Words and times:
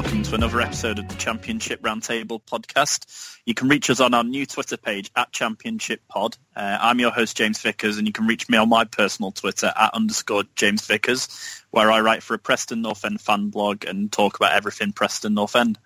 welcome 0.00 0.22
to 0.22 0.34
another 0.34 0.62
episode 0.62 0.98
of 0.98 1.06
the 1.08 1.14
Championship 1.16 1.82
Roundtable 1.82 2.40
podcast. 2.42 3.36
You 3.44 3.52
can 3.52 3.68
reach 3.68 3.90
us 3.90 4.00
on 4.00 4.14
our 4.14 4.24
new 4.24 4.46
Twitter 4.46 4.78
page 4.78 5.10
at 5.14 5.30
Championship 5.30 6.00
Pod. 6.08 6.38
Uh, 6.56 6.78
I'm 6.80 6.98
your 7.00 7.10
host 7.10 7.36
James 7.36 7.60
Vickers, 7.60 7.98
and 7.98 8.06
you 8.06 8.12
can 8.14 8.26
reach 8.26 8.48
me 8.48 8.56
on 8.56 8.70
my 8.70 8.86
personal 8.86 9.30
Twitter 9.30 9.70
at 9.76 9.92
underscore 9.92 10.44
James 10.56 10.86
Vickers, 10.86 11.28
where 11.70 11.90
I 11.90 12.00
write 12.00 12.22
for 12.22 12.32
a 12.32 12.38
Preston 12.38 12.80
North 12.80 13.04
End 13.04 13.20
fan 13.20 13.50
blog 13.50 13.84
and 13.84 14.10
talk 14.10 14.36
about 14.36 14.54
everything 14.54 14.92
Preston 14.92 15.34
North 15.34 15.54
End. 15.54 15.78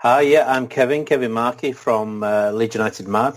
Hi, 0.00 0.20
yeah, 0.20 0.44
I'm 0.46 0.68
Kevin, 0.68 1.06
Kevin 1.06 1.32
Markey 1.32 1.72
from 1.72 2.22
uh, 2.22 2.50
Leeds 2.50 2.74
United 2.74 3.08
Mad 3.08 3.36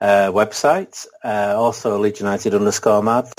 uh, 0.00 0.32
website, 0.32 1.06
uh, 1.22 1.54
also 1.56 1.96
Leeds 2.00 2.18
United 2.18 2.56
underscore 2.56 3.04
Mad. 3.04 3.30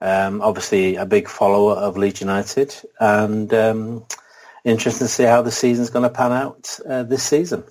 Um, 0.00 0.42
obviously, 0.42 0.96
a 0.96 1.06
big 1.06 1.28
follower 1.28 1.74
of 1.74 1.96
Leeds 1.96 2.20
United, 2.20 2.74
and 3.00 3.52
um, 3.52 4.06
interesting 4.64 5.06
to 5.06 5.12
see 5.12 5.24
how 5.24 5.42
the 5.42 5.50
season's 5.50 5.90
going 5.90 6.04
to 6.04 6.14
pan 6.14 6.32
out 6.32 6.78
uh, 6.88 7.02
this 7.02 7.22
season. 7.22 7.64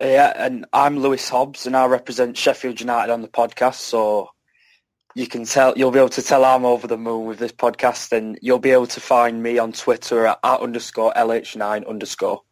Yeah, 0.00 0.32
and 0.36 0.66
I'm 0.72 0.98
Lewis 0.98 1.28
Hobbs, 1.28 1.64
and 1.64 1.76
I 1.76 1.86
represent 1.86 2.36
Sheffield 2.36 2.80
United 2.80 3.12
on 3.12 3.22
the 3.22 3.28
podcast. 3.28 3.76
So 3.76 4.30
you 5.14 5.26
can 5.26 5.44
tell 5.44 5.74
you'll 5.76 5.92
be 5.92 6.00
able 6.00 6.08
to 6.10 6.22
tell 6.22 6.44
I'm 6.44 6.64
over 6.64 6.86
the 6.86 6.98
moon 6.98 7.26
with 7.26 7.38
this 7.38 7.52
podcast, 7.52 8.12
and 8.12 8.38
you'll 8.42 8.58
be 8.58 8.72
able 8.72 8.88
to 8.88 9.00
find 9.00 9.42
me 9.42 9.58
on 9.58 9.72
Twitter 9.72 10.26
at, 10.26 10.38
at 10.42 10.60
underscore 10.60 11.12
lh9 11.14 11.88
underscore. 11.88 12.42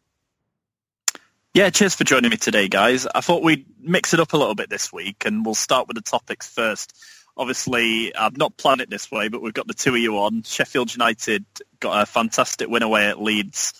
Yeah, 1.53 1.69
cheers 1.69 1.95
for 1.95 2.05
joining 2.05 2.31
me 2.31 2.37
today, 2.37 2.69
guys. 2.69 3.05
I 3.13 3.19
thought 3.19 3.43
we'd 3.43 3.65
mix 3.77 4.13
it 4.13 4.21
up 4.21 4.31
a 4.31 4.37
little 4.37 4.55
bit 4.55 4.69
this 4.69 4.93
week, 4.93 5.25
and 5.25 5.45
we'll 5.45 5.53
start 5.53 5.85
with 5.89 5.95
the 5.95 6.01
topics 6.01 6.47
first. 6.47 6.97
Obviously, 7.35 8.15
I've 8.15 8.37
not 8.37 8.55
planned 8.55 8.79
it 8.79 8.89
this 8.89 9.11
way, 9.11 9.27
but 9.27 9.41
we've 9.41 9.53
got 9.53 9.67
the 9.67 9.73
two 9.73 9.89
of 9.89 9.97
you 9.97 10.19
on. 10.19 10.43
Sheffield 10.43 10.93
United 10.93 11.43
got 11.81 12.03
a 12.03 12.05
fantastic 12.05 12.69
win 12.69 12.83
away 12.83 13.07
at 13.07 13.21
Leeds 13.21 13.73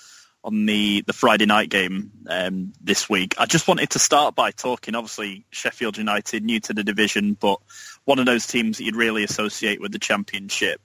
on 0.43 0.65
the, 0.65 1.05
the 1.07 1.13
Friday 1.13 1.45
night 1.45 1.69
game 1.69 2.11
um, 2.27 2.73
this 2.81 3.09
week. 3.09 3.35
I 3.37 3.45
just 3.45 3.69
wanted 3.69 3.91
to 3.91 3.99
start 3.99 4.35
by 4.35 4.51
talking, 4.51 4.93
obviously, 4.93 5.45
Sheffield 5.51 5.97
United, 5.97 6.43
new 6.43 6.59
to 6.59 6.73
the 6.73 6.83
division, 6.83 7.37
but 7.39 7.61
one 8.03 8.19
of 8.19 8.25
those 8.25 8.47
teams 8.47 8.79
that 8.79 8.83
you'd 8.83 8.97
really 8.97 9.23
associate 9.23 9.79
with 9.79 9.93
the 9.93 9.99
championship. 9.99 10.81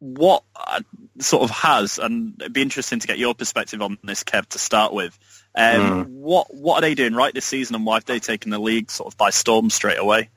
What 0.00 0.42
uh, 0.56 0.80
sort 1.20 1.44
of 1.44 1.50
has, 1.50 1.98
and 1.98 2.34
it'd 2.40 2.52
be 2.52 2.62
interesting 2.62 2.98
to 2.98 3.06
get 3.06 3.18
your 3.18 3.36
perspective 3.36 3.80
on 3.80 3.98
this, 4.02 4.24
Kev, 4.24 4.48
to 4.48 4.58
start 4.58 4.92
with. 4.92 5.16
Um, 5.54 6.06
What 6.06 6.52
what 6.52 6.78
are 6.78 6.80
they 6.80 6.94
doing 6.94 7.14
right 7.14 7.32
this 7.32 7.44
season, 7.44 7.76
and 7.76 7.86
why 7.86 7.94
have 7.96 8.04
they 8.06 8.18
taken 8.18 8.50
the 8.50 8.58
league 8.58 8.90
sort 8.90 9.12
of 9.12 9.18
by 9.18 9.30
storm 9.30 9.70
straight 9.70 9.98
away? 9.98 10.30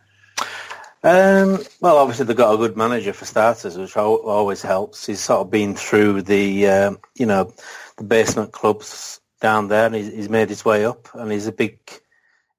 Um, 1.04 1.60
well, 1.80 1.98
obviously 1.98 2.26
they've 2.26 2.36
got 2.36 2.54
a 2.54 2.58
good 2.58 2.76
manager 2.76 3.14
for 3.14 3.26
starters, 3.26 3.78
which 3.78 3.96
always 3.96 4.62
helps. 4.62 5.06
He's 5.06 5.22
sort 5.22 5.42
of 5.42 5.52
been 5.52 5.76
through 5.76 6.24
the, 6.24 6.68
um, 6.68 7.00
you 7.16 7.26
know, 7.26 7.54
the 7.98 8.04
basement 8.04 8.52
clubs 8.52 9.22
down 9.40 9.68
there, 9.70 9.86
and 9.86 9.96
he's, 9.96 10.12
he's 10.12 10.30
made 10.30 10.50
his 10.50 10.66
way 10.66 10.86
up. 10.86 11.08
And 11.14 11.32
he's 11.32 11.48
a 11.48 11.52
big, 11.52 11.80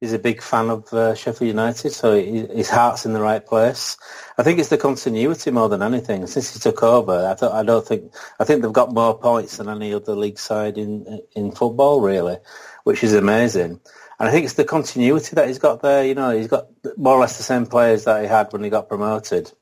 he's 0.00 0.12
a 0.12 0.18
big 0.18 0.42
fan 0.42 0.70
of 0.70 0.92
uh, 0.92 1.14
Sheffield 1.14 1.48
United, 1.48 1.90
so 1.92 2.14
he, 2.16 2.46
his 2.46 2.70
heart's 2.70 3.04
in 3.04 3.12
the 3.12 3.20
right 3.20 3.44
place. 3.44 3.96
I 4.36 4.42
think 4.42 4.58
it's 4.58 4.68
the 4.68 4.78
continuity 4.78 5.50
more 5.50 5.68
than 5.68 5.82
anything. 5.82 6.26
Since 6.26 6.54
he 6.54 6.60
took 6.60 6.82
over, 6.82 7.28
I, 7.28 7.34
th- 7.34 7.52
I 7.52 7.62
don't 7.62 7.86
think 7.86 8.12
I 8.38 8.44
think 8.44 8.62
they've 8.62 8.72
got 8.72 8.94
more 8.94 9.18
points 9.18 9.56
than 9.56 9.68
any 9.68 9.92
other 9.92 10.14
league 10.14 10.38
side 10.38 10.78
in 10.78 11.20
in 11.34 11.52
football, 11.52 12.00
really, 12.00 12.38
which 12.84 13.02
is 13.02 13.14
amazing. 13.14 13.80
And 14.20 14.28
I 14.28 14.32
think 14.32 14.44
it's 14.44 14.54
the 14.54 14.64
continuity 14.64 15.36
that 15.36 15.46
he's 15.46 15.58
got 15.60 15.82
there. 15.82 16.04
You 16.04 16.14
know, 16.14 16.30
he's 16.30 16.48
got 16.48 16.66
more 16.96 17.16
or 17.16 17.20
less 17.20 17.36
the 17.36 17.44
same 17.44 17.66
players 17.66 18.04
that 18.04 18.22
he 18.22 18.28
had 18.28 18.52
when 18.52 18.64
he 18.64 18.70
got 18.70 18.88
promoted, 18.88 19.52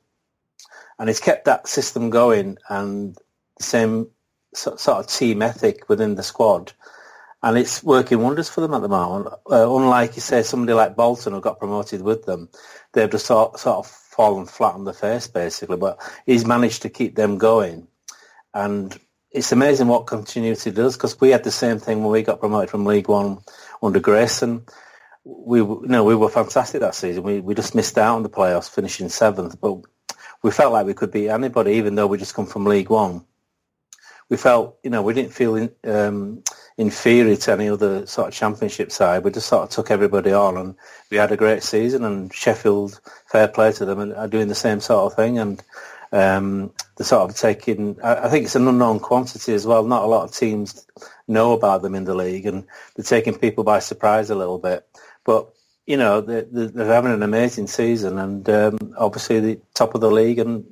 and 0.99 1.09
he's 1.09 1.19
kept 1.19 1.45
that 1.45 1.67
system 1.67 2.09
going 2.09 2.57
and 2.69 3.15
the 3.57 3.63
same 3.63 4.07
sort 4.53 4.87
of 4.87 5.07
team 5.07 5.41
ethic 5.41 5.87
within 5.89 6.15
the 6.15 6.23
squad. 6.23 6.73
And 7.47 7.57
it's 7.57 7.81
working 7.81 8.19
wonders 8.19 8.49
for 8.49 8.59
them 8.59 8.73
at 8.73 8.81
the 8.81 8.89
moment. 8.89 9.33
Uh, 9.49 9.73
unlike, 9.73 10.17
you 10.17 10.21
say, 10.21 10.43
somebody 10.43 10.73
like 10.73 10.97
Bolton 10.97 11.31
who 11.31 11.39
got 11.39 11.59
promoted 11.59 12.01
with 12.01 12.25
them, 12.25 12.49
they've 12.91 13.09
just 13.09 13.25
sort, 13.25 13.57
sort 13.57 13.77
of 13.77 13.87
fallen 13.87 14.45
flat 14.45 14.73
on 14.73 14.83
the 14.83 14.93
face, 14.93 15.27
basically. 15.27 15.77
But 15.77 15.97
he's 16.25 16.45
managed 16.45 16.81
to 16.81 16.89
keep 16.89 17.15
them 17.15 17.37
going. 17.37 17.87
And 18.53 18.99
it's 19.31 19.53
amazing 19.53 19.87
what 19.87 20.07
continuity 20.07 20.71
does, 20.71 20.97
because 20.97 21.21
we 21.21 21.29
had 21.29 21.45
the 21.45 21.51
same 21.51 21.79
thing 21.79 22.01
when 22.01 22.11
we 22.11 22.21
got 22.21 22.41
promoted 22.41 22.69
from 22.69 22.83
League 22.83 23.07
One 23.07 23.37
under 23.81 24.01
Grayson. 24.01 24.65
We, 25.23 25.59
you 25.59 25.83
know, 25.83 26.03
we 26.03 26.15
were 26.15 26.27
fantastic 26.27 26.81
that 26.81 26.95
season. 26.95 27.23
We, 27.23 27.39
we 27.39 27.55
just 27.55 27.75
missed 27.75 27.97
out 27.97 28.17
on 28.17 28.23
the 28.23 28.29
playoffs, 28.29 28.69
finishing 28.69 29.07
seventh. 29.07 29.61
But 29.61 29.77
we 30.43 30.51
felt 30.51 30.73
like 30.73 30.85
we 30.85 30.93
could 30.93 31.11
beat 31.11 31.29
anybody, 31.29 31.75
even 31.75 31.95
though 31.95 32.07
we 32.07 32.17
just 32.17 32.35
come 32.35 32.45
from 32.45 32.65
League 32.65 32.89
One 32.89 33.23
we 34.29 34.37
felt, 34.37 34.77
you 34.83 34.89
know, 34.89 35.01
we 35.01 35.13
didn't 35.13 35.33
feel 35.33 35.69
um, 35.85 36.43
inferior 36.77 37.35
to 37.35 37.51
any 37.51 37.69
other 37.69 38.05
sort 38.05 38.27
of 38.27 38.33
championship 38.33 38.91
side. 38.91 39.23
We 39.23 39.31
just 39.31 39.47
sort 39.47 39.63
of 39.63 39.69
took 39.69 39.91
everybody 39.91 40.31
on, 40.31 40.57
and 40.57 40.75
we 41.09 41.17
had 41.17 41.31
a 41.31 41.37
great 41.37 41.63
season. 41.63 42.03
And 42.03 42.33
Sheffield, 42.33 42.99
fair 43.25 43.47
play 43.47 43.71
to 43.73 43.85
them, 43.85 43.99
and 43.99 44.13
are 44.13 44.27
doing 44.27 44.47
the 44.47 44.55
same 44.55 44.79
sort 44.79 45.11
of 45.11 45.15
thing. 45.15 45.39
And 45.39 45.63
um, 46.11 46.71
they're 46.95 47.05
sort 47.05 47.29
of 47.29 47.35
taking. 47.35 47.97
I, 48.03 48.25
I 48.25 48.29
think 48.29 48.45
it's 48.45 48.55
an 48.55 48.67
unknown 48.67 48.99
quantity 48.99 49.53
as 49.53 49.65
well. 49.65 49.83
Not 49.83 50.03
a 50.03 50.07
lot 50.07 50.23
of 50.23 50.35
teams 50.35 50.85
know 51.27 51.53
about 51.53 51.81
them 51.81 51.95
in 51.95 52.05
the 52.05 52.15
league, 52.15 52.45
and 52.45 52.65
they're 52.95 53.03
taking 53.03 53.37
people 53.37 53.63
by 53.63 53.79
surprise 53.79 54.29
a 54.29 54.35
little 54.35 54.59
bit. 54.59 54.87
But 55.25 55.49
you 55.87 55.97
know, 55.97 56.21
they're, 56.21 56.43
they're 56.43 56.85
having 56.85 57.13
an 57.13 57.23
amazing 57.23 57.67
season, 57.67 58.19
and 58.19 58.47
um, 58.49 58.95
obviously 58.97 59.39
the 59.39 59.59
top 59.73 59.95
of 59.95 60.01
the 60.01 60.11
league 60.11 60.37
and 60.37 60.65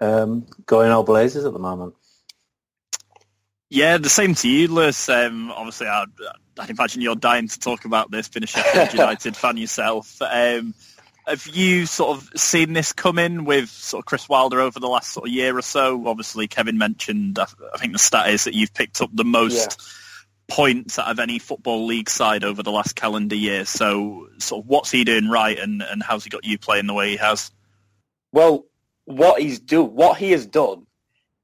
um, 0.00 0.46
going 0.66 0.90
all 0.90 1.02
blazes 1.02 1.44
at 1.44 1.52
the 1.52 1.58
moment. 1.58 1.94
Yeah, 3.70 3.98
the 3.98 4.10
same 4.10 4.34
to 4.34 4.48
you, 4.48 4.66
Lewis. 4.66 5.08
Um, 5.08 5.52
obviously, 5.52 5.86
I'd, 5.86 6.08
I'd 6.58 6.70
imagine 6.70 7.02
you're 7.02 7.14
dying 7.14 7.46
to 7.46 7.58
talk 7.58 7.84
about 7.84 8.10
this, 8.10 8.28
being 8.28 8.42
a 8.42 8.48
Sheffield 8.48 8.92
United 8.92 9.36
fan 9.36 9.56
yourself. 9.56 10.20
Um, 10.20 10.74
have 11.24 11.46
you 11.46 11.86
sort 11.86 12.18
of 12.18 12.28
seen 12.34 12.72
this 12.72 12.92
coming 12.92 13.44
with 13.44 13.70
sort 13.70 14.02
of 14.02 14.06
Chris 14.06 14.28
Wilder 14.28 14.60
over 14.60 14.80
the 14.80 14.88
last 14.88 15.12
sort 15.12 15.28
of 15.28 15.32
year 15.32 15.56
or 15.56 15.62
so? 15.62 16.08
Obviously, 16.08 16.48
Kevin 16.48 16.78
mentioned, 16.78 17.38
I, 17.38 17.46
I 17.72 17.78
think 17.78 17.92
the 17.92 18.00
stat 18.00 18.30
is 18.30 18.44
that 18.44 18.54
you've 18.54 18.74
picked 18.74 19.00
up 19.00 19.10
the 19.12 19.24
most 19.24 19.80
points 20.48 20.98
out 20.98 21.08
of 21.08 21.20
any 21.20 21.38
football 21.38 21.86
league 21.86 22.10
side 22.10 22.42
over 22.42 22.64
the 22.64 22.72
last 22.72 22.96
calendar 22.96 23.36
year. 23.36 23.64
So, 23.64 24.26
sort 24.38 24.64
of, 24.64 24.68
what's 24.68 24.90
he 24.90 25.04
doing 25.04 25.28
right, 25.28 25.56
and, 25.56 25.80
and 25.80 26.02
how's 26.02 26.24
he 26.24 26.30
got 26.30 26.44
you 26.44 26.58
playing 26.58 26.88
the 26.88 26.94
way 26.94 27.10
he 27.10 27.16
has? 27.18 27.52
Well, 28.32 28.66
what 29.04 29.40
he's 29.40 29.60
do, 29.60 29.84
what 29.84 30.18
he 30.18 30.32
has 30.32 30.44
done, 30.46 30.86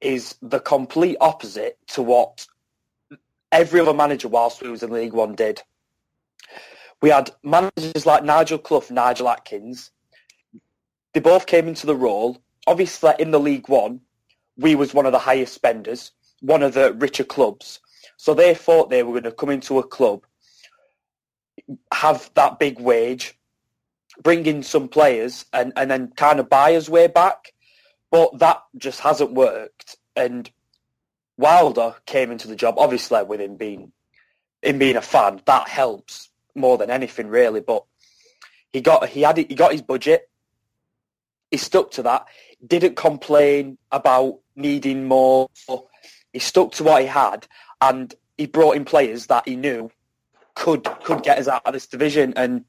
is 0.01 0.35
the 0.41 0.59
complete 0.59 1.17
opposite 1.19 1.77
to 1.87 2.01
what 2.01 2.47
every 3.51 3.79
other 3.79 3.93
manager 3.93 4.27
whilst 4.27 4.61
we 4.61 4.69
was 4.69 4.83
in 4.83 4.91
League 4.91 5.13
One 5.13 5.35
did. 5.35 5.61
We 7.01 7.09
had 7.09 7.31
managers 7.43 8.05
like 8.05 8.23
Nigel 8.23 8.57
Clough, 8.57 8.85
Nigel 8.89 9.29
Adkins. 9.29 9.91
They 11.13 11.19
both 11.19 11.45
came 11.45 11.67
into 11.67 11.85
the 11.85 11.95
role. 11.95 12.41
Obviously, 12.65 13.13
in 13.19 13.31
the 13.31 13.39
League 13.39 13.69
One, 13.69 14.01
we 14.57 14.75
was 14.75 14.93
one 14.93 15.05
of 15.05 15.11
the 15.11 15.19
highest 15.19 15.53
spenders, 15.53 16.11
one 16.41 16.63
of 16.63 16.73
the 16.73 16.93
richer 16.93 17.23
clubs. 17.23 17.79
So 18.17 18.33
they 18.33 18.53
thought 18.53 18.89
they 18.89 19.03
were 19.03 19.13
going 19.13 19.23
to 19.23 19.31
come 19.31 19.49
into 19.49 19.79
a 19.79 19.83
club, 19.83 20.23
have 21.93 22.31
that 22.33 22.57
big 22.59 22.79
wage, 22.79 23.37
bring 24.23 24.45
in 24.47 24.63
some 24.63 24.87
players, 24.87 25.45
and, 25.53 25.71
and 25.75 25.89
then 25.89 26.11
kind 26.15 26.39
of 26.39 26.49
buy 26.49 26.75
us 26.75 26.89
way 26.89 27.07
back. 27.07 27.53
But 28.11 28.39
that 28.39 28.63
just 28.77 28.99
hasn't 29.01 29.33
worked. 29.33 29.97
And 30.15 30.49
Wilder 31.37 31.95
came 32.05 32.31
into 32.31 32.47
the 32.47 32.55
job, 32.55 32.75
obviously 32.77 33.23
with 33.23 33.41
him 33.41 33.55
being 33.55 33.91
him 34.61 34.79
being 34.79 34.95
a 34.95 35.01
fan, 35.01 35.41
that 35.45 35.67
helps 35.67 36.29
more 36.55 36.77
than 36.77 36.89
anything 36.89 37.27
really. 37.27 37.61
But 37.61 37.83
he 38.73 38.81
got 38.81 39.07
he 39.09 39.21
had 39.21 39.37
he 39.37 39.55
got 39.55 39.71
his 39.71 39.81
budget. 39.81 40.29
He 41.51 41.57
stuck 41.57 41.91
to 41.91 42.03
that. 42.03 42.25
Didn't 42.65 42.95
complain 42.95 43.77
about 43.91 44.39
needing 44.55 45.05
more. 45.05 45.49
he 46.33 46.39
stuck 46.39 46.73
to 46.73 46.83
what 46.83 47.01
he 47.01 47.07
had, 47.07 47.47
and 47.79 48.13
he 48.37 48.47
brought 48.47 48.75
in 48.75 48.85
players 48.85 49.27
that 49.27 49.47
he 49.47 49.55
knew 49.55 49.91
could 50.55 50.83
could 51.03 51.23
get 51.23 51.37
us 51.37 51.47
out 51.47 51.61
of 51.65 51.73
this 51.73 51.87
division. 51.87 52.33
And 52.35 52.65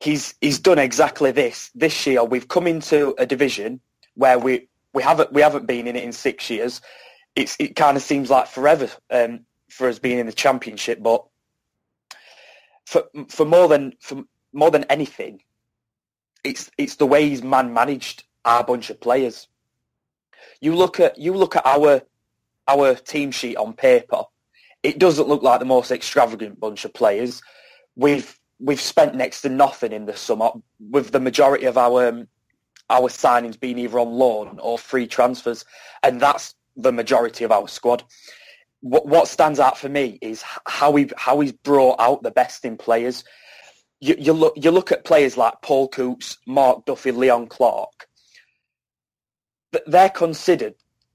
he's 0.00 0.34
he's 0.40 0.58
done 0.58 0.78
exactly 0.78 1.30
this 1.30 1.70
this 1.74 2.06
year. 2.06 2.24
We've 2.24 2.48
come 2.48 2.66
into 2.66 3.14
a 3.16 3.26
division 3.26 3.80
where 4.20 4.38
we 4.38 4.68
we 4.92 5.02
haven't 5.02 5.32
we 5.32 5.40
haven't 5.40 5.66
been 5.66 5.86
in 5.86 5.96
it 5.96 6.04
in 6.04 6.12
six 6.12 6.50
years. 6.50 6.80
It's 7.34 7.56
it 7.58 7.74
kind 7.74 7.96
of 7.96 8.02
seems 8.02 8.28
like 8.28 8.48
forever 8.48 8.90
um, 9.10 9.40
for 9.70 9.88
us 9.88 9.98
being 9.98 10.18
in 10.18 10.26
the 10.26 10.32
championship, 10.32 11.02
but 11.02 11.24
for 12.84 13.04
for 13.28 13.46
more 13.46 13.66
than 13.66 13.94
for 14.00 14.24
more 14.52 14.70
than 14.70 14.84
anything, 14.84 15.40
it's 16.44 16.70
it's 16.76 16.96
the 16.96 17.06
way 17.06 17.28
he's 17.28 17.42
man 17.42 17.72
managed 17.72 18.24
our 18.44 18.62
bunch 18.62 18.90
of 18.90 19.00
players. 19.00 19.48
You 20.60 20.74
look 20.74 21.00
at 21.00 21.18
you 21.18 21.32
look 21.32 21.56
at 21.56 21.64
our 21.64 22.02
our 22.68 22.94
team 22.94 23.30
sheet 23.30 23.56
on 23.56 23.72
paper. 23.72 24.24
It 24.82 24.98
doesn't 24.98 25.28
look 25.28 25.42
like 25.42 25.60
the 25.60 25.66
most 25.66 25.90
extravagant 25.90 26.60
bunch 26.60 26.84
of 26.84 26.92
players. 26.92 27.40
We've 27.96 28.38
we've 28.58 28.80
spent 28.80 29.14
next 29.14 29.40
to 29.42 29.48
nothing 29.48 29.92
in 29.92 30.04
the 30.04 30.16
summer, 30.16 30.50
with 30.78 31.10
the 31.10 31.20
majority 31.20 31.64
of 31.64 31.78
our 31.78 32.08
um, 32.08 32.28
our 32.90 33.08
signings 33.08 33.58
being 33.58 33.78
either 33.78 33.98
on 33.98 34.10
loan 34.12 34.58
or 34.60 34.78
free 34.78 35.06
transfers, 35.06 35.64
and 36.02 36.20
that's 36.20 36.54
the 36.76 36.92
majority 36.92 37.44
of 37.44 37.52
our 37.52 37.68
squad. 37.68 38.02
What, 38.80 39.06
what 39.06 39.28
stands 39.28 39.60
out 39.60 39.78
for 39.78 39.88
me 39.88 40.18
is 40.20 40.42
how 40.66 40.94
he 40.96 41.10
how 41.16 41.40
he's 41.40 41.52
brought 41.52 42.00
out 42.00 42.22
the 42.22 42.30
best 42.30 42.64
in 42.64 42.76
players. 42.76 43.24
You, 44.00 44.16
you 44.18 44.32
look 44.32 44.54
you 44.56 44.70
look 44.70 44.92
at 44.92 45.04
players 45.04 45.36
like 45.36 45.54
Paul 45.62 45.88
Coutts, 45.88 46.38
Mark 46.46 46.86
Duffy, 46.86 47.12
Leon 47.12 47.48
Clarke. 47.48 48.08
They're 49.86 50.10
considered 50.10 50.74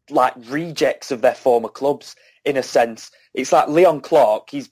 like 0.10 0.34
rejects 0.48 1.12
of 1.12 1.22
their 1.22 1.36
former 1.36 1.70
clubs 1.70 2.16
in 2.46 2.58
a 2.58 2.64
sense. 2.64 3.12
It's 3.34 3.52
like 3.52 3.68
Leon 3.68 4.02
Clarke. 4.02 4.50
He's 4.50 4.70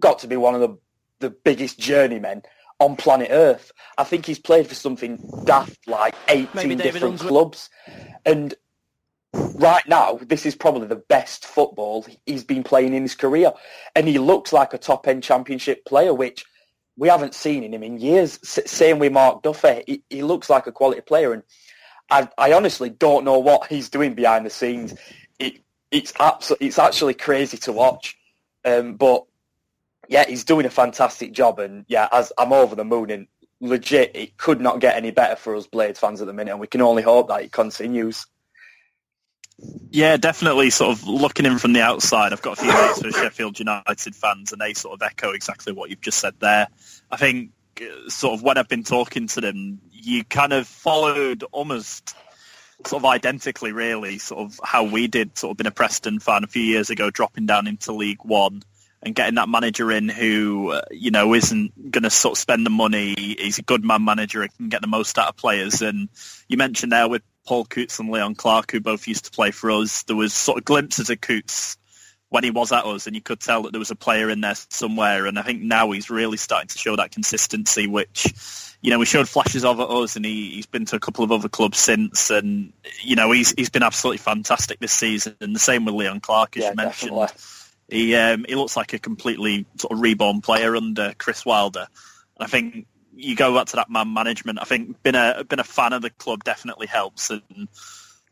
got 0.00 0.18
to 0.20 0.26
be 0.28 0.36
one 0.36 0.54
of 0.54 0.60
the 0.60 0.76
the 1.20 1.30
biggest 1.30 1.78
journeymen 1.78 2.42
on 2.80 2.96
planet 2.96 3.28
Earth. 3.30 3.72
I 3.98 4.04
think 4.04 4.26
he's 4.26 4.38
played 4.38 4.66
for 4.66 4.74
something 4.74 5.18
daft 5.44 5.86
like 5.86 6.14
18 6.28 6.78
different 6.78 7.20
clubs. 7.20 7.70
And 8.26 8.54
right 9.32 9.86
now, 9.88 10.18
this 10.22 10.46
is 10.46 10.54
probably 10.54 10.88
the 10.88 10.96
best 10.96 11.44
football 11.44 12.06
he's 12.26 12.44
been 12.44 12.62
playing 12.64 12.94
in 12.94 13.02
his 13.02 13.14
career. 13.14 13.52
And 13.94 14.08
he 14.08 14.18
looks 14.18 14.52
like 14.52 14.74
a 14.74 14.78
top-end 14.78 15.22
championship 15.22 15.84
player, 15.84 16.12
which 16.12 16.44
we 16.96 17.08
haven't 17.08 17.34
seen 17.34 17.62
in 17.64 17.74
him 17.74 17.82
in 17.82 17.98
years. 17.98 18.38
Same 18.42 18.98
with 18.98 19.12
Mark 19.12 19.42
Duffy. 19.42 19.84
He, 19.86 20.02
he 20.10 20.22
looks 20.22 20.50
like 20.50 20.66
a 20.66 20.72
quality 20.72 21.00
player. 21.00 21.32
And 21.32 21.42
I, 22.10 22.28
I, 22.38 22.52
honestly 22.52 22.90
don't 22.90 23.24
know 23.24 23.38
what 23.38 23.66
he's 23.66 23.88
doing 23.88 24.14
behind 24.14 24.46
the 24.46 24.50
scenes. 24.50 24.94
It, 25.38 25.60
it's, 25.90 26.12
abso- 26.12 26.56
it's 26.60 26.78
actually 26.78 27.14
crazy 27.14 27.56
to 27.58 27.72
watch. 27.72 28.16
Um, 28.64 28.94
but 28.94 29.24
yeah, 30.08 30.24
he's 30.26 30.44
doing 30.44 30.66
a 30.66 30.70
fantastic 30.70 31.32
job, 31.32 31.58
and 31.58 31.84
yeah, 31.88 32.08
as 32.12 32.32
I'm 32.38 32.52
over 32.52 32.74
the 32.74 32.84
moon, 32.84 33.10
and 33.10 33.26
legit, 33.60 34.12
it 34.14 34.36
could 34.36 34.60
not 34.60 34.80
get 34.80 34.96
any 34.96 35.10
better 35.10 35.36
for 35.36 35.56
us 35.56 35.66
Blades 35.66 35.98
fans 35.98 36.20
at 36.20 36.26
the 36.26 36.32
minute, 36.32 36.52
and 36.52 36.60
we 36.60 36.66
can 36.66 36.82
only 36.82 37.02
hope 37.02 37.28
that 37.28 37.42
it 37.42 37.52
continues. 37.52 38.26
Yeah, 39.90 40.16
definitely. 40.16 40.70
Sort 40.70 40.96
of 40.96 41.06
looking 41.06 41.46
in 41.46 41.58
from 41.58 41.72
the 41.72 41.82
outside, 41.82 42.32
I've 42.32 42.42
got 42.42 42.58
a 42.58 42.62
few 42.62 42.72
mates 42.72 43.00
who 43.00 43.08
are 43.08 43.12
Sheffield 43.12 43.58
United 43.58 44.14
fans, 44.14 44.52
and 44.52 44.60
they 44.60 44.74
sort 44.74 44.94
of 44.94 45.02
echo 45.02 45.30
exactly 45.30 45.72
what 45.72 45.90
you've 45.90 46.00
just 46.00 46.18
said 46.18 46.34
there. 46.40 46.68
I 47.10 47.16
think, 47.16 47.50
uh, 47.80 48.08
sort 48.08 48.34
of, 48.34 48.42
when 48.42 48.58
I've 48.58 48.68
been 48.68 48.84
talking 48.84 49.28
to 49.28 49.40
them, 49.40 49.80
you 49.92 50.24
kind 50.24 50.52
of 50.52 50.66
followed 50.66 51.44
almost 51.52 52.16
sort 52.84 53.02
of 53.02 53.06
identically, 53.06 53.72
really, 53.72 54.18
sort 54.18 54.42
of 54.42 54.60
how 54.64 54.82
we 54.82 55.06
did. 55.06 55.38
Sort 55.38 55.52
of 55.52 55.56
been 55.56 55.66
a 55.66 55.70
Preston 55.70 56.18
fan 56.18 56.42
a 56.42 56.48
few 56.48 56.62
years 56.62 56.90
ago, 56.90 57.10
dropping 57.10 57.46
down 57.46 57.68
into 57.68 57.92
League 57.92 58.24
One 58.24 58.62
and 59.04 59.14
getting 59.14 59.34
that 59.34 59.48
manager 59.48 59.90
in 59.92 60.08
who 60.08 60.70
uh, 60.70 60.82
you 60.90 61.10
know 61.10 61.34
isn't 61.34 61.90
going 61.90 62.02
to 62.02 62.10
sort 62.10 62.32
of 62.32 62.38
spend 62.38 62.64
the 62.64 62.70
money. 62.70 63.14
He's 63.16 63.58
a 63.58 63.62
good 63.62 63.84
man 63.84 64.04
manager 64.04 64.42
and 64.42 64.54
can 64.56 64.68
get 64.68 64.80
the 64.80 64.86
most 64.86 65.18
out 65.18 65.28
of 65.28 65.36
players. 65.36 65.82
And 65.82 66.08
you 66.48 66.56
mentioned 66.56 66.92
there 66.92 67.08
with 67.08 67.22
Paul 67.46 67.64
Coutts 67.64 67.98
and 67.98 68.10
Leon 68.10 68.36
Clarke, 68.36 68.72
who 68.72 68.80
both 68.80 69.06
used 69.06 69.26
to 69.26 69.30
play 69.30 69.50
for 69.50 69.70
us. 69.70 70.02
There 70.04 70.16
was 70.16 70.32
sort 70.32 70.58
of 70.58 70.64
glimpses 70.64 71.10
of 71.10 71.20
Coutts 71.20 71.76
when 72.30 72.42
he 72.42 72.50
was 72.50 72.72
at 72.72 72.84
us, 72.84 73.06
and 73.06 73.14
you 73.14 73.22
could 73.22 73.40
tell 73.40 73.62
that 73.62 73.72
there 73.72 73.78
was 73.78 73.90
a 73.90 73.96
player 73.96 74.28
in 74.28 74.40
there 74.40 74.56
somewhere. 74.70 75.26
And 75.26 75.38
I 75.38 75.42
think 75.42 75.62
now 75.62 75.90
he's 75.90 76.10
really 76.10 76.36
starting 76.36 76.68
to 76.68 76.78
show 76.78 76.96
that 76.96 77.12
consistency, 77.12 77.86
which 77.86 78.74
you 78.80 78.90
know 78.90 78.98
we 78.98 79.04
showed 79.04 79.28
flashes 79.28 79.64
of 79.64 79.78
at 79.80 79.88
us, 79.88 80.16
and 80.16 80.24
he, 80.24 80.50
he's 80.50 80.66
been 80.66 80.86
to 80.86 80.96
a 80.96 81.00
couple 81.00 81.24
of 81.24 81.30
other 81.30 81.48
clubs 81.48 81.78
since, 81.78 82.30
and 82.30 82.72
you 83.02 83.16
know 83.16 83.30
he's 83.30 83.52
he's 83.52 83.70
been 83.70 83.82
absolutely 83.82 84.18
fantastic 84.18 84.80
this 84.80 84.92
season. 84.92 85.36
And 85.40 85.54
the 85.54 85.60
same 85.60 85.84
with 85.84 85.94
Leon 85.94 86.20
Clarke, 86.20 86.56
as 86.56 86.62
yeah, 86.62 86.70
you 86.70 86.76
mentioned. 86.76 87.10
Definitely 87.10 87.60
he 87.94 88.14
um, 88.16 88.44
he 88.48 88.54
looks 88.54 88.76
like 88.76 88.92
a 88.92 88.98
completely 88.98 89.66
sort 89.76 89.92
of 89.92 90.00
reborn 90.00 90.40
player 90.40 90.74
under 90.74 91.14
Chris 91.16 91.46
Wilder. 91.46 91.86
And 92.36 92.44
I 92.44 92.46
think 92.46 92.86
you 93.14 93.36
go 93.36 93.54
back 93.54 93.66
to 93.68 93.76
that 93.76 93.90
man 93.90 94.12
management. 94.12 94.58
I 94.60 94.64
think 94.64 95.02
being 95.02 95.14
a 95.14 95.44
been 95.48 95.60
a 95.60 95.64
fan 95.64 95.92
of 95.92 96.02
the 96.02 96.10
club 96.10 96.42
definitely 96.42 96.88
helps, 96.88 97.30
and 97.30 97.68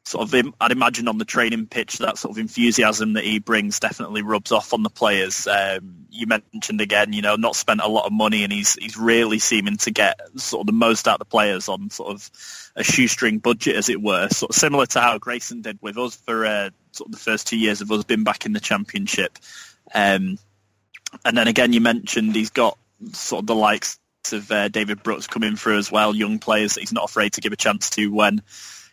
sort 0.05 0.35
of 0.35 0.53
I'd 0.61 0.73
imagine 0.73 1.07
on 1.09 1.19
the 1.19 1.25
training 1.25 1.67
pitch 1.67 1.99
that 1.99 2.19
sort 2.19 2.33
of 2.33 2.39
enthusiasm 2.39 3.13
that 3.13 3.25
he 3.25 3.39
brings 3.39 3.79
definitely 3.79 4.23
rubs 4.23 4.51
off 4.51 4.73
on 4.73 4.83
the 4.83 4.91
players. 4.91 5.47
Um, 5.47 6.07
you 6.11 6.27
mentioned 6.27 6.81
again, 6.81 7.13
you 7.13 7.23
know, 7.23 7.37
not 7.37 7.57
spent 7.57 7.81
a 7.81 7.89
lot 7.89 8.07
of 8.07 8.13
money, 8.13 8.43
and 8.43 8.53
he's 8.53 8.75
he's 8.75 8.97
really 8.97 9.39
seeming 9.39 9.77
to 9.79 9.91
get 9.91 10.21
sort 10.37 10.63
of 10.63 10.67
the 10.67 10.73
most 10.73 11.07
out 11.07 11.15
of 11.15 11.19
the 11.21 11.25
players 11.27 11.69
on 11.69 11.91
sort 11.91 12.13
of 12.13 12.31
a 12.75 12.83
shoestring 12.83 13.39
budget, 13.39 13.77
as 13.77 13.89
it 13.89 14.03
were, 14.03 14.29
sort 14.29 14.51
of 14.51 14.57
similar 14.57 14.87
to 14.87 15.01
how 15.01 15.19
Grayson 15.19 15.63
did 15.63 15.79
with 15.81 15.97
us 15.97 16.17
for 16.17 16.45
uh, 16.47 16.71
sort 16.91 17.09
of 17.09 17.13
the 17.13 17.19
first 17.19 17.47
two 17.47 17.59
years 17.59 17.81
of 17.81 17.91
us 17.93 18.05
being 18.05 18.25
back 18.25 18.45
in 18.45 18.53
the 18.53 18.61
championship. 18.61 19.39
Um, 19.95 20.39
and 21.25 21.37
then 21.37 21.49
again, 21.49 21.73
you 21.73 21.81
mentioned 21.81 22.35
he's 22.35 22.51
got 22.51 22.77
sort 23.13 23.43
of 23.43 23.47
the 23.47 23.55
likes 23.55 23.99
of 24.33 24.51
uh, 24.51 24.69
David 24.69 25.03
Brooks 25.03 25.27
coming 25.27 25.57
through 25.57 25.79
as 25.79 25.91
well, 25.91 26.15
young 26.15 26.39
players 26.39 26.75
that 26.75 26.81
he's 26.81 26.93
not 26.93 27.05
afraid 27.05 27.35
to 27.35 27.41
give 27.41 27.53
a 27.53 27.57
chance 27.57 27.91
to 27.91 28.07
when, 28.13 28.43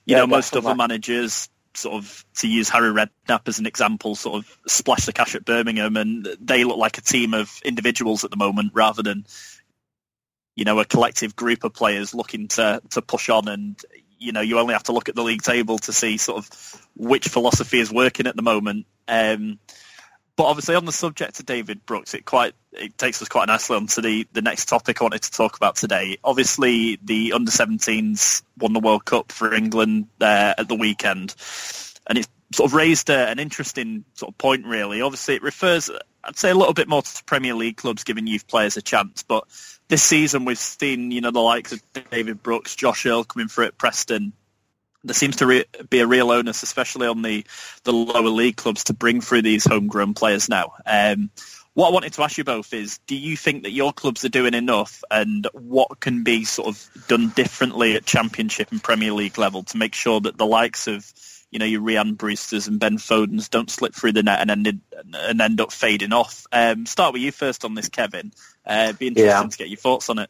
you 0.10 0.16
yeah, 0.16 0.22
know, 0.22 0.28
most 0.28 0.56
other 0.56 0.74
managers 0.74 1.50
sort 1.76 1.94
of, 1.94 2.26
to 2.38 2.48
use 2.48 2.68
Harry 2.68 2.90
Redknapp 2.90 3.48
as 3.48 3.60
an 3.60 3.68
example, 3.68 4.16
sort 4.16 4.44
of 4.44 4.58
splash 4.66 5.06
the 5.06 5.14
cash 5.14 5.36
at 5.36 5.46
Birmingham 5.46 5.98
and 5.98 6.28
they 6.42 6.64
look 6.64 6.78
like 6.78 6.98
a 6.98 7.02
team 7.02 7.36
of 7.36 7.62
individuals 7.64 8.24
at 8.24 8.32
the 8.32 8.38
moment 8.38 8.72
rather 8.74 9.04
than, 9.04 9.24
you 10.56 10.66
know, 10.66 10.80
a 10.80 10.86
collective 10.86 11.36
group 11.36 11.64
of 11.64 11.76
players 11.76 12.16
looking 12.16 12.48
to, 12.48 12.82
to 12.90 13.04
push 13.04 13.30
on 13.30 13.48
and, 13.48 13.80
you 14.18 14.32
know, 14.32 14.42
you 14.42 14.58
only 14.58 14.74
have 14.74 14.84
to 14.84 14.94
look 14.94 15.10
at 15.10 15.16
the 15.16 15.22
league 15.24 15.44
table 15.44 15.78
to 15.78 15.94
see 15.94 16.18
sort 16.18 16.40
of 16.40 16.88
which 16.96 17.28
philosophy 17.28 17.80
is 17.80 17.92
working 17.92 18.26
at 18.26 18.36
the 18.36 18.42
moment. 18.42 18.88
Um, 19.08 19.60
but 20.40 20.46
obviously, 20.46 20.76
on 20.76 20.86
the 20.86 20.94
subject 20.94 21.38
of 21.42 21.46
David 21.46 21.86
Brooks, 21.86 22.14
it 22.14 22.24
quite 22.24 22.54
it 22.72 22.98
takes 22.98 23.22
us 23.22 23.28
quite 23.28 23.50
nicely 23.50 23.76
on 23.76 23.88
to 23.88 24.00
the, 24.00 24.26
the 24.31 24.42
next 24.42 24.69
topic 24.69 25.02
I 25.02 25.04
wanted 25.04 25.24
to 25.24 25.31
talk 25.31 25.58
about 25.58 25.76
today. 25.76 26.18
Obviously, 26.24 26.98
the 27.04 27.34
under 27.34 27.52
17s 27.52 28.42
won 28.58 28.72
the 28.72 28.80
World 28.80 29.04
Cup 29.04 29.34
for 29.34 29.54
England 29.54 30.08
uh, 30.22 30.54
at 30.58 30.69
the 30.69 30.76
weekend, 30.76 31.36
and 32.08 32.18
it 32.18 32.26
sort 32.54 32.69
of 32.69 32.74
raised 32.74 33.10
a, 33.10 33.28
an 33.28 33.38
interesting 33.38 34.06
sort 34.14 34.31
of 34.31 34.38
point. 34.38 34.66
Really, 34.66 35.02
obviously, 35.02 35.36
it 35.36 35.44
refers, 35.44 35.92
I'd 36.24 36.38
say, 36.38 36.52
a 36.52 36.56
little 36.56 36.74
bit 36.74 36.88
more 36.88 37.02
to 37.02 37.24
Premier 37.26 37.54
League 37.54 37.76
clubs 37.76 38.06
giving 38.06 38.26
youth 38.26 38.48
players 38.48 38.78
a 38.78 38.81
chance, 38.81 39.24
but 39.24 39.44
this 39.90 40.04
season 40.04 40.46
we've 40.46 40.58
seen, 40.58 41.12
you 41.12 41.19
know, 41.19 41.31
the 41.31 41.42
likes 41.42 41.74
of 41.74 41.84
David 42.12 42.42
Brooks, 42.42 42.78
Josh 42.78 43.06
Earl 43.06 43.26
coming 43.26 43.50
through 43.50 43.66
at 43.66 43.78
Preston. 43.78 44.31
There 45.04 45.14
seems 45.14 45.38
to 45.38 45.46
re- 45.46 45.66
be 45.90 46.00
a 46.00 46.08
real 46.08 46.32
onus, 46.32 46.64
especially 46.64 47.08
on 47.08 47.22
the, 47.22 47.46
the 47.84 47.94
lower 47.94 48.30
league 48.30 48.58
clubs, 48.58 48.86
to 48.86 48.94
bring 48.94 49.22
through 49.22 49.44
these 49.44 49.66
homegrown 49.66 50.14
players 50.14 50.50
now. 50.50 50.74
Um, 50.86 51.30
what 51.74 51.90
I 51.90 51.94
wanted 51.94 52.14
to 52.14 52.24
ask 52.24 52.38
you 52.38 52.44
both 52.44 52.74
is, 52.74 53.00
do 53.08 53.16
you 53.16 53.38
think 53.38 53.64
that 53.64 53.72
your 53.72 53.94
clubs 53.94 54.26
are 54.26 54.30
doing 54.30 54.54
enough 54.54 55.04
and 55.10 55.48
what 55.54 56.00
can 56.02 56.24
be 56.24 56.44
sort 56.44 56.68
of 56.68 57.08
done 57.08 57.30
differently 57.30 57.96
at 57.96 58.06
Championship 58.06 58.72
and 58.72 58.84
Premier 58.84 59.14
League 59.14 59.38
level 59.38 59.64
to 59.64 59.78
make 59.78 59.96
sure 59.96 60.20
that 60.20 60.38
the 60.38 60.46
likes 60.46 60.88
of 60.88 61.14
you 61.52 61.58
know, 61.58 61.66
your 61.66 61.82
Rhian 61.82 62.16
Brewsters 62.16 62.68
and 62.68 62.80
Ben 62.80 62.98
Fodens 62.98 63.50
don't 63.50 63.70
slip 63.70 63.96
through 63.96 64.14
the 64.14 64.24
net 64.24 64.40
and 64.40 64.52
end, 64.52 64.82
and 65.14 65.42
end 65.42 65.62
up 65.62 65.72
fading 65.72 66.14
off. 66.14 66.46
Um, 66.52 66.86
start 66.86 67.14
with 67.14 67.22
you 67.22 67.32
first 67.32 67.66
on 67.66 67.74
this, 67.74 67.90
Kevin. 67.90 68.32
Uh, 68.66 68.94
be 68.94 69.08
interesting 69.08 69.44
yeah. 69.44 69.50
to 69.50 69.58
get 69.58 69.70
your 69.70 69.78
thoughts 69.78 70.10
on 70.10 70.20
it. 70.20 70.30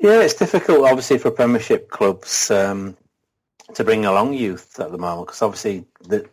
Yeah, 0.00 0.22
it's 0.22 0.34
difficult, 0.34 0.88
obviously, 0.88 1.18
for 1.18 1.30
Premiership 1.30 1.88
clubs 1.88 2.50
um, 2.50 2.96
to 3.72 3.84
bring 3.84 4.04
along 4.04 4.34
youth 4.34 4.78
at 4.78 4.92
the 4.92 4.98
moment 4.98 5.28
because 5.28 5.42
obviously 5.42 5.84
the, 6.02 6.28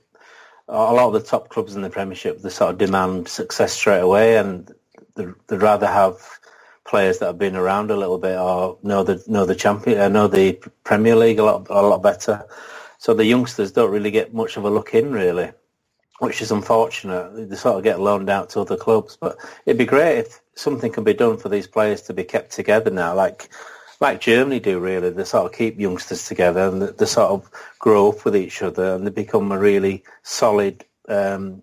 a 0.67 0.93
lot 0.93 1.07
of 1.07 1.13
the 1.13 1.21
top 1.21 1.50
clubs 1.50 1.75
in 1.75 1.81
the 1.81 1.89
Premiership 1.89 2.41
they 2.41 2.50
sort 2.50 2.71
of 2.71 2.77
demand 2.77 3.27
success 3.27 3.73
straight 3.73 4.00
away, 4.00 4.38
and 4.38 4.73
they'd, 5.15 5.61
rather 5.61 5.88
have 5.88 6.17
players 6.85 7.19
that 7.19 7.27
have 7.27 7.38
been 7.38 7.55
around 7.55 7.91
a 7.91 7.95
little 7.95 8.17
bit 8.17 8.38
or 8.38 8.77
know 8.83 9.03
the 9.03 9.23
know 9.27 9.45
the 9.45 9.55
champion, 9.55 10.00
uh, 10.00 10.09
know 10.09 10.27
the 10.27 10.53
Premier 10.83 11.15
League 11.15 11.39
a 11.39 11.43
lot 11.43 11.67
a 11.69 11.81
lot 11.81 12.01
better. 12.01 12.45
So 12.97 13.13
the 13.13 13.25
youngsters 13.25 13.71
don't 13.71 13.91
really 13.91 14.11
get 14.11 14.33
much 14.33 14.57
of 14.57 14.63
a 14.63 14.69
look 14.69 14.93
in, 14.93 15.11
really, 15.11 15.51
which 16.19 16.41
is 16.41 16.51
unfortunate. 16.51 17.50
They 17.50 17.55
sort 17.55 17.77
of 17.77 17.83
get 17.83 18.00
loaned 18.00 18.29
out 18.29 18.51
to 18.51 18.61
other 18.61 18.77
clubs. 18.77 19.17
But 19.19 19.38
it'd 19.65 19.79
be 19.79 19.85
great 19.85 20.19
if 20.19 20.39
something 20.53 20.91
can 20.91 21.03
be 21.03 21.13
done 21.13 21.38
for 21.38 21.50
these 21.50 21.65
players 21.65 22.03
to 22.03 22.13
be 22.13 22.23
kept 22.23 22.51
together 22.51 22.91
now, 22.91 23.15
like 23.15 23.50
like 24.01 24.20
Germany 24.20 24.60
do, 24.60 24.79
really. 24.79 25.12
They 25.12 25.24
sort 25.24 25.46
of 25.46 25.58
keep 25.58 25.79
youngsters 25.79 26.25
together 26.25 26.62
and 26.62 26.81
they 26.81 27.05
sort 27.05 27.31
of 27.31 27.50
grow 27.79 28.10
up 28.10 28.25
with 28.25 28.36
each 28.36 28.62
other 28.62 28.96
and 28.96 29.05
they 29.05 29.12
become 29.12 29.51
a 29.51 29.60
really 29.60 30.03
solid 30.24 30.84
um, 31.08 31.62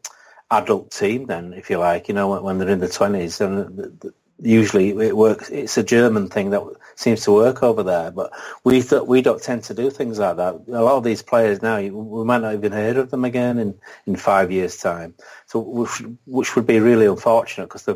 adult 0.51 0.93
team 0.93 1.27
then, 1.27 1.53
if 1.53 1.69
you 1.69 1.79
like, 1.79 2.09
you 2.09 2.15
know, 2.15 2.29
when, 2.29 2.43
when 2.45 2.59
they're 2.59 2.69
in 2.69 2.79
the 2.79 2.87
20s. 2.87 3.41
And 3.41 3.77
the, 4.01 4.15
usually 4.41 4.91
it 4.91 5.17
works. 5.17 5.51
It's 5.51 5.77
a 5.77 5.83
German 5.83 6.29
thing 6.29 6.51
that 6.51 6.63
seems 6.95 7.25
to 7.25 7.33
work 7.33 7.63
over 7.63 7.83
there, 7.83 8.11
but 8.13 8.33
we 8.65 8.83
th- 8.83 9.03
we 9.03 9.21
don't 9.21 9.43
tend 9.43 9.65
to 9.65 9.75
do 9.75 9.91
things 9.91 10.19
like 10.19 10.37
that. 10.37 10.55
A 10.69 10.83
lot 10.83 10.97
of 10.97 11.05
these 11.05 11.23
players 11.23 11.61
now, 11.61 11.81
we 11.81 12.25
might 12.25 12.43
not 12.43 12.55
even 12.55 12.73
hear 12.73 13.01
of 13.01 13.11
them 13.11 13.25
again 13.25 13.59
in, 13.59 13.75
in 14.07 14.17
five 14.17 14.53
years' 14.53 14.77
time. 14.77 15.15
So 15.47 15.59
which, 15.59 16.03
which 16.27 16.57
would 16.57 16.67
be 16.67 16.79
really 16.79 17.07
unfortunate 17.07 17.67
because 17.67 17.89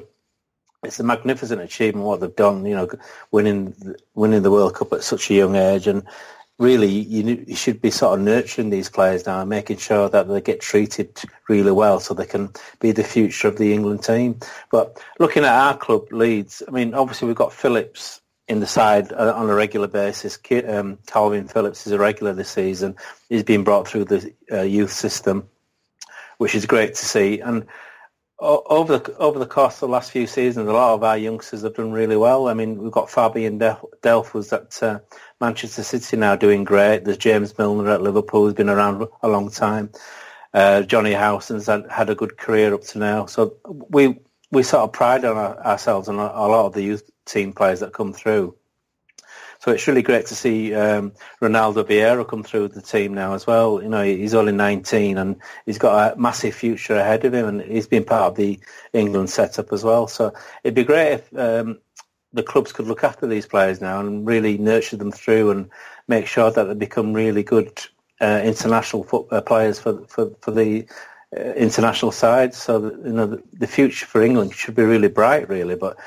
it's 0.83 1.01
a 1.01 1.05
magnificent 1.05 1.61
achievement 1.61 2.07
what 2.07 2.21
they've 2.21 2.35
done. 2.35 2.67
You 2.67 2.75
know, 2.75 2.89
winning 3.31 3.75
winning 4.15 4.43
the 4.43 4.51
World 4.51 4.75
Cup 4.75 4.93
at 4.93 5.05
such 5.05 5.31
a 5.31 5.35
young 5.35 5.57
age 5.57 5.87
and 5.87 6.03
really 6.59 6.89
you, 6.89 7.45
you 7.47 7.57
should 7.57 7.81
be 7.81 7.91
sort 7.91 8.19
of 8.19 8.25
nurturing 8.25 8.71
these 8.71 8.89
players 8.89 9.27
now 9.27 9.41
and 9.41 9.51
making 9.51 9.79
sure 9.79 10.09
that 10.09 10.29
they 10.29 10.41
get 10.41 10.61
treated 10.61 11.21
really 11.49 11.73
well 11.73 11.99
so 11.99 12.15
they 12.15 12.27
can 12.27 12.51
be 12.79 12.93
the 12.93 13.05
future 13.05 13.49
of 13.49 13.59
the 13.59 13.73
England 13.73 14.03
team. 14.03 14.39
But 14.71 15.03
looking 15.19 15.45
at 15.45 15.55
our 15.55 15.77
club, 15.77 16.12
Leeds, 16.12 16.62
I 16.67 16.71
mean, 16.71 16.95
obviously 16.95 17.27
we've 17.27 17.37
got 17.37 17.53
Phillips 17.53 18.21
in 18.49 18.61
the 18.61 18.67
side 18.67 19.12
uh, 19.12 19.33
on 19.35 19.49
a 19.49 19.55
regular 19.55 19.89
basis. 19.89 20.37
Um, 20.37 20.99
Kalvin 21.07 21.51
Phillips 21.51 21.87
is 21.87 21.93
a 21.93 21.99
regular 21.99 22.33
this 22.33 22.51
season. 22.51 22.97
He's 23.29 23.45
been 23.45 23.65
brought 23.65 23.89
through 23.89 24.05
the 24.07 24.33
uh, 24.51 24.62
youth 24.62 24.93
system, 24.93 25.49
which 26.39 26.55
is 26.55 26.67
great 26.67 26.95
to 26.95 27.05
see. 27.05 27.41
And 27.41 27.67
over 28.43 28.99
the 28.99 29.17
over 29.19 29.39
the 29.39 29.47
course 29.47 29.77
of 29.77 29.81
the 29.81 29.89
last 29.89 30.11
few 30.11 30.27
seasons, 30.27 30.69
a 30.69 30.73
lot 30.73 30.95
of 30.95 31.05
our 31.05 31.17
youngsters 31.17 31.63
have 31.63 31.75
done 31.75 31.93
really 31.93 32.17
well. 32.17 32.49
I 32.49 32.55
mean, 32.55 32.77
we've 32.79 32.93
got 32.93 33.11
Fabian 33.11 33.59
Delph, 33.59 34.35
was 34.35 34.53
at 34.53 34.83
uh, 34.83 34.99
Manchester 35.41 35.83
City 35.83 36.17
now 36.17 36.35
doing 36.35 36.65
great. 36.65 37.05
There's 37.05 37.19
James 37.19 37.57
Milner 37.57 37.89
at 37.89 38.03
Liverpool, 38.03 38.45
who's 38.45 38.55
been 38.55 38.69
around 38.69 39.07
a 39.23 39.29
long 39.29 39.51
time. 39.51 39.91
Uh, 40.53 40.83
Jonny 40.83 41.13
Howson's 41.13 41.67
had, 41.67 41.87
had 41.91 42.11
a 42.11 42.15
good 42.15 42.37
career 42.37 42.75
up 42.75 42.83
to 42.83 42.99
now. 42.99 43.27
So 43.27 43.57
we 43.65 44.19
we 44.51 44.63
sort 44.63 44.85
of 44.85 44.93
pride 44.93 45.25
on 45.25 45.37
our, 45.37 45.59
ourselves 45.65 46.09
on 46.09 46.19
a, 46.19 46.23
a 46.23 46.49
lot 46.49 46.67
of 46.67 46.73
the 46.75 46.83
youth 46.83 47.09
team 47.25 47.53
players 47.53 47.81
that 47.81 47.93
come 47.93 48.13
through. 48.13 48.57
So 49.62 49.71
it's 49.71 49.87
really 49.87 50.02
great 50.02 50.26
to 50.26 50.35
see 50.35 50.75
um, 50.75 51.12
Ronaldo 51.40 51.85
Vieira 51.85 52.26
come 52.26 52.42
through 52.42 52.66
the 52.66 52.83
team 52.83 53.14
now 53.14 53.35
as 53.35 53.47
well. 53.47 53.81
You 53.81 53.88
know, 53.88 54.02
he's 54.02 54.35
only 54.35 54.50
19 54.50 55.16
and 55.16 55.37
he's 55.66 55.78
got 55.78 56.14
a 56.14 56.21
massive 56.21 56.57
future 56.57 56.97
ahead 56.97 57.25
of 57.25 57.33
him, 57.33 57.47
and 57.47 57.62
he's 57.62 57.87
been 57.87 58.02
part 58.02 58.33
of 58.33 58.37
the 58.37 58.59
England 58.92 59.31
setup 59.31 59.73
as 59.73 59.85
well. 59.85 60.09
So 60.09 60.35
it'd 60.64 60.75
be 60.75 60.83
great 60.83 61.12
if 61.12 61.38
um, 61.38 61.78
the 62.33 62.42
clubs 62.42 62.73
could 62.73 62.88
look 62.88 63.04
after 63.04 63.28
these 63.28 63.47
players 63.47 63.81
now 63.81 64.00
and 64.00 64.26
really 64.26 64.59
nurture 64.59 64.97
them 64.97 65.12
through 65.12 65.52
and 65.52 65.71
make 66.09 66.26
sure 66.26 66.50
that 66.50 66.64
they 66.64 66.75
become 66.75 67.12
really 67.12 67.45
good 67.45 67.81
uh, 68.21 68.40
international 68.42 69.04
football 69.04 69.38
uh, 69.38 69.42
players 69.42 69.78
for 69.78 70.04
for 70.09 70.33
for 70.40 70.50
the 70.50 70.88
uh, 71.37 71.40
international 71.52 72.11
sides. 72.11 72.57
So 72.57 72.81
that, 72.81 73.07
you 73.07 73.12
know 73.12 73.26
the, 73.26 73.42
the, 73.52 73.69
future 73.69 74.07
for 74.07 74.23
England 74.23 74.54
should 74.54 74.75
be 74.75 74.83
really 74.83 75.07
bright, 75.07 75.49
really. 75.49 75.76
But 75.76 75.99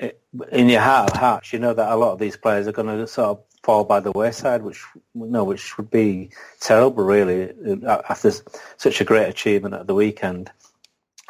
in 0.00 0.68
your 0.68 0.80
heart 0.80 1.10
of 1.10 1.16
hearts, 1.16 1.52
you 1.52 1.58
know 1.58 1.74
that 1.74 1.92
a 1.92 1.96
lot 1.96 2.12
of 2.12 2.18
these 2.18 2.36
players 2.36 2.66
are 2.66 2.72
going 2.72 2.86
to 2.86 3.06
sort 3.06 3.28
of 3.28 3.42
fall 3.62 3.84
by 3.84 4.00
the 4.00 4.12
wayside, 4.12 4.62
which 4.62 4.82
you 5.14 5.26
know, 5.26 5.44
which 5.44 5.76
would 5.76 5.90
be 5.90 6.30
terrible, 6.60 7.04
really, 7.04 7.52
after 7.86 8.32
such 8.76 9.00
a 9.00 9.04
great 9.04 9.28
achievement 9.28 9.74
at 9.74 9.86
the 9.86 9.94
weekend. 9.94 10.50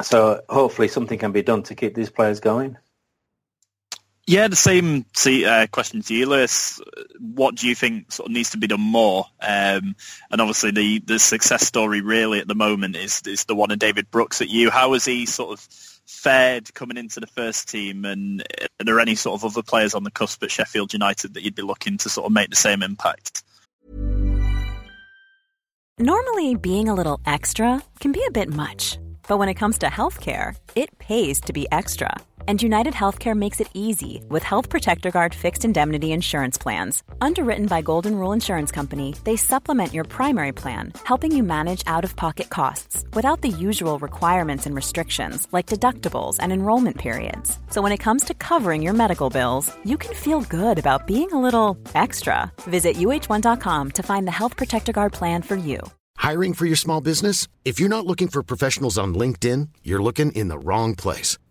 So 0.02 0.42
hopefully 0.48 0.88
something 0.88 1.18
can 1.18 1.32
be 1.32 1.42
done 1.42 1.64
to 1.64 1.74
keep 1.74 1.94
these 1.94 2.10
players 2.10 2.40
going. 2.40 2.76
Yeah, 4.28 4.48
the 4.48 4.56
same 4.56 5.06
uh, 5.26 5.66
question 5.70 6.02
to 6.02 6.14
you, 6.14 6.26
Lewis. 6.26 6.82
What 7.18 7.54
do 7.54 7.66
you 7.66 7.74
think 7.74 8.12
sort 8.12 8.28
of 8.28 8.34
needs 8.34 8.50
to 8.50 8.58
be 8.58 8.66
done 8.66 8.82
more? 8.82 9.24
Um, 9.40 9.96
and 10.30 10.40
obviously, 10.40 10.70
the, 10.70 10.98
the 10.98 11.18
success 11.18 11.66
story 11.66 12.02
really 12.02 12.38
at 12.38 12.46
the 12.46 12.54
moment 12.54 12.94
is 12.94 13.22
is 13.26 13.46
the 13.46 13.54
one 13.54 13.70
of 13.70 13.78
David 13.78 14.10
Brooks 14.10 14.42
at 14.42 14.50
you. 14.50 14.68
How 14.68 14.92
has 14.92 15.06
he 15.06 15.24
sort 15.24 15.58
of 15.58 15.66
fared 16.08 16.72
coming 16.74 16.96
into 16.96 17.20
the 17.20 17.26
first 17.26 17.68
team, 17.68 18.04
and 18.04 18.42
are 18.80 18.84
there 18.84 18.98
any 18.98 19.14
sort 19.14 19.34
of 19.34 19.44
other 19.44 19.62
players 19.62 19.94
on 19.94 20.04
the 20.04 20.10
cusp 20.10 20.42
at 20.42 20.50
Sheffield 20.50 20.92
United 20.92 21.34
that 21.34 21.42
you'd 21.42 21.54
be 21.54 21.62
looking 21.62 21.98
to 21.98 22.08
sort 22.08 22.26
of 22.26 22.32
make 22.32 22.50
the 22.50 22.56
same 22.56 22.82
impact? 22.82 23.42
Normally, 26.00 26.54
being 26.54 26.88
a 26.88 26.94
little 26.94 27.20
extra 27.26 27.82
can 28.00 28.12
be 28.12 28.24
a 28.26 28.30
bit 28.30 28.48
much, 28.48 28.98
but 29.26 29.38
when 29.38 29.48
it 29.48 29.54
comes 29.54 29.78
to 29.78 29.86
healthcare, 29.86 30.56
it 30.74 30.98
pays 30.98 31.40
to 31.42 31.52
be 31.52 31.66
extra 31.72 32.16
and 32.48 32.62
United 32.62 32.94
Healthcare 32.94 33.36
makes 33.36 33.60
it 33.60 33.68
easy 33.74 34.24
with 34.30 34.42
Health 34.42 34.70
Protector 34.70 35.10
Guard 35.10 35.34
fixed 35.34 35.66
indemnity 35.66 36.12
insurance 36.12 36.56
plans. 36.56 37.02
Underwritten 37.20 37.66
by 37.66 37.82
Golden 37.82 38.14
Rule 38.14 38.32
Insurance 38.32 38.72
Company, 38.72 39.14
they 39.24 39.36
supplement 39.36 39.92
your 39.92 40.04
primary 40.04 40.52
plan, 40.52 40.94
helping 41.04 41.36
you 41.36 41.42
manage 41.42 41.82
out 41.86 42.04
of 42.04 42.16
pocket 42.16 42.48
costs 42.48 43.04
without 43.12 43.42
the 43.42 43.50
usual 43.50 43.98
requirements 43.98 44.64
and 44.64 44.74
restrictions 44.74 45.46
like 45.52 45.66
deductibles 45.66 46.38
and 46.40 46.50
enrollment 46.50 46.96
periods. 46.96 47.58
So 47.68 47.82
when 47.82 47.92
it 47.92 48.04
comes 48.06 48.24
to 48.24 48.32
covering 48.32 48.80
your 48.80 48.94
medical 48.94 49.28
bills, 49.28 49.70
you 49.84 49.98
can 49.98 50.14
feel 50.14 50.40
good 50.40 50.78
about 50.78 51.06
being 51.06 51.30
a 51.32 51.42
little 51.42 51.76
extra. 51.94 52.50
Visit 52.62 52.96
uh1.com 52.96 53.90
to 53.90 54.02
find 54.02 54.26
the 54.26 54.38
Health 54.40 54.56
Protector 54.56 54.92
Guard 54.92 55.12
plan 55.12 55.42
for 55.42 55.56
you. 55.56 55.80
Hiring 56.16 56.54
for 56.54 56.64
your 56.64 56.76
small 56.76 57.02
business? 57.02 57.46
If 57.66 57.78
you're 57.78 57.90
not 57.90 58.06
looking 58.06 58.28
for 58.28 58.42
professionals 58.42 58.96
on 58.96 59.14
LinkedIn, 59.14 59.68
you're 59.84 60.02
looking 60.02 60.32
in 60.32 60.48
the 60.48 60.58
wrong 60.58 60.94
place. 60.94 61.36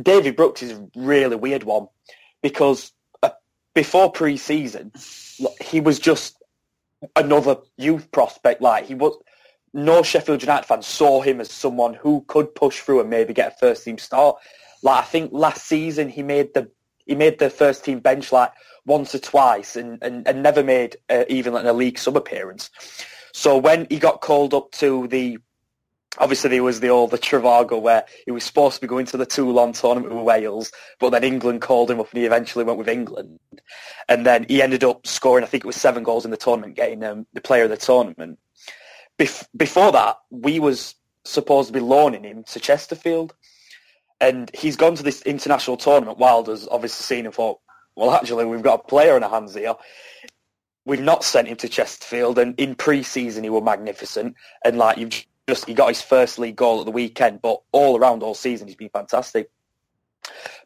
David 0.00 0.36
Brooks 0.36 0.62
is 0.62 0.72
a 0.72 0.88
really 0.96 1.36
weird 1.36 1.62
one 1.62 1.88
because 2.42 2.92
uh, 3.22 3.30
before 3.74 4.12
pre-season, 4.12 4.92
he 5.60 5.80
was 5.80 5.98
just 5.98 6.42
another 7.14 7.56
youth 7.76 8.10
prospect. 8.12 8.60
Like 8.60 8.86
he 8.86 8.94
was, 8.94 9.16
no 9.72 10.02
Sheffield 10.02 10.42
United 10.42 10.66
fan 10.66 10.82
saw 10.82 11.20
him 11.20 11.40
as 11.40 11.50
someone 11.50 11.94
who 11.94 12.24
could 12.28 12.54
push 12.54 12.80
through 12.80 13.00
and 13.00 13.10
maybe 13.10 13.34
get 13.34 13.52
a 13.54 13.56
first 13.56 13.84
team 13.84 13.98
start. 13.98 14.36
Like 14.82 15.04
I 15.04 15.06
think 15.06 15.32
last 15.32 15.66
season 15.66 16.08
he 16.08 16.22
made 16.22 16.54
the 16.54 16.70
he 17.06 17.14
made 17.14 17.38
the 17.38 17.50
first 17.50 17.84
team 17.84 18.00
bench 18.00 18.32
like 18.32 18.52
once 18.84 19.14
or 19.14 19.20
twice 19.20 19.76
and, 19.76 19.98
and, 20.02 20.26
and 20.26 20.42
never 20.42 20.62
made 20.62 20.96
uh, 21.08 21.24
even 21.28 21.52
like 21.52 21.64
a 21.64 21.72
league 21.72 21.98
sub 21.98 22.16
appearance. 22.16 22.70
So 23.32 23.58
when 23.58 23.86
he 23.90 23.98
got 23.98 24.20
called 24.20 24.54
up 24.54 24.72
to 24.72 25.06
the 25.08 25.38
obviously 26.18 26.50
there 26.50 26.62
was 26.62 26.80
the 26.80 26.88
old 26.88 27.10
the 27.10 27.18
Trivago 27.18 27.80
where 27.80 28.04
he 28.24 28.32
was 28.32 28.44
supposed 28.44 28.76
to 28.76 28.80
be 28.80 28.86
going 28.86 29.06
to 29.06 29.16
the 29.16 29.26
Toulon 29.26 29.72
tournament 29.72 30.14
with 30.14 30.24
Wales, 30.24 30.72
but 30.98 31.10
then 31.10 31.24
England 31.24 31.62
called 31.62 31.90
him 31.90 32.00
up 32.00 32.10
and 32.10 32.18
he 32.18 32.26
eventually 32.26 32.64
went 32.64 32.78
with 32.78 32.88
England. 32.88 33.38
And 34.08 34.24
then 34.24 34.46
he 34.48 34.62
ended 34.62 34.84
up 34.84 35.06
scoring, 35.06 35.44
I 35.44 35.46
think 35.46 35.64
it 35.64 35.66
was 35.66 35.76
seven 35.76 36.02
goals 36.02 36.24
in 36.24 36.30
the 36.30 36.36
tournament, 36.36 36.76
getting 36.76 37.02
um, 37.04 37.26
the 37.32 37.40
player 37.40 37.64
of 37.64 37.70
the 37.70 37.76
tournament. 37.76 38.38
Bef- 39.18 39.46
before 39.56 39.92
that, 39.92 40.16
we 40.30 40.60
was 40.60 40.94
supposed 41.24 41.68
to 41.68 41.72
be 41.72 41.80
loaning 41.80 42.24
him 42.24 42.44
to 42.44 42.60
Chesterfield. 42.60 43.34
And 44.20 44.50
he's 44.54 44.76
gone 44.76 44.94
to 44.94 45.02
this 45.02 45.20
international 45.22 45.76
tournament. 45.76 46.18
Wilder's 46.18 46.66
obviously 46.70 47.02
seen 47.02 47.26
and 47.26 47.34
thought, 47.34 47.60
well, 47.96 48.12
actually, 48.12 48.44
we've 48.44 48.62
got 48.62 48.80
a 48.80 48.88
player 48.88 49.16
in 49.16 49.24
our 49.24 49.30
hands 49.30 49.54
here. 49.54 49.74
We've 50.84 51.00
not 51.00 51.24
sent 51.24 51.48
him 51.48 51.56
to 51.56 51.68
Chesterfield, 51.68 52.38
and 52.38 52.58
in 52.60 52.74
pre-season 52.74 53.42
he 53.42 53.50
was 53.50 53.62
magnificent. 53.62 54.36
And 54.64 54.78
like 54.78 54.98
you've 54.98 55.26
just 55.48 55.66
he 55.66 55.74
got 55.74 55.88
his 55.88 56.02
first 56.02 56.38
league 56.38 56.56
goal 56.56 56.80
at 56.80 56.86
the 56.86 56.92
weekend, 56.92 57.40
but 57.40 57.60
all 57.72 57.96
around 57.96 58.22
all 58.22 58.34
season 58.34 58.66
he's 58.66 58.76
been 58.76 58.88
fantastic. 58.88 59.50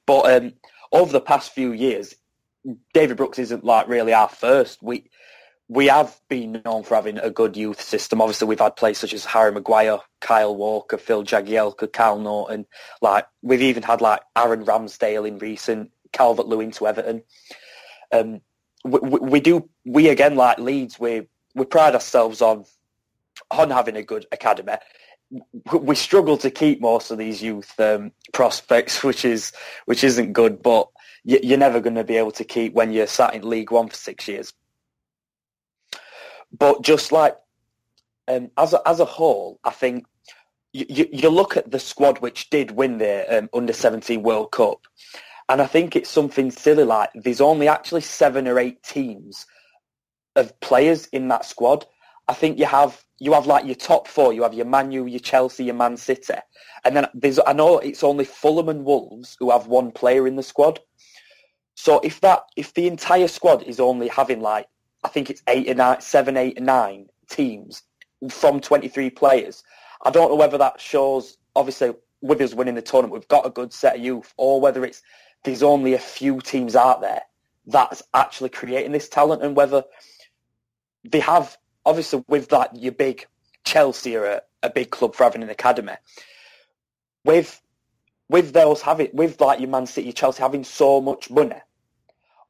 But 0.07 0.31
um, 0.33 0.53
over 0.93 1.13
the 1.13 1.21
past 1.21 1.53
few 1.53 1.73
years, 1.73 2.15
David 2.95 3.17
Brooks 3.17 3.39
isn't 3.39 3.65
like 3.65 3.89
really 3.89 4.13
our 4.13 4.29
first. 4.29 4.83
We 4.83 5.11
we 5.69 5.87
have 5.87 6.21
been 6.29 6.61
known 6.65 6.83
for 6.83 6.97
having 6.97 7.19
a 7.19 7.31
good 7.31 7.57
youth 7.57 7.81
system. 7.81 8.21
Obviously, 8.21 8.49
we've 8.49 8.59
had 8.59 8.75
players 8.75 8.99
such 8.99 9.15
as 9.15 9.25
Harry 9.25 9.53
Maguire, 9.53 10.01
Kyle 10.21 10.57
Walker, 10.57 10.99
Phil 10.99 11.23
Jagielka, 11.23 11.93
Kyle 11.93 12.19
Naughton. 12.19 12.67
Like 13.01 13.27
we've 13.43 13.63
even 13.63 13.83
had 13.83 14.01
like 14.01 14.21
Aaron 14.37 14.65
Ramsdale 14.65 15.29
in 15.29 15.39
recent, 15.39 15.93
Calvert 16.13 16.49
Lewin 16.49 16.73
to 16.73 16.89
Everton. 16.89 17.23
Um, 18.13 18.41
we, 18.85 18.99
we, 19.01 19.19
we 19.21 19.41
do 19.41 19.69
we 19.85 20.09
again 20.09 20.37
like 20.37 20.59
Leeds. 20.59 20.99
We 20.99 21.29
we 21.55 21.65
pride 21.65 21.95
ourselves 21.95 22.43
on 22.43 22.65
on 23.51 23.71
having 23.71 23.97
a 23.97 24.03
good 24.03 24.27
academy. 24.33 24.75
We 25.73 25.95
struggle 25.95 26.37
to 26.39 26.51
keep 26.51 26.81
most 26.81 27.11
of 27.11 27.19
these 27.19 27.43
youth 27.43 27.79
um, 27.79 28.13
prospects, 28.33 29.05
which 29.05 29.25
is 29.25 29.53
which 29.87 30.05
isn't 30.05 30.33
good. 30.33 30.63
But 30.63 30.89
you're 31.25 31.59
never 31.59 31.81
going 31.81 31.97
to 31.97 32.05
be 32.05 32.17
able 32.17 32.33
to 32.33 32.45
keep 32.45 32.73
when 32.73 32.93
you're 32.93 33.07
sat 33.07 33.35
in 33.35 33.49
League 33.49 33.71
One 33.71 33.89
for 33.89 33.95
six 33.95 34.27
years. 34.27 34.53
But 36.57 36.83
just 36.83 37.13
like 37.13 37.37
um, 38.27 38.51
as 38.57 38.73
a, 38.73 38.83
as 38.87 39.01
a 39.01 39.05
whole, 39.05 39.61
I 39.65 39.71
think 39.71 40.05
you, 40.73 41.09
you 41.13 41.29
look 41.29 41.57
at 41.57 41.71
the 41.71 41.79
squad 41.79 42.19
which 42.21 42.51
did 42.51 42.71
win 42.73 42.99
the 42.99 43.39
um, 43.39 43.51
under 43.53 43.73
17 43.73 44.23
World 44.23 44.53
Cup, 44.53 44.87
and 45.49 45.61
I 45.61 45.67
think 45.67 45.95
it's 45.95 46.11
something 46.11 46.51
silly 46.51 46.85
like 46.85 47.11
there's 47.15 47.41
only 47.41 47.69
actually 47.69 48.03
seven 48.03 48.47
or 48.49 48.59
eight 48.59 48.83
teams 48.83 49.47
of 50.37 50.59
players 50.61 51.07
in 51.07 51.29
that 51.29 51.45
squad. 51.45 51.87
I 52.31 52.35
think 52.35 52.61
you 52.61 52.67
have 52.67 53.05
you 53.19 53.33
have 53.33 53.49
like 53.49 53.67
your 53.67 53.75
top 53.75 54.07
four. 54.07 54.33
You 54.33 54.45
have 54.45 54.55
your 54.55 54.65
Man 54.65 54.93
U, 54.93 55.07
your 55.07 55.19
Chelsea, 55.19 55.65
your 55.65 55.75
Man 55.75 55.97
City, 55.97 56.35
and 56.85 56.97
then 56.97 57.09
there's 57.13 57.41
I 57.45 57.53
know 57.53 57.79
it's 57.79 58.05
only 58.05 58.25
Fulham 58.25 58.69
and 58.69 58.85
Wolves 58.85 59.37
who 59.41 59.51
have 59.51 59.67
one 59.67 59.91
player 59.91 60.29
in 60.29 60.37
the 60.37 60.43
squad. 60.45 60.79
So 61.75 61.99
if 62.05 62.21
that 62.21 62.45
if 62.57 62.73
the 62.75 62.87
entire 62.87 63.27
squad 63.27 63.65
is 63.65 63.81
only 63.81 64.07
having 64.07 64.41
like 64.41 64.69
I 65.03 65.09
think 65.09 65.29
it's 65.29 65.43
eight 65.49 65.69
or 65.69 65.75
nine, 65.75 66.01
seven, 66.01 66.37
eight, 66.37 66.63
nine 66.63 67.09
teams 67.29 67.83
from 68.29 68.61
23 68.61 69.11
players, 69.11 69.65
I 70.05 70.11
don't 70.11 70.31
know 70.31 70.37
whether 70.37 70.59
that 70.59 70.81
shows, 70.81 71.37
obviously, 71.57 71.95
with 72.21 72.41
us 72.41 72.55
winning 72.55 72.77
the 72.77 72.83
tournament, 72.83 73.15
we've 73.15 73.29
got 73.29 73.47
a 73.47 73.51
good 73.51 73.73
set 73.73 73.97
of 73.97 74.05
youth, 74.05 74.33
or 74.37 74.61
whether 74.61 74.85
it's 74.85 75.03
there's 75.43 75.63
only 75.65 75.95
a 75.95 75.99
few 75.99 76.41
teams 76.41 76.77
out 76.77 77.01
there 77.01 77.23
that's 77.67 78.03
actually 78.15 78.51
creating 78.51 78.93
this 78.93 79.09
talent, 79.09 79.43
and 79.43 79.57
whether 79.57 79.83
they 81.03 81.21
have, 81.21 81.57
obviously, 81.85 82.25
with 82.29 82.49
that, 82.49 82.77
your 82.77 82.93
big 82.93 83.27
Chelsea 83.65 84.17
are 84.17 84.27
a, 84.27 84.43
a 84.63 84.71
big 84.71 84.91
club 84.91 85.15
for 85.15 85.25
having 85.25 85.43
an 85.43 85.51
academy. 85.51 85.95
With 87.25 87.61
with 88.29 88.53
those 88.53 88.81
having, 88.81 89.09
with 89.13 89.41
like 89.41 89.59
your 89.59 89.69
Man 89.69 89.87
City, 89.87 90.13
Chelsea 90.13 90.41
having 90.41 90.63
so 90.63 91.01
much 91.01 91.31
money, 91.31 91.57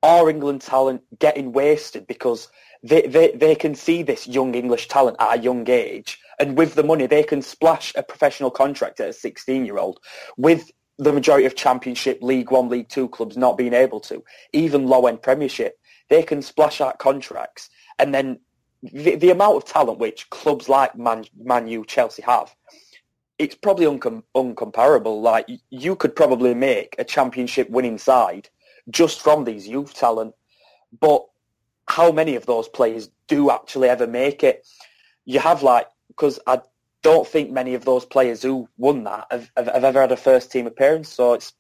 are 0.03 0.31
England 0.31 0.63
talent 0.63 1.03
getting 1.19 1.53
wasted 1.53 2.07
because 2.07 2.49
they, 2.83 3.03
they, 3.03 3.33
they 3.33 3.55
can 3.55 3.75
see 3.75 4.03
this 4.03 4.27
young 4.27 4.55
English 4.55 4.89
talent 4.89 5.17
at 5.21 5.39
a 5.39 5.43
young 5.43 5.69
age 5.69 6.19
and 6.39 6.57
with 6.57 6.75
the 6.75 6.83
money 6.83 7.07
they 7.07 7.23
can 7.23 7.43
splash 7.43 7.93
a 7.95 8.03
professional 8.03 8.51
contract 8.51 9.01
at 9.01 9.11
a 9.11 9.13
16 9.13 9.67
year 9.67 9.79
old 9.79 10.01
with 10.37 10.71
the 10.99 11.13
majority 11.13 11.47
of 11.47 11.55
championship 11.55 12.23
league 12.23 12.51
one 12.51 12.69
league 12.69 12.89
two 12.89 13.09
clubs 13.09 13.37
not 13.37 13.59
being 13.59 13.75
able 13.75 14.01
to 14.01 14.23
even 14.53 14.87
low 14.87 15.07
end 15.07 15.21
premiership 15.21 15.79
they 16.09 16.23
can 16.23 16.41
splash 16.41 16.81
out 16.81 16.99
contracts 16.99 17.69
and 17.99 18.15
then 18.15 18.39
the, 18.83 19.17
the 19.17 19.31
amount 19.31 19.57
of 19.57 19.65
talent 19.65 19.99
which 19.99 20.29
clubs 20.31 20.69
like 20.69 20.97
man, 20.97 21.25
man 21.43 21.67
u 21.67 21.85
chelsea 21.85 22.23
have 22.23 22.55
it's 23.39 23.55
probably 23.55 23.87
uncom- 23.87 24.23
uncomparable 24.35 25.21
like 25.21 25.47
you 25.71 25.97
could 25.97 26.15
probably 26.15 26.55
make 26.55 26.95
a 26.99 27.05
championship 27.05 27.69
winning 27.71 27.99
side 27.99 28.49
just 28.91 29.21
from 29.21 29.45
these 29.45 29.69
youth 29.69 29.95
talent 29.95 30.35
but 31.01 31.25
how 31.89 32.11
many 32.13 32.37
of 32.37 32.47
those 32.47 32.69
players 32.69 33.11
do 33.29 33.51
actually 33.51 33.89
ever 33.89 34.07
make 34.07 34.43
it 34.43 34.67
you 35.25 35.39
have 35.39 35.63
like 35.63 35.87
because 36.09 36.39
I 36.47 36.61
don't 37.03 37.27
think 37.27 37.51
many 37.51 37.75
of 37.75 37.85
those 37.85 38.05
players 38.05 38.43
who 38.43 38.69
won 38.77 39.05
that 39.05 39.27
have, 39.31 39.51
have, 39.57 39.67
have, 39.67 39.85
ever 39.85 40.01
had 40.03 40.13
a 40.13 40.17
first 40.17 40.53
team 40.53 40.67
appearance. 40.67 41.09
So 41.09 41.35
it's 41.35 41.53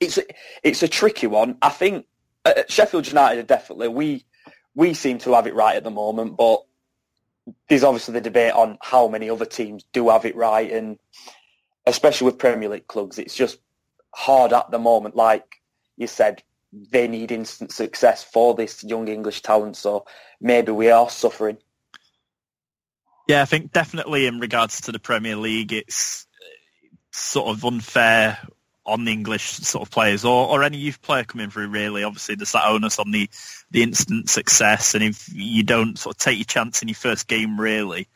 it's 0.00 0.18
it's 0.62 0.82
a 0.82 0.88
tricky 0.88 1.26
one. 1.26 1.56
I 1.62 1.70
think 1.70 2.06
uh, 2.44 2.62
Sheffield 2.68 3.06
United 3.06 3.40
are 3.40 3.46
definitely 3.46 3.88
we 3.88 4.24
we 4.78 4.94
seem 4.94 5.18
to 5.18 5.34
have 5.34 5.48
it 5.48 5.56
right 5.56 5.76
at 5.76 5.82
the 5.82 5.90
moment, 5.90 6.36
but 6.36 6.62
there's 7.68 7.82
obviously 7.82 8.14
the 8.14 8.20
debate 8.20 8.52
on 8.52 8.78
how 8.80 9.08
many 9.08 9.28
other 9.28 9.44
teams 9.44 9.84
do 9.92 10.08
have 10.08 10.24
it 10.24 10.36
right, 10.36 10.70
and 10.70 11.00
especially 11.84 12.26
with 12.26 12.38
Premier 12.38 12.68
League 12.68 12.86
clubs, 12.86 13.18
it's 13.18 13.34
just 13.34 13.58
hard 14.14 14.52
at 14.52 14.70
the 14.70 14.78
moment. 14.78 15.16
Like 15.16 15.56
you 15.96 16.06
said, 16.06 16.44
they 16.72 17.08
need 17.08 17.32
instant 17.32 17.72
success 17.72 18.22
for 18.22 18.54
this 18.54 18.84
young 18.84 19.08
English 19.08 19.42
talent, 19.42 19.76
so 19.76 20.06
maybe 20.40 20.70
we 20.70 20.90
are 20.90 21.10
suffering. 21.10 21.58
Yeah, 23.26 23.42
I 23.42 23.46
think 23.46 23.72
definitely 23.72 24.26
in 24.26 24.38
regards 24.38 24.82
to 24.82 24.92
the 24.92 25.00
Premier 25.00 25.34
League, 25.34 25.72
it's 25.72 26.24
uh, 26.40 26.86
sort 27.10 27.48
of 27.48 27.64
unfair 27.64 28.38
on 28.88 29.04
the 29.04 29.12
English 29.12 29.44
sort 29.44 29.86
of 29.86 29.90
players 29.90 30.24
or, 30.24 30.48
or 30.48 30.62
any 30.62 30.78
youth 30.78 31.00
player 31.02 31.24
coming 31.24 31.50
through 31.50 31.68
really. 31.68 32.04
Obviously 32.04 32.34
there's 32.34 32.52
that 32.52 32.66
onus 32.66 32.98
on 32.98 33.10
the, 33.10 33.28
the 33.70 33.82
instant 33.82 34.28
success 34.28 34.94
and 34.94 35.04
if 35.04 35.28
you 35.32 35.62
don't 35.62 35.98
sort 35.98 36.14
of 36.14 36.18
take 36.18 36.38
your 36.38 36.44
chance 36.44 36.82
in 36.82 36.88
your 36.88 36.94
first 36.94 37.28
game 37.28 37.60
really, 37.60 38.08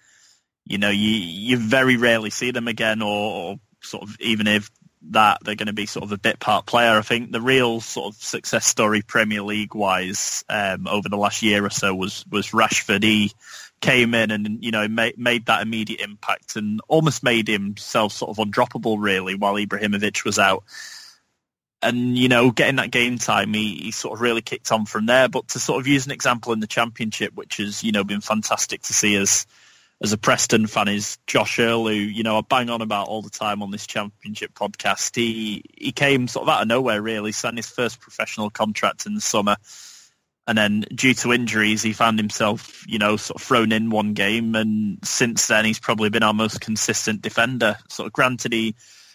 you 0.65 0.79
know, 0.79 0.91
you 0.91 1.11
you 1.11 1.57
very 1.59 1.97
rarely 1.97 2.31
see 2.31 2.51
them 2.51 2.69
again 2.69 3.03
or, 3.03 3.33
or 3.33 3.57
sort 3.81 4.05
of 4.05 4.17
even 4.21 4.47
if 4.47 4.71
that 5.11 5.39
they're 5.43 5.57
going 5.57 5.67
to 5.67 5.73
be 5.73 5.87
sort 5.87 6.05
of 6.05 6.13
a 6.13 6.19
bit 6.19 6.39
part 6.39 6.67
player. 6.67 6.97
I 6.99 7.03
think 7.03 7.33
the 7.33 7.41
real 7.41 7.81
sort 7.81 8.15
of 8.15 8.23
success 8.23 8.67
story 8.67 9.03
Premier 9.03 9.43
League 9.43 9.75
wise 9.75 10.45
um, 10.49 10.87
over 10.87 11.09
the 11.09 11.17
last 11.17 11.43
year 11.43 11.65
or 11.65 11.71
so 11.71 11.95
was 11.95 12.25
was 12.31 12.49
Rashford. 12.49 13.33
Came 13.83 14.15
in 14.15 14.31
and 14.31 14.65
you 14.65 14.71
know 14.71 14.89
made, 14.89 15.19
made 15.19 15.47
that 15.47 15.61
immediate 15.61 16.01
impact 16.01 16.57
and 16.57 16.81
almost 16.89 17.23
made 17.23 17.49
himself 17.49 18.13
sort 18.13 18.31
of 18.31 18.43
undroppable 18.43 18.97
really 18.99 19.35
while 19.35 19.55
Ibrahimovic 19.55 20.25
was 20.25 20.39
out. 20.39 20.65
And 21.83 22.17
you 22.17 22.29
know, 22.29 22.53
getting 22.53 22.77
that 22.77 22.93
game 22.93 23.19
time, 23.19 23.53
he, 23.53 23.75
he 23.75 23.91
sort 23.91 24.15
of 24.15 24.21
really 24.21 24.41
kicked 24.41 24.71
on 24.71 24.87
from 24.87 25.07
there. 25.07 25.29
But 25.29 25.49
to 25.49 25.59
sort 25.59 25.81
of 25.81 25.89
use 25.89 26.07
an 26.07 26.13
example 26.13 26.53
in 26.53 26.61
the 26.61 26.69
championship, 26.69 27.35
which 27.35 27.57
has 27.57 27.83
you 27.83 27.93
know 27.93 28.05
been 28.05 28.21
fantastic 28.21 28.83
to 28.83 28.95
see 28.95 29.17
as 29.17 29.47
as 30.01 30.13
a 30.13 30.19
Preston 30.19 30.69
fan, 30.69 30.87
is 30.87 31.19
Josh 31.27 31.59
Earl, 31.59 31.89
who 31.89 31.95
you 31.95 32.23
know 32.23 32.39
I 32.39 32.43
bang 32.43 32.71
on 32.71 32.83
about 32.83 33.09
all 33.09 33.21
the 33.21 33.31
time 33.31 33.63
on 33.63 33.73
this 33.73 33.89
championship 33.89 34.55
podcast. 34.55 35.17
He 35.17 35.65
he 35.77 35.91
came 35.91 36.29
sort 36.29 36.45
of 36.45 36.55
out 36.55 36.63
of 36.63 36.69
nowhere, 36.69 37.03
really, 37.03 37.33
signed 37.33 37.59
his 37.59 37.69
first 37.69 38.01
professional 38.01 38.49
contract 38.49 39.05
in 39.05 39.15
the 39.17 39.21
summer 39.21 39.57
and 40.47 40.59
then 40.59 40.85
due 40.95 41.15
to 41.15 41.33
injuries, 41.33 41.83
he 41.83 41.93
found 41.93 42.19
himself, 42.19 42.85
you 42.89 42.99
know, 42.99 43.17
sort 43.17 43.41
of 43.41 43.47
thrown 43.47 43.71
in 43.71 43.91
one 43.91 44.13
game, 44.15 44.55
and 44.55 44.99
since 45.05 45.47
then 45.47 45.65
he's 45.65 45.79
probably 45.79 46.11
been 46.11 46.23
our 46.23 46.35
most 46.35 46.61
consistent 46.61 47.23
defender. 47.23 47.77
Sort 47.89 48.09
of 48.09 48.13
granted, 48.13 48.53
he 48.53 48.75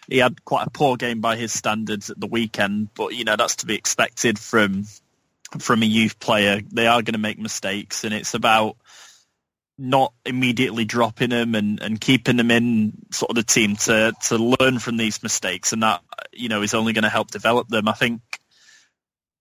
he 0.09 0.19
had 0.19 0.43
quite 0.45 0.67
a 0.67 0.69
poor 0.69 0.95
game 0.95 1.19
by 1.19 1.35
his 1.35 1.51
standards 1.51 2.09
at 2.09 2.19
the 2.19 2.27
weekend, 2.27 2.89
but 2.95 3.13
you 3.13 3.25
know 3.25 3.35
that's 3.35 3.57
to 3.57 3.65
be 3.65 3.75
expected 3.75 4.39
from 4.39 4.85
from 5.59 5.83
a 5.83 5.85
youth 5.85 6.19
player. 6.19 6.61
They 6.71 6.87
are 6.87 7.01
going 7.01 7.13
to 7.13 7.19
make 7.19 7.39
mistakes, 7.39 8.05
and 8.05 8.13
it's 8.13 8.33
about 8.33 8.77
not 9.77 10.13
immediately 10.25 10.85
dropping 10.85 11.29
them 11.29 11.53
and, 11.53 11.79
and 11.81 12.01
keeping 12.01 12.37
them 12.37 12.49
in 12.49 12.93
sort 13.11 13.29
of 13.29 13.35
the 13.35 13.43
team 13.43 13.75
to 13.75 14.13
to 14.23 14.37
learn 14.37 14.79
from 14.79 14.95
these 14.95 15.21
mistakes, 15.21 15.73
and 15.73 15.83
that 15.83 16.01
you 16.31 16.47
know 16.47 16.61
is 16.61 16.73
only 16.73 16.93
going 16.93 17.03
to 17.03 17.09
help 17.09 17.31
develop 17.31 17.67
them. 17.67 17.89
I 17.89 17.93
think 17.93 18.21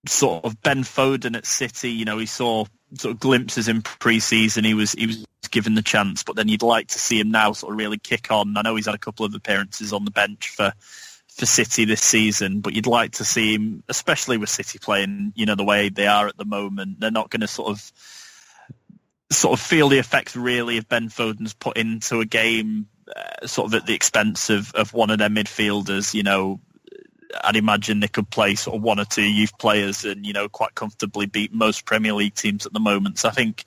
sort 0.08 0.44
of 0.44 0.60
Ben 0.62 0.82
Foden 0.82 1.36
at 1.36 1.46
City, 1.46 1.90
you 1.90 2.04
know, 2.04 2.18
he 2.18 2.26
saw 2.26 2.64
sort 2.94 3.14
of 3.14 3.20
glimpses 3.20 3.68
in 3.68 3.82
pre-season. 3.82 4.64
He 4.64 4.74
was 4.74 4.92
he 4.92 5.06
was 5.06 5.26
given 5.50 5.74
the 5.74 5.82
chance, 5.82 6.22
but 6.22 6.36
then 6.36 6.48
you'd 6.48 6.62
like 6.62 6.88
to 6.88 6.98
see 6.98 7.20
him 7.20 7.30
now 7.30 7.52
sort 7.52 7.72
of 7.72 7.78
really 7.78 7.98
kick 7.98 8.30
on. 8.30 8.56
I 8.56 8.62
know 8.62 8.76
he's 8.76 8.86
had 8.86 8.94
a 8.94 8.98
couple 8.98 9.26
of 9.26 9.34
appearances 9.34 9.92
on 9.92 10.04
the 10.04 10.10
bench 10.10 10.48
for 10.48 10.72
for 11.28 11.46
City 11.46 11.84
this 11.84 12.00
season, 12.00 12.60
but 12.60 12.72
you'd 12.72 12.86
like 12.86 13.12
to 13.12 13.24
see 13.24 13.54
him, 13.54 13.82
especially 13.88 14.38
with 14.38 14.48
City 14.48 14.78
playing, 14.78 15.32
you 15.36 15.44
know, 15.44 15.54
the 15.54 15.64
way 15.64 15.90
they 15.90 16.06
are 16.06 16.26
at 16.28 16.36
the 16.36 16.46
moment. 16.46 17.00
They're 17.00 17.10
not 17.10 17.30
going 17.30 17.42
to 17.42 17.48
sort 17.48 17.70
of 17.70 17.92
sort 19.30 19.58
of 19.58 19.64
feel 19.64 19.88
the 19.88 19.98
effects 19.98 20.36
really 20.36 20.78
of 20.78 20.88
Ben 20.88 21.08
Foden's 21.08 21.52
put 21.52 21.76
into 21.76 22.20
a 22.20 22.24
game 22.24 22.86
uh, 23.14 23.46
sort 23.46 23.66
of 23.66 23.74
at 23.74 23.86
the 23.86 23.94
expense 23.94 24.50
of, 24.50 24.72
of 24.74 24.92
one 24.92 25.10
of 25.10 25.18
their 25.18 25.28
midfielders, 25.28 26.14
you 26.14 26.22
know, 26.22 26.60
I'd 27.42 27.56
imagine 27.56 28.00
they 28.00 28.08
could 28.08 28.30
play 28.30 28.54
sort 28.54 28.76
of 28.76 28.82
one 28.82 29.00
or 29.00 29.04
two 29.04 29.22
youth 29.22 29.56
players 29.58 30.04
and, 30.04 30.26
you 30.26 30.32
know, 30.32 30.48
quite 30.48 30.74
comfortably 30.74 31.26
beat 31.26 31.52
most 31.52 31.84
Premier 31.84 32.12
League 32.12 32.34
teams 32.34 32.66
at 32.66 32.72
the 32.72 32.80
moment. 32.80 33.18
So 33.18 33.28
I 33.28 33.32
think 33.32 33.64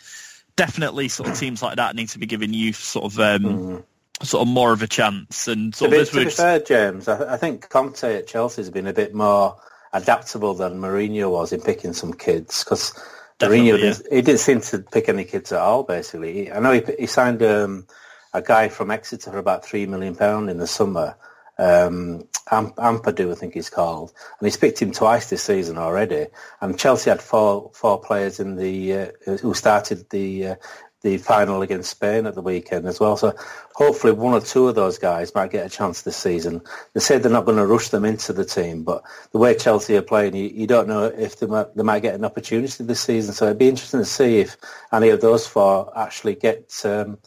definitely 0.55 1.07
sort 1.07 1.29
of 1.29 1.39
teams 1.39 1.61
like 1.61 1.77
that 1.77 1.95
need 1.95 2.09
to 2.09 2.19
be 2.19 2.25
giving 2.25 2.53
youth 2.53 2.75
sort 2.75 3.05
of 3.05 3.19
um, 3.19 3.43
mm. 3.43 3.83
sort 4.21 4.41
of 4.41 4.47
more 4.47 4.73
of 4.73 4.81
a 4.81 4.87
chance. 4.87 5.47
And 5.47 5.73
sort 5.73 5.91
to 5.91 6.01
of 6.01 6.11
be, 6.11 6.19
to 6.19 6.25
be 6.25 6.31
fair, 6.31 6.59
James, 6.59 7.07
I, 7.07 7.33
I, 7.33 7.37
think 7.37 7.69
Conte 7.69 8.03
at 8.03 8.27
Chelsea 8.27 8.61
has 8.61 8.69
been 8.69 8.87
a 8.87 8.93
bit 8.93 9.13
more 9.13 9.59
adaptable 9.93 10.53
than 10.53 10.79
Mourinho 10.79 11.31
was 11.31 11.53
in 11.53 11.61
picking 11.61 11.93
some 11.93 12.13
kids 12.13 12.63
because 12.63 12.91
Mourinho 13.39 13.77
yeah. 13.77 13.93
didn't, 13.93 14.13
he 14.13 14.21
didn't 14.21 14.39
seem 14.41 14.61
to 14.61 14.79
pick 14.79 15.07
any 15.07 15.23
kids 15.23 15.51
at 15.51 15.61
all. 15.61 15.83
Basically, 15.83 16.51
I 16.51 16.59
know 16.59 16.73
he, 16.73 16.83
he 16.99 17.07
signed 17.07 17.41
um, 17.41 17.87
a 18.33 18.41
guy 18.41 18.69
from 18.69 18.91
Exeter 18.91 19.31
for 19.31 19.37
about 19.37 19.65
three 19.65 19.85
million 19.85 20.15
pound 20.15 20.49
in 20.49 20.57
the 20.57 20.67
summer 20.67 21.15
um, 21.59 22.27
Am- 22.51 22.71
Ampadu, 22.73 23.31
I 23.31 23.35
think 23.35 23.53
he's 23.53 23.69
called, 23.69 24.13
and 24.39 24.47
he's 24.47 24.57
picked 24.57 24.81
him 24.81 24.91
twice 24.91 25.29
this 25.29 25.43
season 25.43 25.77
already. 25.77 26.27
And 26.61 26.79
Chelsea 26.79 27.09
had 27.09 27.21
four 27.21 27.71
four 27.73 27.99
players 27.99 28.39
in 28.39 28.55
the 28.55 28.93
uh, 28.93 29.37
who 29.41 29.53
started 29.53 30.09
the 30.09 30.47
uh, 30.47 30.55
the 31.01 31.17
final 31.17 31.61
against 31.61 31.91
Spain 31.91 32.25
at 32.25 32.35
the 32.35 32.41
weekend 32.41 32.85
as 32.85 32.99
well. 32.99 33.15
So 33.15 33.33
hopefully 33.73 34.13
one 34.13 34.33
or 34.33 34.41
two 34.41 34.67
of 34.67 34.75
those 34.75 34.97
guys 34.97 35.33
might 35.33 35.51
get 35.51 35.65
a 35.65 35.69
chance 35.69 36.01
this 36.01 36.17
season. 36.17 36.61
They 36.93 36.99
said 36.99 37.23
they're 37.23 37.31
not 37.31 37.45
going 37.45 37.57
to 37.57 37.65
rush 37.65 37.89
them 37.89 38.03
into 38.03 38.33
the 38.33 38.43
team, 38.43 38.83
but 38.83 39.03
the 39.31 39.37
way 39.37 39.55
Chelsea 39.55 39.95
are 39.95 40.01
playing, 40.01 40.35
you, 40.35 40.49
you 40.49 40.67
don't 40.67 40.89
know 40.89 41.05
if 41.05 41.39
they 41.39 41.47
might, 41.47 41.73
they 41.75 41.83
might 41.83 42.01
get 42.01 42.15
an 42.15 42.25
opportunity 42.25 42.83
this 42.83 42.99
season. 42.99 43.33
So 43.33 43.45
it'd 43.45 43.57
be 43.57 43.69
interesting 43.69 44.01
to 44.01 44.05
see 44.05 44.39
if 44.39 44.57
any 44.91 45.09
of 45.09 45.21
those 45.21 45.47
four 45.47 45.97
actually 45.97 46.35
get 46.35 46.73
um, 46.83 47.17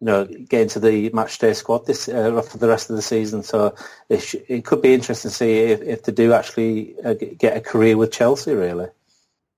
you 0.00 0.06
know, 0.06 0.24
get 0.24 0.62
into 0.62 0.80
the 0.80 1.10
match 1.10 1.38
day 1.38 1.52
squad 1.52 1.86
this 1.86 2.08
uh, 2.08 2.40
for 2.42 2.58
the 2.58 2.68
rest 2.68 2.88
of 2.88 2.96
the 2.96 3.02
season. 3.02 3.42
So 3.42 3.74
it, 4.08 4.20
sh- 4.20 4.36
it 4.48 4.64
could 4.64 4.80
be 4.80 4.94
interesting 4.94 5.30
to 5.30 5.36
see 5.36 5.58
if, 5.58 5.82
if 5.82 6.02
they 6.04 6.12
do 6.12 6.32
actually 6.32 6.94
uh, 7.04 7.14
get 7.14 7.56
a 7.56 7.60
career 7.60 7.96
with 7.96 8.12
Chelsea, 8.12 8.54
really. 8.54 8.88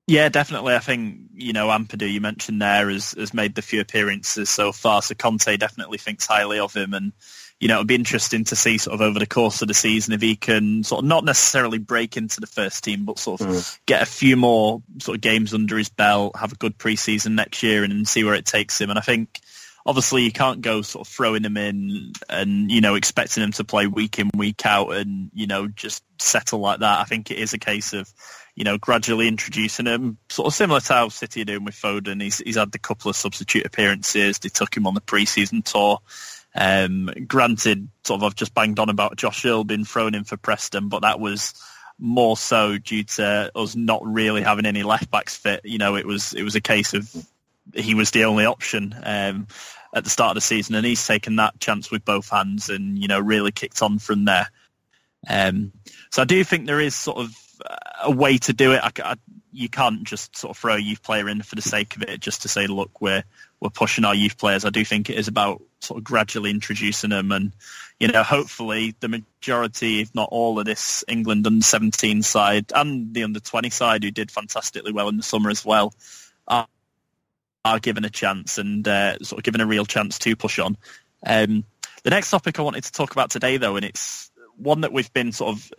Yeah, 0.09 0.29
definitely. 0.29 0.75
I 0.75 0.81
think, 0.81 1.21
you 1.33 1.53
know, 1.53 1.69
Ampadu, 1.69 2.11
you 2.11 2.21
mentioned 2.21 2.61
there, 2.61 2.91
has, 2.91 3.13
has 3.13 3.33
made 3.33 3.55
the 3.55 3.63
few 3.63 3.81
appearances 3.81 4.51
so 4.51 4.73
far. 4.73 5.01
So 5.01 5.15
Conte 5.15 5.57
definitely 5.57 5.99
thinks 5.99 6.27
highly 6.27 6.59
of 6.59 6.75
him. 6.75 6.93
And, 6.93 7.13
you 7.61 7.69
know, 7.69 7.75
it'll 7.75 7.85
be 7.85 7.95
interesting 7.95 8.43
to 8.47 8.57
see 8.57 8.79
sort 8.79 8.95
of 8.95 9.01
over 9.01 9.21
the 9.21 9.27
course 9.27 9.63
of 9.63 9.69
the 9.69 9.75
season 9.75 10.13
if 10.13 10.21
he 10.21 10.35
can 10.35 10.83
sort 10.83 11.05
of 11.05 11.09
not 11.09 11.25
necessarily 11.25 11.79
break 11.79 12.17
into 12.17 12.41
the 12.41 12.49
first 12.49 12.83
team, 12.83 13.05
but 13.05 13.21
sort 13.21 13.43
of 13.43 13.47
mm. 13.47 13.79
get 13.87 14.03
a 14.03 14.07
few 14.07 14.37
more 14.37 14.83
sort 14.99 15.15
of 15.15 15.21
games 15.21 15.55
under 15.55 15.79
his 15.79 15.89
belt, 15.89 16.35
have 16.35 16.53
a 16.53 16.57
good 16.57 16.77
preseason 16.77 17.35
next 17.35 17.63
year, 17.63 17.85
and, 17.85 17.93
and 17.93 18.09
see 18.09 18.25
where 18.25 18.35
it 18.35 18.45
takes 18.45 18.81
him. 18.81 18.91
And 18.91 18.99
I 18.99 19.03
think 19.03 19.41
obviously 19.85 20.23
you 20.23 20.33
can't 20.33 20.61
go 20.61 20.83
sort 20.83 21.07
of 21.07 21.13
throwing 21.13 21.43
them 21.43 21.57
in 21.57 22.13
and 22.29 22.71
you 22.71 22.81
know 22.81 22.95
expecting 22.95 23.43
them 23.43 23.53
to 23.53 23.65
play 23.65 23.87
week 23.87 24.19
in 24.19 24.31
week 24.37 24.65
out 24.65 24.91
and 24.91 25.31
you 25.35 25.47
know 25.47 25.69
just 25.69 26.03
settle 26.21 26.61
like 26.61 26.81
that. 26.81 27.01
I 27.01 27.05
think 27.05 27.31
it 27.31 27.39
is 27.39 27.53
a 27.53 27.59
case 27.59 27.93
of 27.93 28.13
you 28.55 28.65
know 28.65 28.79
gradually 28.79 29.29
introducing 29.29 29.87
him, 29.87 30.19
sort 30.29 30.47
of 30.49 30.55
similar 30.55 30.81
to 30.81 30.93
how 30.93 31.09
City 31.09 31.43
are 31.43 31.47
doing 31.47 31.65
with 31.65 31.75
Foden. 31.75 32.23
He's 32.23 32.39
he's 32.39 32.57
had 32.57 32.75
a 32.75 32.79
couple 32.79 33.11
of 33.11 33.17
substitute 33.17 33.67
appearances. 33.67 34.39
They 34.39 34.49
took 34.49 34.77
him 34.77 34.87
on 34.87 34.95
the 34.95 35.01
preseason 35.01 35.65
tour. 35.65 36.01
Um, 36.55 37.11
granted, 37.27 37.89
sort 38.05 38.21
of 38.21 38.25
I've 38.25 38.37
just 38.37 38.55
banged 38.55 38.79
on 38.79 38.91
about 38.91 39.17
Josh 39.17 39.45
Earl 39.45 39.65
being 39.65 39.85
thrown 39.85 40.15
in 40.15 40.25
for 40.25 40.37
Preston, 40.37 40.89
but 40.89 41.01
that 41.03 41.19
was 41.19 41.55
more 41.99 42.37
so 42.37 42.79
due 42.79 43.05
to 43.05 43.51
us 43.55 43.77
not 43.77 44.05
really 44.05 44.43
having 44.43 44.67
any 44.67 44.83
left 44.83 45.11
backs 45.11 45.37
fit. 45.37 45.61
You 45.65 45.79
know, 45.79 45.97
it 45.97 46.07
was 46.07 46.35
it 46.35 46.43
was 46.43 46.55
a 46.55 46.61
case 46.61 46.95
of 46.95 47.11
he 47.75 47.95
was 47.95 48.11
the 48.11 48.25
only 48.25 48.47
option 48.47 48.95
um, 49.03 49.47
at 49.95 50.05
the 50.05 50.11
start 50.11 50.31
of 50.31 50.35
the 50.37 50.41
season, 50.41 50.75
and 50.75 50.87
he's 50.87 51.07
taken 51.07 51.37
that 51.37 51.61
chance 51.61 51.91
with 51.91 52.05
both 52.05 52.29
hands 52.29 52.69
and 52.69 52.99
you 52.99 53.09
know 53.09 53.21
really 53.21 53.53
kicked 53.53 53.83
on 53.83 53.99
from 53.99 54.25
there. 54.25 54.49
Um, 55.29 55.73
so 56.11 56.23
I 56.23 56.25
do 56.25 56.43
think 56.45 56.67
there 56.67 56.81
is 56.81 56.95
sort 56.95 57.19
of 57.19 57.35
a 58.03 58.11
way 58.11 58.39
to 58.39 58.53
do 58.53 58.73
it. 58.73 58.81
I, 58.83 58.91
I, 59.05 59.17
you 59.53 59.69
can't 59.69 60.05
just 60.05 60.37
sort 60.37 60.51
of 60.51 60.59
throw 60.59 60.75
a 60.75 60.81
youth 60.81 61.03
player 61.03 61.29
in 61.29 61.43
for 61.43 61.55
the 61.55 61.63
sake 61.63 61.95
of 61.97 62.03
it, 62.03 62.21
just 62.21 62.43
to 62.43 62.49
say, 62.49 62.67
look, 62.67 63.01
we're 63.01 63.25
we're 63.61 63.71
pushing 63.71 64.05
our 64.05 64.15
youth 64.15 64.39
players. 64.39 64.65
I 64.65 64.71
do 64.71 64.85
think 64.85 65.11
it 65.11 65.19
is 65.19 65.29
about 65.29 65.63
sort 65.81 65.99
of 65.99 66.05
gradually 66.05 66.51
introducing 66.51 67.11
them, 67.11 67.31
and 67.31 67.53
you 68.01 68.09
know, 68.09 68.23
hopefully 68.23 68.95
the 69.01 69.09
majority, 69.09 70.01
if 70.01 70.15
not 70.15 70.29
all, 70.33 70.59
of 70.59 70.65
this 70.65 71.05
England 71.07 71.47
under 71.47 71.63
17 71.63 72.23
side 72.23 72.73
and 72.75 73.15
the 73.15 73.25
under 73.25 73.41
20 73.41 73.71
side, 73.71 74.03
who 74.03 74.11
did 74.11 74.31
fantastically 74.31 74.93
well 74.93 75.09
in 75.09 75.17
the 75.17 75.23
summer 75.23 75.51
as 75.51 75.65
well, 75.65 75.95
are 77.65 77.79
given 77.79 78.05
a 78.05 78.11
chance 78.11 78.59
and 78.59 78.87
uh, 78.87 79.19
sort 79.19 79.39
of 79.39 79.45
given 79.45 79.61
a 79.61 79.67
real 79.67 79.87
chance 79.87 80.19
to 80.21 80.37
push 80.37 80.59
on. 80.59 80.77
Um, 81.27 81.65
the 82.03 82.11
next 82.11 82.31
topic 82.31 82.59
I 82.59 82.63
wanted 82.63 82.85
to 82.85 82.93
talk 82.93 83.13
about 83.13 83.31
today, 83.31 83.57
though, 83.57 83.77
and 83.77 83.85
it's 83.85 84.31
one 84.57 84.81
that 84.81 84.93
we've 84.93 85.13
been 85.13 85.33
sort 85.33 85.57
of 85.57 85.73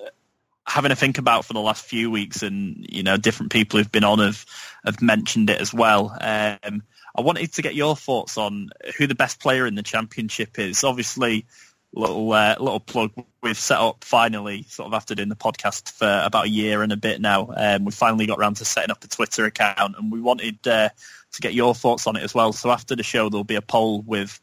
having 0.66 0.90
to 0.90 0.96
think 0.96 1.18
about 1.18 1.46
for 1.46 1.54
the 1.54 1.60
last 1.60 1.84
few 1.84 2.10
weeks, 2.10 2.44
and 2.44 2.86
you 2.90 3.04
know, 3.04 3.18
different 3.18 3.52
people 3.52 3.78
who've 3.78 3.92
been 3.92 4.04
on 4.04 4.20
have 4.20 4.46
have 4.86 5.02
mentioned 5.02 5.50
it 5.50 5.60
as 5.60 5.74
well. 5.74 6.18
Um, 6.22 6.84
I 7.16 7.22
wanted 7.22 7.54
to 7.54 7.62
get 7.62 7.76
your 7.76 7.96
thoughts 7.96 8.38
on 8.38 8.70
who 8.98 9.06
the 9.06 9.16
best 9.16 9.40
player 9.40 9.68
in 9.68 9.76
the 9.76 9.84
championship 9.84 10.58
is. 10.58 10.84
Obviously, 10.84 11.46
little 11.94 12.32
uh, 12.32 12.56
little 12.60 12.80
plug. 12.80 13.12
We've 13.42 13.58
set 13.58 13.80
up 13.80 14.04
finally, 14.04 14.64
sort 14.64 14.88
of 14.88 14.94
after 14.94 15.16
doing 15.16 15.30
the 15.30 15.36
podcast 15.36 15.92
for 15.92 16.22
about 16.26 16.46
a 16.46 16.50
year 16.50 16.82
and 16.82 16.92
a 16.92 16.98
bit 16.98 17.22
now. 17.22 17.54
Um, 17.56 17.86
we 17.86 17.92
finally 17.92 18.26
got 18.26 18.40
around 18.40 18.58
to 18.58 18.66
setting 18.66 18.92
up 18.92 19.04
a 19.04 19.08
Twitter 19.08 19.46
account, 19.46 19.96
and 19.98 20.12
we 20.12 20.20
wanted 20.20 20.68
uh, 20.68 20.90
to 21.34 21.42
get 21.42 21.54
your 21.54 21.76
thoughts 21.76 22.08
on 22.08 22.16
it 22.16 22.24
as 22.24 22.34
well. 22.34 22.54
So 22.54 22.72
after 22.72 22.96
the 22.96 23.04
show, 23.04 23.30
there'll 23.30 23.44
be 23.44 23.56
a 23.56 23.62
poll 23.62 24.02
with 24.02 24.40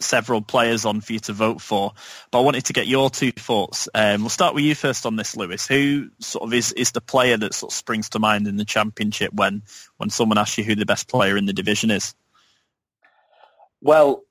several 0.00 0.42
players 0.42 0.84
on 0.84 1.00
for 1.00 1.12
you 1.12 1.18
to 1.20 1.32
vote 1.32 1.60
for. 1.60 1.92
But 2.30 2.40
I 2.40 2.42
wanted 2.42 2.66
to 2.66 2.72
get 2.72 2.86
your 2.86 3.10
two 3.10 3.32
thoughts. 3.32 3.88
Um, 3.94 4.22
we'll 4.22 4.30
start 4.30 4.54
with 4.54 4.64
you 4.64 4.74
first 4.74 5.06
on 5.06 5.16
this, 5.16 5.36
Lewis. 5.36 5.66
Who 5.66 6.10
sort 6.20 6.44
of 6.44 6.52
is, 6.52 6.72
is 6.72 6.92
the 6.92 7.00
player 7.00 7.36
that 7.36 7.54
sort 7.54 7.72
of 7.72 7.76
springs 7.76 8.10
to 8.10 8.18
mind 8.18 8.46
in 8.46 8.56
the 8.56 8.64
championship 8.64 9.32
when, 9.32 9.62
when 9.96 10.10
someone 10.10 10.38
asks 10.38 10.58
you 10.58 10.64
who 10.64 10.74
the 10.74 10.86
best 10.86 11.08
player 11.08 11.36
in 11.36 11.46
the 11.46 11.52
division 11.52 11.90
is? 11.90 12.14
Well, 13.80 14.24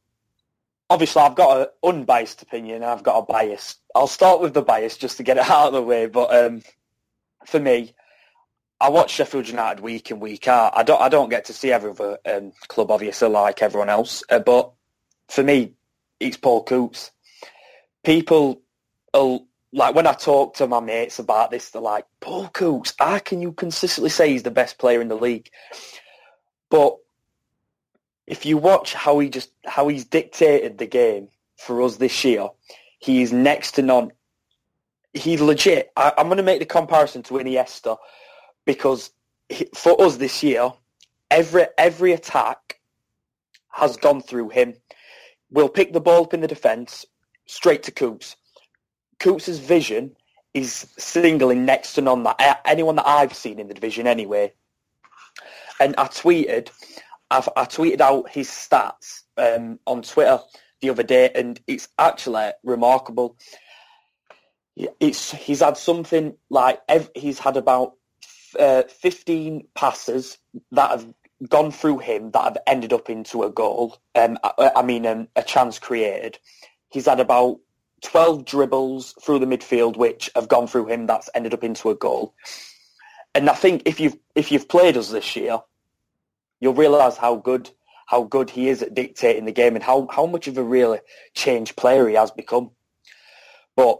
obviously 0.89 1.21
I've 1.21 1.35
got 1.35 1.61
an 1.61 1.67
unbiased 1.83 2.41
opinion. 2.41 2.83
I've 2.83 3.03
got 3.03 3.17
a 3.17 3.21
bias. 3.21 3.75
I'll 3.95 4.07
start 4.07 4.41
with 4.41 4.53
the 4.53 4.61
bias 4.61 4.97
just 4.97 5.17
to 5.17 5.23
get 5.23 5.37
it 5.37 5.43
out 5.49 5.67
of 5.67 5.73
the 5.73 5.81
way. 5.81 6.07
But 6.07 6.33
um, 6.35 6.61
for 7.45 7.59
me, 7.59 7.93
I 8.79 8.89
watch 8.89 9.11
Sheffield 9.11 9.47
United 9.47 9.81
week 9.81 10.11
in 10.11 10.19
week 10.19 10.47
out. 10.47 10.73
I 10.75 10.83
don't 10.83 11.01
I 11.01 11.09
don't 11.09 11.29
get 11.29 11.45
to 11.45 11.53
see 11.53 11.71
every 11.71 11.91
other 11.91 12.19
um, 12.25 12.51
club 12.67 12.91
obviously 12.91 13.29
like 13.29 13.61
everyone 13.61 13.89
else, 13.89 14.23
uh, 14.29 14.39
but 14.39 14.71
for 15.29 15.43
me, 15.43 15.73
it's 16.19 16.37
Paul 16.37 16.63
Coutts. 16.63 17.11
People 18.03 18.61
like 19.73 19.95
when 19.95 20.07
I 20.07 20.13
talk 20.13 20.55
to 20.55 20.67
my 20.67 20.79
mates 20.79 21.19
about 21.19 21.51
this, 21.51 21.69
they're 21.69 21.81
like, 21.81 22.05
Paul 22.21 22.47
Coutts, 22.49 22.93
how 22.99 23.19
can 23.19 23.41
you 23.41 23.51
consistently 23.51 24.09
say 24.09 24.31
he's 24.31 24.43
the 24.43 24.51
best 24.51 24.77
player 24.77 25.01
in 25.01 25.07
the 25.07 25.15
league? 25.15 25.49
But 26.69 26.97
if 28.27 28.45
you 28.45 28.57
watch 28.57 28.93
how 28.93 29.19
he 29.19 29.29
just 29.29 29.51
how 29.65 29.87
he's 29.87 30.05
dictated 30.05 30.77
the 30.77 30.85
game 30.85 31.29
for 31.57 31.81
us 31.81 31.97
this 31.97 32.23
year, 32.23 32.49
he 32.99 33.21
is 33.21 33.33
next 33.33 33.73
to 33.73 33.81
none. 33.81 34.11
He's 35.13 35.41
legit. 35.41 35.91
I, 35.95 36.13
am 36.17 36.27
going 36.27 36.37
to 36.37 36.43
make 36.43 36.59
the 36.59 36.65
comparison 36.65 37.23
to 37.23 37.35
Iniesta 37.35 37.97
because 38.65 39.11
he, 39.49 39.67
for 39.73 39.99
us 40.01 40.17
this 40.17 40.43
year, 40.43 40.71
every 41.31 41.65
every 41.77 42.13
attack 42.13 42.79
has 43.69 43.97
gone 43.97 44.21
through 44.21 44.49
him 44.49 44.75
We'll 45.49 45.69
pick 45.69 45.93
the 45.93 46.01
ball 46.01 46.23
up 46.23 46.33
in 46.33 46.41
the 46.41 46.47
defence 46.47 47.05
straight 47.45 47.83
to 47.83 47.91
Coutts. 47.91 48.35
Coutts' 49.19 49.59
vision 49.59 50.15
is 50.53 50.87
singling 50.97 51.65
next 51.65 51.93
to 51.93 52.01
none 52.01 52.23
that 52.23 52.61
anyone 52.65 52.97
that 52.97 53.07
I've 53.07 53.33
seen 53.33 53.59
in 53.59 53.67
the 53.67 53.73
division 53.73 54.07
anyway. 54.07 54.53
And 55.79 55.95
I 55.97 56.05
tweeted, 56.05 56.69
I've, 57.29 57.49
i 57.55 57.65
tweeted 57.65 58.01
out 58.01 58.29
his 58.29 58.47
stats 58.47 59.23
um, 59.37 59.79
on 59.85 60.01
Twitter 60.01 60.39
the 60.81 60.89
other 60.89 61.03
day, 61.03 61.31
and 61.33 61.59
it's 61.67 61.89
actually 61.97 62.51
remarkable. 62.63 63.37
It's 64.99 65.31
he's 65.31 65.61
had 65.61 65.77
something 65.77 66.35
like 66.49 66.79
he's 67.15 67.39
had 67.39 67.57
about 67.57 67.93
uh, 68.59 68.83
15 68.83 69.67
passes 69.75 70.37
that 70.71 70.91
have 70.91 71.13
gone 71.49 71.71
through 71.71 71.99
him 71.99 72.31
that 72.31 72.43
have 72.43 72.57
ended 72.65 72.93
up 72.93 73.09
into 73.09 73.43
a 73.43 73.49
goal. 73.49 73.97
Um, 74.15 74.37
I, 74.43 74.71
I 74.77 74.81
mean, 74.83 75.05
um, 75.05 75.27
a 75.35 75.43
chance 75.43 75.79
created. 75.79 76.39
He's 76.89 77.05
had 77.05 77.19
about 77.19 77.59
12 78.03 78.45
dribbles 78.45 79.13
through 79.21 79.39
the 79.39 79.45
midfield 79.45 79.97
which 79.97 80.29
have 80.35 80.47
gone 80.47 80.67
through 80.67 80.87
him 80.87 81.07
that's 81.07 81.29
ended 81.33 81.53
up 81.53 81.63
into 81.63 81.89
a 81.89 81.95
goal. 81.95 82.33
And 83.33 83.49
I 83.49 83.53
think 83.53 83.83
if 83.85 83.99
you've 83.99 84.17
if 84.35 84.51
you've 84.51 84.67
played 84.67 84.97
us 84.97 85.09
this 85.09 85.35
year, 85.35 85.59
you'll 86.59 86.73
realise 86.73 87.17
how 87.17 87.35
good 87.35 87.69
how 88.07 88.23
good 88.23 88.49
he 88.49 88.69
is 88.69 88.81
at 88.81 88.93
dictating 88.93 89.45
the 89.45 89.51
game 89.51 89.75
and 89.75 89.83
how, 89.83 90.07
how 90.09 90.25
much 90.25 90.47
of 90.47 90.57
a 90.57 90.63
really 90.63 90.99
changed 91.33 91.75
player 91.75 92.07
he 92.07 92.15
has 92.15 92.31
become. 92.31 92.71
But 93.75 93.99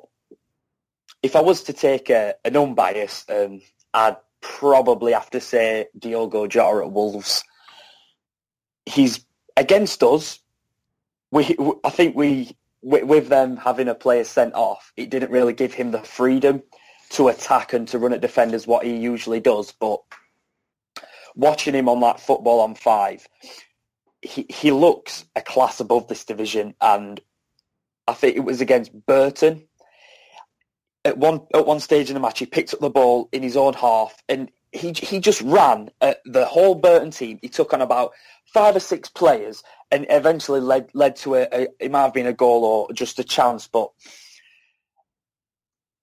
if 1.22 1.36
I 1.36 1.42
was 1.42 1.64
to 1.64 1.74
take 1.74 2.10
a, 2.10 2.36
an 2.46 2.56
unbiased, 2.56 3.30
um, 3.30 3.62
I'd 3.94 4.16
probably 4.40 5.12
have 5.12 5.30
to 5.32 5.42
say 5.42 5.88
Diogo 6.00 6.48
Jota 6.48 6.86
at 6.86 6.92
Wolves. 6.92 7.44
He's 8.86 9.26
against 9.58 10.02
us. 10.04 10.40
We, 11.32 11.58
I 11.84 11.90
think 11.90 12.16
we, 12.16 12.56
with 12.82 13.28
them 13.28 13.58
having 13.58 13.90
a 13.90 13.96
player 13.96 14.24
sent 14.24 14.54
off, 14.54 14.94
it 14.96 15.10
didn't 15.10 15.32
really 15.32 15.52
give 15.52 15.74
him 15.74 15.92
the 15.92 16.00
freedom 16.00 16.64
to 17.10 17.28
attack 17.28 17.74
and 17.74 17.86
to 17.90 18.00
run 18.00 18.14
at 18.14 18.22
defenders 18.22 18.66
what 18.66 18.86
he 18.86 18.96
usually 18.96 19.42
does. 19.42 19.74
But 19.74 20.00
watching 21.38 21.74
him 21.74 21.88
on 21.88 22.02
that 22.02 22.20
football 22.20 22.60
on 22.60 22.76
five, 22.76 23.28
he, 24.22 24.46
he 24.50 24.72
looks 24.72 25.24
a 25.36 25.42
class 25.42 25.80
above 25.80 26.08
this 26.08 26.26
division. 26.26 26.74
And 26.82 27.22
I 28.08 28.14
think 28.14 28.36
it 28.36 28.42
was 28.42 28.60
against 28.60 28.92
Burton 29.06 29.68
at 31.08 31.18
one 31.18 31.42
at 31.54 31.66
one 31.66 31.80
stage 31.80 32.10
in 32.10 32.14
the 32.14 32.20
match, 32.20 32.40
he 32.40 32.46
picked 32.46 32.74
up 32.74 32.82
the 32.82 32.90
ball 32.90 33.30
in 33.32 33.42
his 33.42 33.56
own 33.56 33.74
half 33.74 34.22
and 34.28 34.52
he 34.74 34.92
he 34.92 35.20
just 35.20 35.42
ran 35.42 35.90
at 36.02 36.20
the 36.26 36.46
whole 36.46 36.76
Burton 36.76 37.12
team. 37.12 37.40
He 37.42 37.48
took 37.48 37.74
on 37.74 37.82
about 37.82 38.12
five 38.54 38.76
or 38.76 38.82
six 38.82 39.10
players 39.10 39.64
and 39.90 40.06
eventually 40.10 40.60
led 40.60 40.90
led 40.94 41.16
to 41.18 41.36
a, 41.36 41.48
a 41.54 41.68
it 41.80 41.92
might 41.92 42.04
have 42.04 42.14
been 42.14 42.28
a 42.28 42.34
goal 42.34 42.66
or 42.66 42.94
just 42.94 43.20
a 43.20 43.24
chance. 43.24 43.68
But 43.68 43.90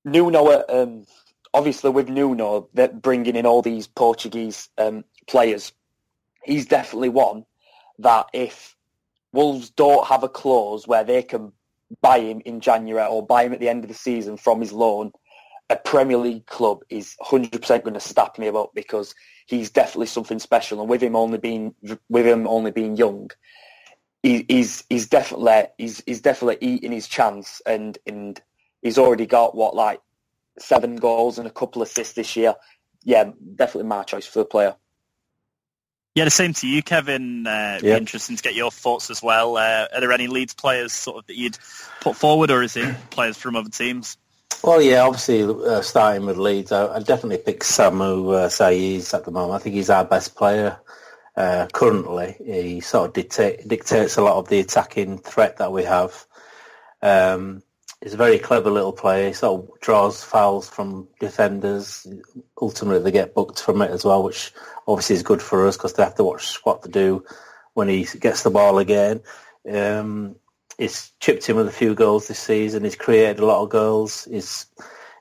Nuno, 0.06 0.64
um, 0.70 1.04
obviously 1.52 1.90
with 1.90 2.08
Nuno, 2.08 2.68
that 2.72 3.02
bringing 3.02 3.36
in 3.36 3.44
all 3.44 3.60
these 3.60 3.86
Portuguese 3.86 4.70
um, 4.78 5.04
players, 5.26 5.72
he's 6.44 6.66
definitely 6.66 7.08
one 7.08 7.44
that 7.98 8.26
if 8.32 8.76
Wolves 9.32 9.70
don't 9.70 10.06
have 10.06 10.22
a 10.22 10.28
clause 10.28 10.86
where 10.86 11.04
they 11.04 11.22
can 11.22 11.52
buy 12.00 12.20
him 12.20 12.40
in 12.44 12.60
January 12.60 13.06
or 13.06 13.24
buy 13.24 13.44
him 13.44 13.52
at 13.52 13.60
the 13.60 13.68
end 13.68 13.84
of 13.84 13.88
the 13.88 13.94
season 13.94 14.36
from 14.36 14.60
his 14.60 14.72
loan, 14.72 15.12
a 15.70 15.76
Premier 15.76 16.16
League 16.16 16.46
club 16.46 16.80
is 16.90 17.16
100% 17.22 17.82
going 17.82 17.94
to 17.94 18.00
snap 18.00 18.38
me 18.38 18.48
up 18.48 18.70
because 18.74 19.14
he's 19.46 19.70
definitely 19.70 20.06
something 20.06 20.38
special. 20.38 20.80
And 20.80 20.88
with 20.88 21.02
him 21.02 21.16
only 21.16 21.38
being 21.38 21.74
with 22.08 22.26
him 22.26 22.46
only 22.46 22.70
being 22.70 22.96
young, 22.96 23.30
he, 24.22 24.44
he's 24.48 24.84
he's 24.88 25.08
definitely 25.08 25.64
he's 25.78 26.02
he's 26.06 26.20
definitely 26.20 26.58
eating 26.66 26.92
his 26.92 27.08
chance. 27.08 27.62
And 27.66 27.98
and 28.06 28.40
he's 28.82 28.98
already 28.98 29.26
got 29.26 29.54
what 29.54 29.74
like 29.74 30.00
seven 30.58 30.96
goals 30.96 31.38
and 31.38 31.46
a 31.46 31.52
couple 31.52 31.82
assists 31.82 32.14
this 32.14 32.36
year. 32.36 32.54
Yeah, 33.02 33.30
definitely 33.56 33.88
my 33.88 34.02
choice 34.02 34.26
for 34.26 34.40
the 34.40 34.44
player. 34.44 34.76
Yeah, 36.14 36.24
the 36.24 36.30
same 36.30 36.52
to 36.54 36.68
you, 36.68 36.80
Kevin. 36.82 37.44
Uh, 37.44 37.80
Be 37.82 37.90
interesting 37.90 38.36
to 38.36 38.42
get 38.42 38.54
your 38.54 38.70
thoughts 38.70 39.10
as 39.10 39.20
well. 39.20 39.56
Uh, 39.56 39.86
are 39.92 40.00
there 40.00 40.12
any 40.12 40.28
Leeds 40.28 40.54
players 40.54 40.92
sort 40.92 41.18
of 41.18 41.26
that 41.26 41.36
you'd 41.36 41.58
put 42.00 42.14
forward, 42.14 42.52
or 42.52 42.62
is 42.62 42.76
it 42.76 42.94
players 43.10 43.36
from 43.36 43.56
other 43.56 43.70
teams? 43.70 44.16
Well, 44.62 44.80
yeah, 44.80 45.00
obviously 45.00 45.42
uh, 45.42 45.82
starting 45.82 46.24
with 46.24 46.38
Leeds, 46.38 46.70
I, 46.70 46.94
I 46.94 46.98
definitely 47.00 47.38
pick 47.38 47.60
Samu 47.60 48.32
uh, 48.32 48.48
Saiz 48.48 49.12
at 49.12 49.24
the 49.24 49.32
moment. 49.32 49.54
I 49.54 49.58
think 49.58 49.74
he's 49.74 49.90
our 49.90 50.04
best 50.04 50.36
player 50.36 50.78
uh, 51.36 51.66
currently. 51.72 52.36
He 52.44 52.80
sort 52.80 53.08
of 53.08 53.14
dictate, 53.14 53.66
dictates 53.66 54.16
a 54.16 54.22
lot 54.22 54.36
of 54.36 54.48
the 54.48 54.60
attacking 54.60 55.18
threat 55.18 55.56
that 55.56 55.72
we 55.72 55.82
have. 55.82 56.26
Um, 57.02 57.62
he's 58.04 58.14
a 58.14 58.18
very 58.18 58.38
clever 58.38 58.70
little 58.70 58.92
player. 58.92 59.28
He 59.28 59.32
sort 59.32 59.62
of 59.62 59.80
draws 59.80 60.22
fouls 60.22 60.68
from 60.68 61.08
defenders. 61.18 62.06
Ultimately, 62.60 63.02
they 63.02 63.10
get 63.10 63.34
booked 63.34 63.62
from 63.62 63.80
it 63.80 63.90
as 63.90 64.04
well, 64.04 64.22
which 64.22 64.52
obviously 64.86 65.16
is 65.16 65.22
good 65.22 65.40
for 65.42 65.66
us 65.66 65.76
because 65.76 65.94
they 65.94 66.04
have 66.04 66.14
to 66.16 66.24
watch 66.24 66.60
what 66.64 66.82
to 66.82 66.90
do 66.90 67.24
when 67.72 67.88
he 67.88 68.06
gets 68.20 68.42
the 68.42 68.50
ball 68.50 68.78
again. 68.78 69.22
Um, 69.68 70.36
he's 70.76 71.12
chipped 71.18 71.48
in 71.48 71.56
with 71.56 71.66
a 71.66 71.72
few 71.72 71.94
goals 71.94 72.28
this 72.28 72.38
season. 72.38 72.84
He's 72.84 72.94
created 72.94 73.40
a 73.40 73.46
lot 73.46 73.62
of 73.62 73.70
goals. 73.70 74.28
He's 74.30 74.66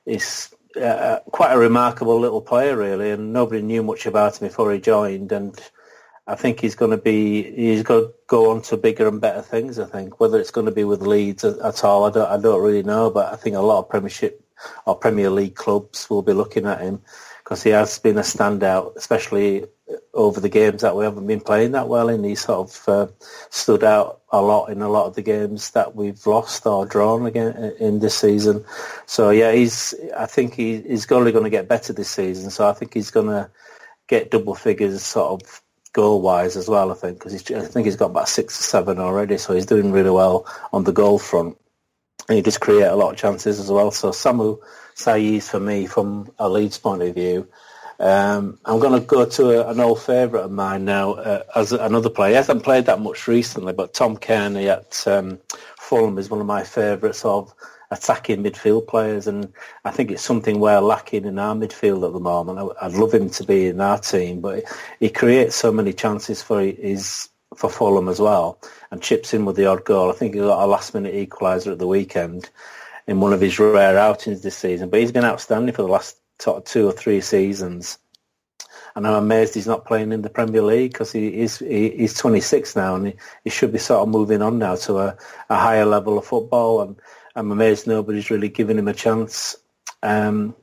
he's 0.05 0.53
uh, 0.75 1.19
quite 1.31 1.53
a 1.53 1.57
remarkable 1.57 2.19
little 2.19 2.41
player, 2.41 2.75
really, 2.75 3.11
and 3.11 3.31
nobody 3.31 3.61
knew 3.61 3.81
much 3.81 4.05
about 4.05 4.41
him 4.41 4.49
before 4.49 4.73
he 4.73 4.79
joined. 4.81 5.31
And 5.31 5.57
I 6.25 6.35
think 6.35 6.61
he's 6.61 6.75
going 6.75 6.91
to 6.91 6.97
be 6.97 7.43
he's 7.51 7.83
going 7.83 8.05
to 8.05 8.13
go 8.27 8.51
on 8.51 8.61
to 8.63 8.77
bigger 8.77 9.07
and 9.07 9.19
better 9.19 9.41
things. 9.41 9.77
I 9.77 9.85
think 9.85 10.19
whether 10.19 10.39
it's 10.39 10.51
going 10.51 10.65
to 10.65 10.71
be 10.71 10.85
with 10.85 11.01
Leeds 11.01 11.43
at 11.43 11.83
all, 11.83 12.05
I 12.05 12.11
don't 12.11 12.29
I 12.29 12.37
don't 12.37 12.61
really 12.61 12.83
know. 12.83 13.09
But 13.09 13.33
I 13.33 13.35
think 13.35 13.55
a 13.55 13.61
lot 13.61 13.79
of 13.79 13.89
Premiership 13.89 14.43
or 14.85 14.95
Premier 14.95 15.29
League 15.29 15.55
clubs 15.55 16.09
will 16.09 16.21
be 16.21 16.33
looking 16.33 16.65
at 16.65 16.81
him 16.81 17.01
because 17.43 17.61
he 17.61 17.71
has 17.71 17.99
been 17.99 18.17
a 18.17 18.21
standout, 18.21 18.95
especially 18.95 19.65
over 20.13 20.39
the 20.39 20.49
games 20.49 20.81
that 20.81 20.95
we 20.95 21.03
haven't 21.03 21.27
been 21.27 21.41
playing 21.41 21.73
that 21.73 21.89
well 21.89 22.07
in. 22.07 22.23
He 22.23 22.35
sort 22.35 22.69
of 22.69 22.89
uh, 22.89 23.11
stood 23.49 23.83
out 23.83 24.21
a 24.31 24.41
lot 24.41 24.67
in 24.67 24.81
a 24.81 24.89
lot 24.89 25.07
of 25.07 25.15
the 25.15 25.21
games 25.21 25.71
that 25.71 25.93
we've 25.93 26.25
lost 26.25 26.65
or 26.65 26.85
drawn 26.85 27.25
again 27.25 27.75
in 27.79 27.99
this 27.99 28.15
season. 28.15 28.63
So 29.07 29.29
yeah, 29.29 29.51
he's. 29.51 29.93
I 30.15 30.25
think 30.25 30.53
he, 30.53 30.81
he's 30.81 31.11
only 31.11 31.33
going 31.33 31.43
to 31.43 31.49
get 31.49 31.67
better 31.67 31.91
this 31.91 32.09
season. 32.09 32.49
So 32.49 32.67
I 32.67 32.71
think 32.71 32.93
he's 32.93 33.11
going 33.11 33.27
to 33.27 33.49
get 34.07 34.31
double 34.31 34.55
figures 34.55 35.03
sort 35.03 35.43
of 35.43 35.61
goal 35.93 36.21
wise 36.21 36.57
as 36.57 36.67
well. 36.67 36.91
I 36.91 36.95
think 36.95 37.19
because 37.19 37.33
I 37.51 37.61
think 37.61 37.85
he's 37.85 37.95
got 37.95 38.11
about 38.11 38.29
six 38.29 38.59
or 38.59 38.63
seven 38.63 38.99
already. 38.99 39.37
So 39.37 39.53
he's 39.53 39.65
doing 39.65 39.91
really 39.91 40.09
well 40.09 40.45
on 40.71 40.83
the 40.83 40.91
goal 40.91 41.19
front. 41.19 41.57
And 42.27 42.35
he 42.37 42.41
just 42.41 42.61
create 42.61 42.83
a 42.83 42.95
lot 42.95 43.11
of 43.11 43.17
chances 43.17 43.59
as 43.59 43.69
well. 43.69 43.91
So 43.91 44.09
Samu 44.09 44.59
Saiz 44.95 45.43
for 45.43 45.59
me 45.59 45.87
from 45.87 46.31
a 46.39 46.49
Leeds 46.49 46.77
point 46.77 47.01
of 47.01 47.15
view 47.15 47.47
um, 47.99 48.59
I'm 48.65 48.79
going 48.79 48.99
to 48.99 49.05
go 49.05 49.25
to 49.25 49.49
a, 49.51 49.71
an 49.71 49.79
old 49.79 50.01
favourite 50.01 50.43
of 50.43 50.51
mine 50.51 50.85
now 50.85 51.13
uh, 51.13 51.43
as 51.55 51.71
another 51.71 52.09
player. 52.09 52.31
He 52.31 52.35
hasn't 52.35 52.63
played 52.63 52.85
that 52.87 52.99
much 52.99 53.27
recently, 53.27 53.73
but 53.73 53.93
Tom 53.93 54.17
Cairney 54.17 54.67
at 54.67 55.07
um, 55.07 55.39
Fulham 55.79 56.17
is 56.17 56.29
one 56.29 56.41
of 56.41 56.45
my 56.45 56.63
favourites 56.63 57.23
of 57.23 57.53
attacking 57.93 58.43
midfield 58.43 58.87
players, 58.87 59.27
and 59.27 59.53
I 59.85 59.91
think 59.91 60.11
it's 60.11 60.23
something 60.23 60.59
we're 60.59 60.79
lacking 60.79 61.25
in 61.25 61.39
our 61.39 61.55
midfield 61.55 62.05
at 62.05 62.13
the 62.13 62.19
moment. 62.19 62.73
I'd 62.81 62.93
love 62.93 63.13
him 63.13 63.29
to 63.29 63.43
be 63.43 63.67
in 63.67 63.79
our 63.79 63.99
team, 63.99 64.41
but 64.41 64.63
he 64.99 65.09
creates 65.09 65.55
so 65.55 65.71
many 65.71 65.93
chances 65.93 66.41
for 66.41 66.61
his 66.61 67.29
for 67.55 67.69
Fulham 67.69 68.09
as 68.09 68.19
well, 68.19 68.59
and 68.91 69.01
chips 69.01 69.33
in 69.33 69.45
with 69.45 69.55
the 69.55 69.67
odd 69.67 69.85
goal. 69.85 70.09
I 70.09 70.13
think 70.13 70.33
he 70.33 70.39
got 70.41 70.63
a 70.63 70.67
last 70.67 70.93
minute 70.93 71.13
equaliser 71.13 71.71
at 71.71 71.79
the 71.79 71.87
weekend 71.87 72.49
in 73.07 73.19
one 73.19 73.33
of 73.33 73.41
his 73.41 73.59
rare 73.59 73.97
outings 73.97 74.41
this 74.41 74.57
season, 74.57 74.89
but 74.89 74.99
he's 74.99 75.11
been 75.11 75.25
outstanding 75.25 75.75
for 75.75 75.83
the 75.83 75.87
last 75.87 76.17
two 76.39 76.87
or 76.87 76.91
three 76.91 77.21
seasons. 77.21 77.99
And 78.95 79.07
I'm 79.07 79.23
amazed 79.23 79.55
he's 79.55 79.67
not 79.67 79.85
playing 79.85 80.11
in 80.11 80.21
the 80.21 80.29
Premier 80.29 80.61
League 80.61 80.93
because 80.93 81.11
he 81.11 81.39
is 81.41 81.57
he, 81.57 81.89
he's 81.89 82.13
26 82.13 82.75
now 82.75 82.95
and 82.95 83.07
he, 83.07 83.13
he, 83.43 83.49
should 83.49 83.71
be 83.71 83.79
sort 83.79 84.01
of 84.01 84.09
moving 84.09 84.43
on 84.43 84.59
now 84.59 84.75
to 84.75 84.99
a, 84.99 85.17
a 85.49 85.55
higher 85.55 85.85
level 85.85 86.19
of 86.19 86.25
football. 86.25 86.81
And 86.81 86.95
I'm 87.35 87.51
amazed 87.51 87.87
nobody's 87.87 88.29
really 88.29 88.49
given 88.49 88.77
him 88.77 88.87
a 88.87 88.93
chance 88.93 89.55
um, 90.01 90.55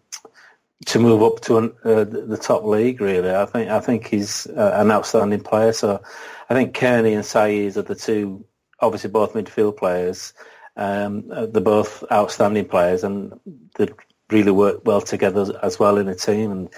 to 0.86 0.98
move 0.98 1.22
up 1.22 1.40
to 1.42 1.58
an, 1.58 1.72
uh, 1.84 2.04
the 2.04 2.38
top 2.40 2.64
league. 2.64 3.00
Really, 3.00 3.34
I 3.34 3.46
think 3.46 3.70
I 3.70 3.80
think 3.80 4.06
he's 4.06 4.46
uh, 4.46 4.72
an 4.74 4.90
outstanding 4.90 5.40
player. 5.40 5.72
So 5.72 6.02
I 6.48 6.54
think 6.54 6.74
Cairney 6.74 7.14
and 7.14 7.24
Saiz 7.24 7.76
are 7.76 7.82
the 7.82 7.94
two, 7.94 8.44
obviously 8.80 9.10
both 9.10 9.34
midfield 9.34 9.76
players. 9.76 10.32
Um, 10.76 11.28
they're 11.28 11.60
both 11.60 12.04
outstanding 12.10 12.66
players, 12.66 13.04
and 13.04 13.38
they 13.74 13.88
really 14.30 14.52
work 14.52 14.86
well 14.86 15.00
together 15.00 15.58
as 15.62 15.78
well 15.78 15.98
in 15.98 16.08
a 16.08 16.14
team. 16.14 16.50
And 16.50 16.68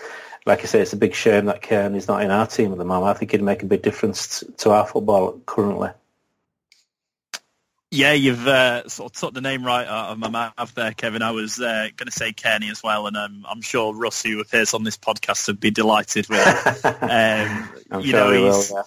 like 0.47 0.61
I 0.61 0.65
say, 0.65 0.81
it's 0.81 0.93
a 0.93 0.97
big 0.97 1.15
shame 1.15 1.45
that 1.47 1.71
is 1.71 2.09
not 2.09 2.23
in 2.23 2.31
our 2.31 2.47
team 2.47 2.73
at 2.73 2.79
the 2.79 2.85
moment. 2.85 3.15
I 3.15 3.19
think 3.19 3.31
he'd 3.31 3.43
make 3.43 3.63
a 3.63 3.67
big 3.67 3.83
difference 3.83 4.43
to 4.59 4.71
our 4.71 4.87
football 4.87 5.41
currently. 5.47 5.91
Yeah, 7.95 8.15
you've 8.15 8.47
uh, 8.47 8.89
sort 8.89 9.13
of 9.13 9.21
took 9.21 9.35
the 9.35 9.43
name 9.43 9.67
right 9.67 9.87
out 9.87 10.13
of 10.13 10.19
my 10.19 10.31
mouth 10.31 10.75
there, 10.75 10.93
Kevin. 10.93 11.21
I 11.21 11.33
was 11.33 11.61
uh, 11.61 11.89
going 11.95 12.07
to 12.07 12.11
say 12.11 12.33
Cairney 12.33 12.71
as 12.71 12.83
well, 12.83 13.07
and 13.07 13.19
um, 13.19 13.45
I'm 13.47 13.61
sure 13.61 13.95
Russ, 13.95 14.23
who 14.23 14.41
appears 14.41 14.73
on 14.73 14.83
this 14.83 14.97
podcast, 14.97 15.47
would 15.47 15.61
be 15.61 15.71
delighted 15.71 16.27
with 16.31 16.41
it. 16.43 16.85
Um, 17.03 17.69
I'm 17.91 18.01
you 18.01 18.13
sure 18.13 18.21
know, 18.21 18.31
will, 18.31 18.65
yeah. 18.73 18.83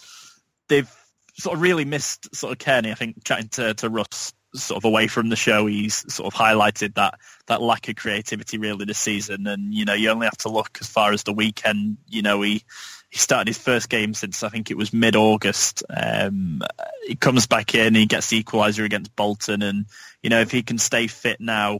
they've 0.69 0.91
sort 1.35 1.55
of 1.55 1.61
really 1.61 1.85
missed 1.85 2.35
sort 2.35 2.51
of 2.53 2.57
Cairney. 2.57 2.89
I 2.91 2.95
think 2.95 3.23
chatting 3.23 3.49
to, 3.49 3.75
to 3.75 3.89
Russ 3.89 4.33
sort 4.55 4.77
of 4.77 4.85
away 4.85 5.05
from 5.05 5.29
the 5.29 5.35
show, 5.35 5.67
he's 5.67 6.11
sort 6.11 6.33
of 6.33 6.39
highlighted 6.39 6.95
that 6.95 7.19
that 7.45 7.61
lack 7.61 7.87
of 7.87 7.95
creativity 7.97 8.57
really 8.57 8.85
this 8.85 8.97
season. 8.97 9.45
And 9.45 9.71
you 9.71 9.85
know, 9.85 9.93
you 9.93 10.09
only 10.09 10.25
have 10.25 10.37
to 10.39 10.49
look 10.49 10.79
as 10.81 10.87
far 10.87 11.13
as 11.13 11.21
the 11.23 11.33
weekend. 11.33 11.97
You 12.07 12.23
know, 12.23 12.41
he 12.41 12.63
he 13.15 13.19
started 13.19 13.47
his 13.47 13.57
first 13.57 13.87
game 13.87 14.13
since 14.13 14.43
I 14.43 14.49
think 14.49 14.69
it 14.69 14.75
was 14.75 14.91
mid 14.91 15.15
August. 15.15 15.83
Um, 15.89 16.61
he 17.07 17.15
comes 17.15 17.47
back 17.47 17.73
in, 17.73 17.95
he 17.95 18.07
gets 18.07 18.27
the 18.27 18.43
equaliser 18.43 18.83
against 18.83 19.15
Bolton, 19.15 19.61
and 19.61 19.85
you 20.21 20.29
know, 20.29 20.41
if 20.41 20.51
he 20.51 20.63
can 20.63 20.77
stay 20.77 21.07
fit 21.07 21.39
now, 21.39 21.79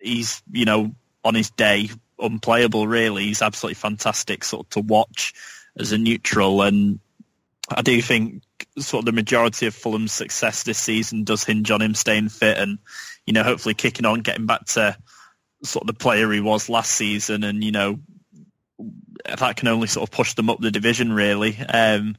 he's 0.00 0.42
you 0.50 0.64
know 0.64 0.90
on 1.24 1.36
his 1.36 1.50
day 1.50 1.90
unplayable. 2.18 2.88
Really, 2.88 3.26
he's 3.26 3.40
absolutely 3.40 3.76
fantastic 3.76 4.42
sort 4.42 4.66
of 4.66 4.70
to 4.70 4.80
watch 4.80 5.32
as 5.78 5.92
a 5.92 5.98
neutral 5.98 6.62
and 6.62 6.98
I 7.70 7.82
do 7.82 8.02
think 8.02 8.42
sort 8.80 9.02
of 9.02 9.06
the 9.06 9.12
majority 9.12 9.66
of 9.66 9.76
Fulham's 9.76 10.10
success 10.10 10.64
this 10.64 10.78
season 10.78 11.22
does 11.22 11.44
hinge 11.44 11.70
on 11.70 11.80
him 11.80 11.94
staying 11.94 12.30
fit 12.30 12.58
and, 12.58 12.80
you 13.26 13.32
know, 13.32 13.44
hopefully 13.44 13.74
kicking 13.74 14.06
on, 14.06 14.22
getting 14.22 14.46
back 14.46 14.64
to 14.66 14.96
sort 15.62 15.84
of 15.84 15.86
the 15.86 15.98
player 16.00 16.32
he 16.32 16.40
was 16.40 16.68
last 16.68 16.90
season 16.90 17.44
and, 17.44 17.62
you 17.62 17.70
know, 17.70 18.00
that 19.24 19.56
can 19.56 19.68
only 19.68 19.86
sort 19.86 20.08
of 20.08 20.14
push 20.14 20.34
them 20.34 20.50
up 20.50 20.60
the 20.60 20.70
division 20.70 21.12
really. 21.12 21.56
Um, 21.58 22.16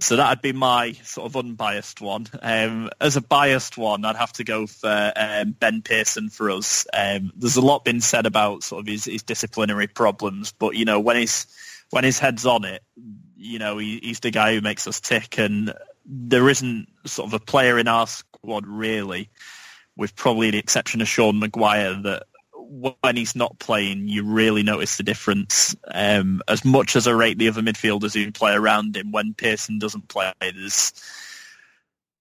so 0.00 0.16
that'd 0.16 0.40
be 0.40 0.52
my 0.52 0.92
sort 0.92 1.26
of 1.26 1.36
unbiased 1.36 2.00
one. 2.00 2.26
Um, 2.40 2.88
as 3.00 3.16
a 3.16 3.20
biased 3.20 3.76
one, 3.76 4.04
I'd 4.04 4.16
have 4.16 4.32
to 4.34 4.44
go 4.44 4.66
for 4.66 5.12
um, 5.14 5.52
Ben 5.58 5.82
Pearson 5.82 6.30
for 6.30 6.50
us. 6.50 6.86
Um, 6.94 7.32
there's 7.36 7.56
a 7.56 7.60
lot 7.60 7.84
been 7.84 8.00
said 8.00 8.24
about 8.24 8.62
sort 8.62 8.80
of 8.80 8.86
his, 8.86 9.04
his 9.04 9.22
disciplinary 9.22 9.88
problems, 9.88 10.52
but 10.52 10.74
you 10.74 10.86
know 10.86 11.00
when 11.00 11.16
his 11.16 11.46
when 11.90 12.04
his 12.04 12.18
head's 12.18 12.46
on 12.46 12.64
it, 12.64 12.82
you 13.36 13.58
know, 13.58 13.78
he, 13.78 14.00
he's 14.02 14.20
the 14.20 14.30
guy 14.30 14.54
who 14.54 14.60
makes 14.60 14.86
us 14.86 15.00
tick. 15.00 15.38
And 15.38 15.74
there 16.06 16.48
isn't 16.48 16.88
sort 17.04 17.28
of 17.28 17.34
a 17.34 17.44
player 17.44 17.78
in 17.78 17.88
our 17.88 18.06
squad 18.06 18.66
really, 18.66 19.30
with 19.96 20.14
probably 20.16 20.50
the 20.50 20.58
exception 20.58 21.00
of 21.00 21.08
Sean 21.08 21.38
Maguire, 21.38 21.94
that 22.02 22.24
when 22.70 23.16
he's 23.16 23.34
not 23.34 23.58
playing, 23.58 24.06
you 24.06 24.24
really 24.24 24.62
notice 24.62 24.96
the 24.96 25.02
difference. 25.02 25.74
Um, 25.92 26.40
as 26.46 26.64
much 26.64 26.94
as 26.94 27.08
I 27.08 27.12
rate 27.12 27.36
the 27.36 27.48
other 27.48 27.62
midfielders 27.62 28.14
who 28.14 28.30
play 28.30 28.52
around 28.52 28.96
him, 28.96 29.10
when 29.10 29.34
Pearson 29.34 29.78
doesn't 29.78 30.08
play, 30.08 30.32
there's 30.40 30.92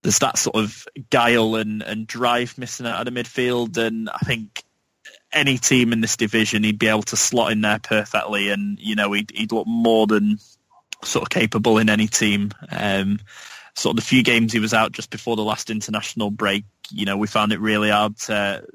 there's 0.01 0.19
that 0.19 0.37
sort 0.37 0.55
of 0.55 0.87
guile 1.09 1.55
and, 1.55 1.83
and 1.83 2.07
drive 2.07 2.57
missing 2.57 2.87
out 2.87 3.05
of 3.05 3.13
the 3.13 3.21
midfield. 3.21 3.77
And 3.77 4.09
I 4.09 4.19
think 4.19 4.63
any 5.31 5.57
team 5.57 5.93
in 5.93 6.01
this 6.01 6.17
division, 6.17 6.63
he'd 6.63 6.79
be 6.79 6.87
able 6.87 7.03
to 7.03 7.17
slot 7.17 7.51
in 7.51 7.61
there 7.61 7.79
perfectly, 7.79 8.49
and 8.49 8.79
you 8.79 8.95
know 8.95 9.11
he'd, 9.13 9.31
he'd 9.31 9.51
look 9.51 9.67
more 9.67 10.07
than 10.07 10.39
sort 11.03 11.23
of 11.23 11.29
capable 11.29 11.77
in 11.77 11.89
any 11.89 12.07
team. 12.07 12.51
Um, 12.71 13.19
sort 13.75 13.93
of 13.93 14.03
the 14.03 14.07
few 14.07 14.23
games 14.23 14.51
he 14.51 14.59
was 14.59 14.73
out 14.73 14.93
just 14.93 15.11
before 15.11 15.35
the 15.35 15.43
last 15.43 15.69
international 15.69 16.31
break, 16.31 16.65
you 16.89 17.05
know, 17.05 17.17
we 17.17 17.27
found 17.27 17.53
it 17.53 17.59
really 17.59 17.89
hard 17.89 18.17
to 18.17 18.65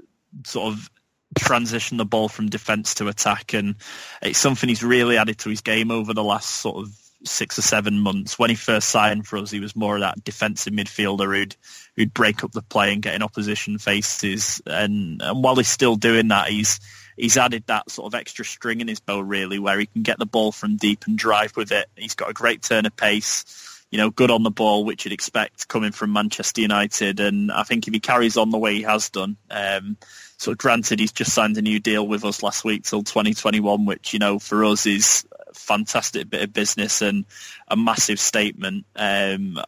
sort 0.47 0.73
of 0.73 0.91
transition 1.35 1.97
the 1.97 2.05
ball 2.05 2.29
from 2.29 2.49
defence 2.49 2.95
to 2.95 3.09
attack, 3.09 3.55
and 3.55 3.77
it's 4.23 4.39
something 4.39 4.69
he's 4.69 4.83
really 4.83 5.17
added 5.17 5.39
to 5.39 5.51
his 5.51 5.61
game 5.61 5.91
over 5.91 6.15
the 6.15 6.25
last 6.25 6.51
sort 6.51 6.77
of 6.77 6.93
six 7.25 7.59
or 7.59 7.63
seven 7.63 7.99
months. 7.99 8.39
When 8.39 8.51
he 8.51 8.57
first 8.57 8.89
signed 8.91 9.27
for 9.27 9.39
us, 9.39 9.51
he 9.51 9.61
was 9.61 9.75
more 9.75 9.97
of 9.97 10.01
that 10.01 10.25
defensive 10.25 10.73
midfielder 10.73 11.35
who'd 11.35 11.57
who'd 11.97 12.15
break 12.15 12.45
up 12.45 12.53
the 12.53 12.63
play 12.63 12.93
and 12.93 13.03
get 13.03 13.15
in 13.15 13.23
opposition 13.23 13.79
faces, 13.79 14.61
and, 14.67 15.21
and 15.23 15.43
while 15.43 15.57
he's 15.57 15.69
still 15.69 15.97
doing 15.97 16.29
that, 16.29 16.49
he's 16.49 16.81
he's 17.17 17.37
added 17.37 17.65
that 17.67 17.91
sort 17.91 18.13
of 18.13 18.19
extra 18.19 18.45
string 18.45 18.81
in 18.81 18.89
his 18.89 19.01
bow 19.01 19.21
really 19.21 19.59
where 19.59 19.79
he 19.79 19.87
can 19.87 20.03
get 20.03 20.19
the 20.19 20.27
ball 20.27 20.53
from 20.53 20.77
deep 20.77 21.05
and 21.07 21.17
drive 21.19 21.57
with 21.57 21.73
it. 21.73 21.89
He's 21.97 22.15
got 22.15 22.31
a 22.31 22.35
great 22.35 22.63
turn 22.63 22.87
of 22.87 22.97
pace, 22.97 23.85
you 23.91 23.99
know, 23.99 24.11
good 24.11 24.31
on 24.31 24.43
the 24.43 24.51
ball, 24.51 24.85
which 24.85 25.05
you'd 25.05 25.13
expect 25.13 25.69
coming 25.69 25.93
from 25.93 26.13
Manchester 26.13 26.61
United. 26.61 27.21
And 27.21 27.53
I 27.53 27.63
think 27.63 27.87
if 27.87 27.95
he 27.95 28.01
carries 28.01 28.37
on 28.37 28.51
the 28.51 28.59
way 28.59 28.75
he 28.75 28.83
has 28.83 29.11
done, 29.11 29.37
um, 29.51 29.97
so 30.37 30.55
granted 30.55 31.01
he's 31.01 31.13
just 31.13 31.33
signed 31.33 31.57
a 31.59 31.63
new 31.63 31.81
deal 31.81 32.07
with 32.07 32.25
us 32.25 32.43
last 32.43 32.65
week 32.65 32.85
till 32.85 33.03
2021, 33.03 33.87
which, 33.87 34.13
you 34.13 34.19
know, 34.19 34.39
for 34.39 34.65
us 34.65 34.87
is 34.87 35.25
fantastic 35.55 36.29
bit 36.29 36.43
of 36.43 36.53
business 36.53 37.01
and 37.01 37.25
a 37.69 37.77
massive 37.77 38.19
statement. 38.19 38.85
Um, 38.97 39.61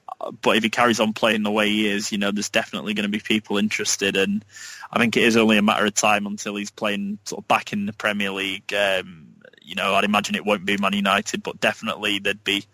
but 0.43 0.57
if 0.57 0.63
he 0.63 0.71
carries 0.71 1.01
on 1.01 1.13
playing 1.13 1.43
the 1.43 1.51
way 1.51 1.69
he 1.69 1.89
is, 1.89 2.13
you 2.13 2.19
know, 2.19 2.31
there's 2.31 2.51
definitely 2.51 2.95
going 2.95 3.05
to 3.05 3.09
be 3.09 3.21
people 3.21 3.59
interested, 3.59 4.17
and 4.17 4.45
I 4.91 4.99
think 4.99 5.17
it 5.17 5.23
is 5.23 5.37
only 5.37 5.59
a 5.59 5.63
matter 5.63 5.87
of 5.87 5.95
time 5.95 6.27
until 6.27 6.57
he's 6.57 6.71
playing 6.71 7.19
sort 7.25 7.43
of 7.43 7.49
back 7.49 7.73
in 7.73 7.87
the 7.87 7.93
Premier 7.93 8.31
League. 8.31 8.73
Um, 8.75 9.29
you 9.63 9.75
know, 9.75 9.95
I'd 9.95 10.05
imagine 10.05 10.35
it 10.35 10.45
won't 10.45 10.65
be 10.65 10.77
Man 10.77 10.93
United, 10.93 11.43
but 11.43 11.61
definitely 11.61 12.19
there'd 12.19 12.45
be 12.45 12.65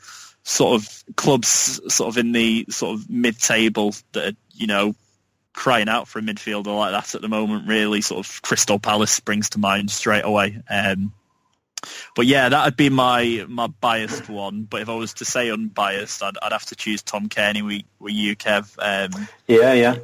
sort 0.44 0.80
of 0.80 1.04
clubs 1.16 1.80
sort 1.92 2.08
of 2.08 2.18
in 2.18 2.32
the 2.32 2.66
sort 2.68 2.98
of 2.98 3.08
mid-table 3.08 3.94
that 4.12 4.34
you 4.54 4.66
know, 4.66 4.94
crying 5.52 5.88
out 5.88 6.08
for 6.08 6.18
a 6.18 6.22
midfielder 6.22 6.74
like 6.74 6.92
that 6.92 7.14
at 7.14 7.22
the 7.22 7.28
moment. 7.28 7.68
Really, 7.68 8.00
sort 8.00 8.26
of 8.26 8.42
Crystal 8.42 8.78
Palace 8.78 9.10
springs 9.10 9.50
to 9.50 9.58
mind 9.58 9.90
straight 9.90 10.24
away. 10.24 10.62
Um, 10.68 11.12
but 12.14 12.26
yeah, 12.26 12.48
that 12.48 12.64
would 12.64 12.76
be 12.76 12.90
my 12.90 13.44
my 13.48 13.66
biased 13.66 14.28
one. 14.28 14.64
But 14.64 14.82
if 14.82 14.88
I 14.88 14.94
was 14.94 15.14
to 15.14 15.24
say 15.24 15.50
unbiased, 15.50 16.22
I'd, 16.22 16.36
I'd 16.42 16.52
have 16.52 16.66
to 16.66 16.76
choose 16.76 17.02
Tom 17.02 17.28
Cairney 17.28 17.84
with, 17.98 18.12
you, 18.12 18.36
Kev. 18.36 18.76
Um, 18.78 19.28
yeah, 19.46 19.72
yeah. 19.72 19.96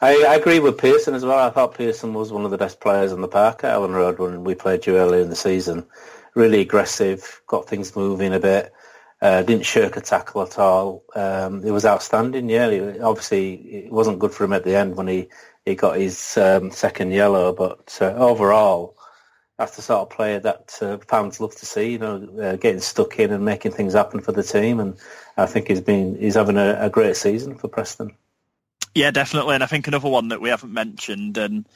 I, 0.00 0.24
I, 0.24 0.34
agree 0.34 0.60
with 0.60 0.76
Pearson 0.76 1.14
as 1.14 1.24
well. 1.24 1.38
I 1.38 1.50
thought 1.50 1.74
Pearson 1.74 2.12
was 2.12 2.30
one 2.30 2.44
of 2.44 2.50
the 2.50 2.58
best 2.58 2.80
players 2.80 3.12
on 3.12 3.22
the 3.22 3.28
park 3.28 3.64
at 3.64 3.74
Elland 3.74 3.94
Road 3.94 4.18
when 4.18 4.44
we 4.44 4.54
played 4.54 4.86
you 4.86 4.98
earlier 4.98 5.22
in 5.22 5.30
the 5.30 5.36
season. 5.36 5.86
Really 6.34 6.60
aggressive, 6.60 7.40
got 7.46 7.66
things 7.66 7.96
moving 7.96 8.34
a 8.34 8.38
bit. 8.38 8.74
Uh, 9.26 9.42
didn't 9.42 9.66
shirk 9.66 9.96
a 9.96 10.00
tackle 10.00 10.42
at 10.42 10.56
all. 10.56 11.02
Um, 11.12 11.64
it 11.64 11.72
was 11.72 11.84
outstanding. 11.84 12.48
Yeah, 12.48 12.68
it, 12.68 13.00
obviously 13.00 13.54
it 13.54 13.90
wasn't 13.90 14.20
good 14.20 14.32
for 14.32 14.44
him 14.44 14.52
at 14.52 14.62
the 14.62 14.76
end 14.76 14.94
when 14.94 15.08
he, 15.08 15.26
he 15.64 15.74
got 15.74 15.96
his 15.96 16.36
um, 16.36 16.70
second 16.70 17.10
yellow, 17.10 17.52
but 17.52 17.98
uh, 18.00 18.14
overall, 18.14 18.96
that's 19.58 19.74
the 19.74 19.82
sort 19.82 20.02
of 20.02 20.10
player 20.10 20.38
that 20.38 20.78
uh, 20.80 20.98
fans 21.08 21.40
love 21.40 21.56
to 21.56 21.66
see. 21.66 21.92
You 21.92 21.98
know, 21.98 22.38
uh, 22.40 22.54
getting 22.54 22.80
stuck 22.80 23.18
in 23.18 23.32
and 23.32 23.44
making 23.44 23.72
things 23.72 23.94
happen 23.94 24.20
for 24.20 24.30
the 24.30 24.44
team, 24.44 24.78
and 24.78 24.96
I 25.36 25.46
think 25.46 25.66
he's 25.66 25.80
been 25.80 26.16
he's 26.16 26.36
having 26.36 26.56
a, 26.56 26.78
a 26.80 26.88
great 26.88 27.16
season 27.16 27.56
for 27.56 27.66
Preston. 27.66 28.14
Yeah, 28.94 29.10
definitely, 29.10 29.56
and 29.56 29.64
I 29.64 29.66
think 29.66 29.88
another 29.88 30.08
one 30.08 30.28
that 30.28 30.40
we 30.40 30.50
haven't 30.50 30.72
mentioned 30.72 31.36
and 31.36 31.66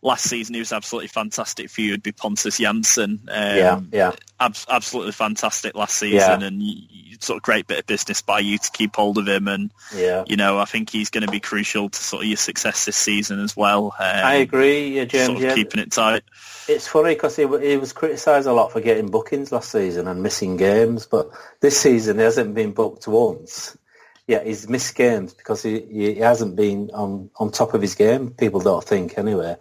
last 0.00 0.28
season 0.28 0.54
he 0.54 0.60
was 0.60 0.72
absolutely 0.72 1.08
fantastic 1.08 1.68
for 1.68 1.80
you 1.80 1.90
would 1.92 2.02
be 2.02 2.12
Pontus 2.12 2.60
Jansson. 2.60 3.20
Um, 3.28 3.56
yeah, 3.56 3.80
yeah. 3.92 4.12
Ab- 4.38 4.56
absolutely 4.68 5.12
fantastic 5.12 5.74
last 5.74 5.96
season 5.96 6.40
yeah. 6.40 6.46
and 6.46 6.62
sort 7.20 7.38
of 7.38 7.42
great 7.42 7.66
bit 7.66 7.80
of 7.80 7.86
business 7.86 8.22
by 8.22 8.38
you 8.38 8.58
to 8.58 8.70
keep 8.70 8.94
hold 8.94 9.18
of 9.18 9.26
him 9.26 9.48
and 9.48 9.72
yeah. 9.94 10.22
you 10.28 10.36
know 10.36 10.58
I 10.58 10.66
think 10.66 10.90
he's 10.90 11.10
going 11.10 11.26
to 11.26 11.30
be 11.30 11.40
crucial 11.40 11.88
to 11.88 11.98
sort 11.98 12.22
of 12.22 12.28
your 12.28 12.36
success 12.36 12.84
this 12.84 12.96
season 12.96 13.40
as 13.40 13.56
well. 13.56 13.86
Um, 13.98 14.06
I 14.06 14.34
agree, 14.34 14.96
yeah, 14.96 15.04
James. 15.04 15.26
Sort 15.26 15.38
of 15.38 15.42
yeah. 15.42 15.54
keeping 15.54 15.80
it 15.80 15.90
tight. 15.90 16.22
It's 16.68 16.86
funny 16.86 17.14
because 17.14 17.34
he, 17.34 17.42
he 17.42 17.76
was 17.76 17.92
criticised 17.92 18.46
a 18.46 18.52
lot 18.52 18.70
for 18.70 18.80
getting 18.80 19.10
bookings 19.10 19.50
last 19.50 19.72
season 19.72 20.06
and 20.06 20.22
missing 20.22 20.56
games, 20.56 21.06
but 21.06 21.30
this 21.60 21.80
season 21.80 22.18
he 22.18 22.22
hasn't 22.22 22.54
been 22.54 22.72
booked 22.72 23.08
once 23.08 23.76
yeah, 24.28 24.44
he's 24.44 24.68
missed 24.68 24.94
games 24.94 25.32
because 25.32 25.62
he, 25.62 25.80
he 25.80 26.16
hasn't 26.16 26.54
been 26.54 26.90
on, 26.92 27.30
on 27.36 27.50
top 27.50 27.72
of 27.72 27.80
his 27.80 27.94
game. 27.94 28.30
People 28.30 28.60
don't 28.60 28.84
think 28.84 29.16
anyway. 29.16 29.56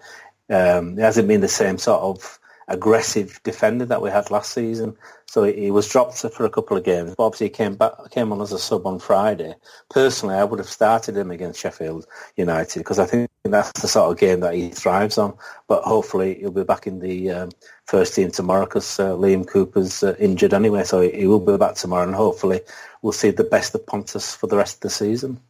Um, 0.49 0.95
he 0.95 1.01
hasn't 1.01 1.27
been 1.27 1.41
the 1.41 1.47
same 1.47 1.77
sort 1.77 2.01
of 2.01 2.39
aggressive 2.67 3.39
defender 3.43 3.85
that 3.85 4.01
we 4.01 4.09
had 4.09 4.29
last 4.29 4.53
season. 4.53 4.95
So 5.25 5.43
he 5.43 5.71
was 5.71 5.87
dropped 5.89 6.19
for 6.19 6.45
a 6.45 6.49
couple 6.49 6.77
of 6.77 6.83
games. 6.83 7.13
But 7.15 7.25
obviously, 7.25 7.47
he 7.47 7.51
came 7.51 7.75
back, 7.75 7.93
came 8.11 8.31
on 8.31 8.41
as 8.41 8.51
a 8.51 8.59
sub 8.59 8.85
on 8.85 8.99
Friday. 8.99 9.55
Personally, 9.89 10.35
I 10.35 10.43
would 10.43 10.59
have 10.59 10.69
started 10.69 11.17
him 11.17 11.31
against 11.31 11.59
Sheffield 11.59 12.07
United 12.35 12.79
because 12.79 12.99
I 12.99 13.05
think 13.05 13.29
that's 13.43 13.81
the 13.81 13.87
sort 13.87 14.11
of 14.11 14.19
game 14.19 14.39
that 14.41 14.53
he 14.53 14.69
thrives 14.69 15.17
on. 15.17 15.37
But 15.67 15.83
hopefully, 15.83 16.35
he'll 16.35 16.51
be 16.51 16.63
back 16.63 16.87
in 16.87 16.99
the 16.99 17.31
um, 17.31 17.51
first 17.85 18.15
team 18.15 18.31
tomorrow 18.31 18.65
because 18.65 18.99
uh, 18.99 19.11
Liam 19.11 19.47
Cooper's 19.47 20.03
uh, 20.03 20.15
injured 20.19 20.53
anyway. 20.53 20.83
So 20.83 21.01
he 21.01 21.27
will 21.27 21.39
be 21.39 21.57
back 21.57 21.75
tomorrow, 21.75 22.05
and 22.05 22.15
hopefully, 22.15 22.61
we'll 23.01 23.13
see 23.13 23.31
the 23.31 23.43
best 23.43 23.75
of 23.75 23.85
Pontus 23.85 24.33
for 24.33 24.47
the 24.47 24.57
rest 24.57 24.77
of 24.77 24.81
the 24.81 24.89
season. 24.89 25.41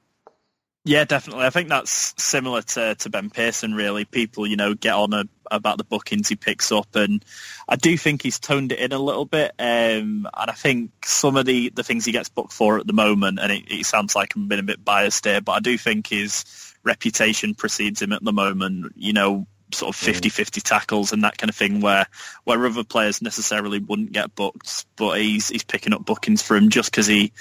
Yeah, 0.88 1.04
definitely. 1.04 1.44
I 1.44 1.50
think 1.50 1.68
that's 1.68 2.14
similar 2.18 2.62
to, 2.62 2.96
to 2.96 3.10
Ben 3.10 3.30
Pearson, 3.30 3.76
really. 3.76 4.06
People, 4.06 4.48
you 4.48 4.56
know, 4.56 4.74
get 4.74 4.94
on 4.94 5.14
a, 5.14 5.26
about 5.52 5.78
the 5.78 5.84
bookings 5.84 6.30
he 6.30 6.38
picks 6.38 6.72
up, 6.72 6.96
and 6.96 7.26
I 7.68 7.76
do 7.76 7.98
think 7.98 8.22
he's 8.22 8.40
toned 8.40 8.72
it 8.72 8.80
in 8.80 8.94
a 8.94 8.98
little 8.98 9.26
bit. 9.26 9.52
Um, 9.60 10.30
and 10.34 10.50
I 10.50 10.54
think 10.54 10.92
some 11.06 11.36
of 11.36 11.46
the, 11.46 11.72
the 11.72 11.84
things 11.84 12.06
he 12.06 12.14
gets 12.14 12.30
booked 12.30 12.54
for 12.54 12.80
at 12.80 12.88
the 12.88 12.94
moment, 12.94 13.38
and 13.38 13.52
it, 13.52 13.66
it 13.70 13.86
sounds 13.86 14.16
like 14.16 14.34
I'm 14.34 14.48
being 14.48 14.62
a 14.62 14.64
bit 14.64 14.86
biased 14.86 15.26
here, 15.26 15.42
but 15.42 15.52
I 15.52 15.60
do 15.60 15.78
think 15.78 16.08
his 16.08 16.46
reputation 16.86 17.54
precedes 17.54 18.02
him 18.02 18.14
at 18.14 18.24
the 18.24 18.32
moment. 18.32 18.94
You 18.96 19.12
know, 19.12 19.46
sort 19.74 19.94
of 19.94 20.02
50-50 20.02 20.62
tackles 20.62 21.12
and 21.12 21.24
that 21.24 21.38
kind 21.38 21.50
of 21.50 21.56
thing 21.56 21.82
where 21.82 22.08
where 22.46 22.66
other 22.66 22.86
players 22.86 23.22
necessarily 23.22 23.80
wouldn't 23.80 24.14
get 24.14 24.34
booked 24.34 24.86
but 24.96 25.20
he's 25.20 25.50
he's 25.50 25.64
picking 25.64 25.94
up 25.94 26.06
bookings 26.06 26.42
for 26.42 26.56
him 26.56 26.70
just 26.70 26.90
because 26.90 27.06
he 27.06 27.34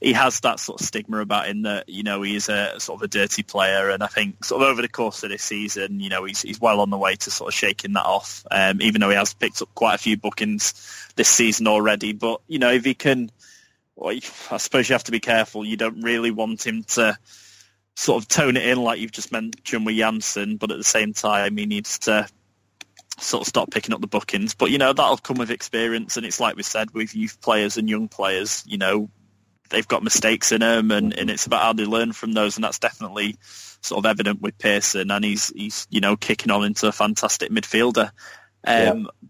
he 0.00 0.12
has 0.12 0.40
that 0.40 0.58
sort 0.58 0.80
of 0.80 0.86
stigma 0.86 1.20
about 1.20 1.46
him 1.46 1.62
that 1.62 1.88
you 1.88 2.02
know 2.02 2.22
he 2.22 2.36
is 2.36 2.48
a 2.48 2.80
sort 2.80 2.98
of 2.98 3.04
a 3.04 3.08
dirty 3.08 3.42
player. 3.42 3.90
And 3.90 4.02
I 4.02 4.06
think 4.06 4.44
sort 4.44 4.62
of 4.62 4.68
over 4.68 4.82
the 4.82 4.88
course 4.88 5.22
of 5.22 5.30
this 5.30 5.42
season 5.42 6.00
you 6.00 6.08
know 6.08 6.24
he's 6.24 6.42
he's 6.42 6.60
well 6.60 6.80
on 6.80 6.90
the 6.90 6.98
way 6.98 7.16
to 7.16 7.30
sort 7.30 7.52
of 7.52 7.54
shaking 7.54 7.92
that 7.92 8.06
off 8.06 8.44
um, 8.50 8.80
even 8.80 9.00
though 9.00 9.10
he 9.10 9.16
has 9.16 9.34
picked 9.34 9.60
up 9.62 9.74
quite 9.74 9.94
a 9.94 9.98
few 9.98 10.16
bookings 10.16 10.74
this 11.16 11.28
season 11.28 11.66
already. 11.66 12.12
But 12.12 12.40
you 12.48 12.58
know 12.58 12.72
if 12.72 12.84
he 12.84 12.94
can 12.94 13.30
well, 13.96 14.16
I 14.50 14.56
suppose 14.56 14.88
you 14.88 14.94
have 14.94 15.04
to 15.04 15.12
be 15.12 15.20
careful. 15.20 15.64
You 15.64 15.76
don't 15.76 16.02
really 16.02 16.30
want 16.30 16.66
him 16.66 16.82
to 16.94 17.16
sort 17.96 18.22
of 18.22 18.28
tone 18.28 18.56
it 18.56 18.66
in 18.66 18.82
like 18.82 19.00
you've 19.00 19.12
just 19.12 19.32
mentioned 19.32 19.86
with 19.86 19.96
Jansson, 19.96 20.58
but 20.58 20.70
at 20.70 20.78
the 20.78 20.84
same 20.84 21.12
time 21.12 21.56
he 21.56 21.66
needs 21.66 21.98
to 22.00 22.26
sort 23.18 23.42
of 23.42 23.48
stop 23.48 23.70
picking 23.70 23.94
up 23.94 24.00
the 24.00 24.06
bookings. 24.06 24.54
But 24.54 24.70
you 24.70 24.78
know 24.78 24.92
that'll 24.92 25.18
come 25.18 25.38
with 25.38 25.50
experience, 25.50 26.16
and 26.16 26.26
it's 26.26 26.40
like 26.40 26.56
we 26.56 26.62
said 26.62 26.90
with 26.92 27.14
youth 27.14 27.40
players 27.40 27.76
and 27.76 27.88
young 27.88 28.08
players. 28.08 28.64
You 28.66 28.78
know 28.78 29.10
they've 29.70 29.88
got 29.88 30.02
mistakes 30.02 30.52
in 30.52 30.60
them, 30.60 30.90
and, 30.90 31.16
and 31.16 31.30
it's 31.30 31.46
about 31.46 31.62
how 31.62 31.72
they 31.72 31.84
learn 31.84 32.12
from 32.12 32.32
those, 32.32 32.56
and 32.56 32.64
that's 32.64 32.78
definitely 32.78 33.36
sort 33.80 34.04
of 34.04 34.10
evident 34.10 34.40
with 34.40 34.58
Pearson, 34.58 35.10
and 35.10 35.24
he's 35.24 35.48
he's 35.48 35.86
you 35.90 36.00
know 36.00 36.16
kicking 36.16 36.50
on 36.50 36.64
into 36.64 36.88
a 36.88 36.92
fantastic 36.92 37.50
midfielder. 37.50 38.10
Um, 38.66 39.08
yeah. 39.22 39.28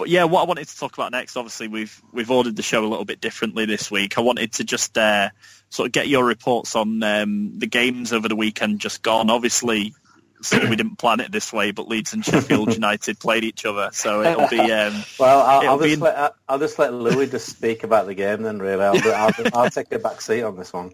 But 0.00 0.08
yeah, 0.08 0.24
what 0.24 0.40
I 0.40 0.44
wanted 0.46 0.66
to 0.66 0.78
talk 0.78 0.94
about 0.94 1.12
next, 1.12 1.36
obviously 1.36 1.68
we've 1.68 2.02
we've 2.10 2.30
ordered 2.30 2.56
the 2.56 2.62
show 2.62 2.82
a 2.82 2.88
little 2.88 3.04
bit 3.04 3.20
differently 3.20 3.66
this 3.66 3.90
week. 3.90 4.16
I 4.16 4.22
wanted 4.22 4.54
to 4.54 4.64
just 4.64 4.96
uh, 4.96 5.28
sort 5.68 5.88
of 5.88 5.92
get 5.92 6.08
your 6.08 6.24
reports 6.24 6.74
on 6.74 7.02
um, 7.02 7.58
the 7.58 7.66
games 7.66 8.10
over 8.14 8.26
the 8.26 8.34
weekend 8.34 8.80
just 8.80 9.02
gone. 9.02 9.28
Obviously, 9.28 9.92
so 10.40 10.58
we 10.58 10.74
didn't 10.74 10.96
plan 10.96 11.20
it 11.20 11.30
this 11.30 11.52
way, 11.52 11.72
but 11.72 11.86
Leeds 11.86 12.14
and 12.14 12.24
Sheffield 12.24 12.72
United 12.74 13.18
played 13.18 13.44
each 13.44 13.66
other, 13.66 13.90
so 13.92 14.22
it'll 14.22 14.48
be. 14.48 14.58
Um, 14.72 15.04
well, 15.18 15.42
I'll, 15.42 15.68
I'll 15.68 15.78
just 15.78 16.00
let, 16.00 16.34
I'll 16.48 16.58
just 16.58 16.78
let 16.78 16.94
Louis 16.94 17.28
just 17.28 17.50
speak 17.50 17.84
about 17.84 18.06
the 18.06 18.14
game 18.14 18.42
then. 18.42 18.58
Really, 18.58 18.82
I'll, 18.82 19.12
I'll, 19.12 19.32
I'll 19.52 19.70
take 19.70 19.92
a 19.92 19.98
back 19.98 20.22
seat 20.22 20.42
on 20.42 20.56
this 20.56 20.72
one 20.72 20.92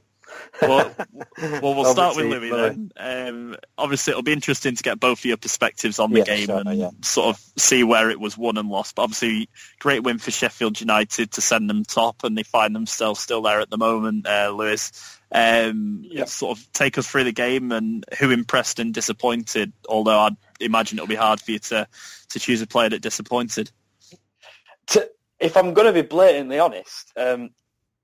well, 0.62 0.94
well, 1.38 1.75
we'll 1.75 1.85
start 1.85 2.16
with 2.16 2.27
Louis 2.27 2.51
then. 2.51 2.90
Um, 2.96 3.57
obviously, 3.77 4.12
it'll 4.12 4.22
be 4.22 4.33
interesting 4.33 4.75
to 4.75 4.83
get 4.83 5.01
both 5.01 5.20
of 5.20 5.25
your 5.25 5.37
perspectives 5.37 5.99
on 5.99 6.12
the 6.12 6.18
yeah, 6.18 6.25
game 6.25 6.46
sure, 6.46 6.62
and 6.64 6.79
yeah. 6.79 6.90
sort 7.03 7.37
of 7.37 7.42
see 7.57 7.85
where 7.85 8.11
it 8.11 8.20
was 8.20 8.37
won 8.37 8.57
and 8.57 8.68
lost. 8.68 8.94
But 8.94 9.03
obviously, 9.03 9.49
great 9.79 10.03
win 10.03 10.18
for 10.18 10.31
Sheffield 10.31 10.81
United 10.81 11.33
to 11.33 11.40
send 11.40 11.68
them 11.68 11.85
top, 11.85 12.25
and 12.25 12.37
they 12.37 12.42
find 12.42 12.75
themselves 12.75 13.20
still 13.20 13.42
there 13.42 13.61
at 13.61 13.70
the 13.70 13.79
moment. 13.79 14.27
Uh, 14.27 14.51
Lewis, 14.51 15.18
um, 15.33 16.03
yeah. 16.05 16.25
sort 16.25 16.59
of 16.59 16.72
take 16.72 16.99
us 16.99 17.07
through 17.07 17.25
the 17.25 17.33
game 17.33 17.72
and 17.72 18.05
who 18.18 18.31
impressed 18.31 18.79
and 18.79 18.94
disappointed. 18.94 19.72
Although 19.88 20.18
I'd 20.20 20.37
imagine 20.61 20.99
it'll 20.99 21.09
be 21.09 21.14
hard 21.14 21.40
for 21.40 21.53
you 21.53 21.59
to 21.59 21.87
to 22.31 22.38
choose 22.38 22.62
a 22.62 22.66
player 22.66 22.90
that 22.90 23.03
disappointed. 23.03 23.70
To, 24.88 25.11
if 25.38 25.57
I'm 25.57 25.75
going 25.75 25.87
to 25.87 25.92
be 25.92 26.07
blatantly 26.07 26.59
honest, 26.59 27.12
um, 27.16 27.51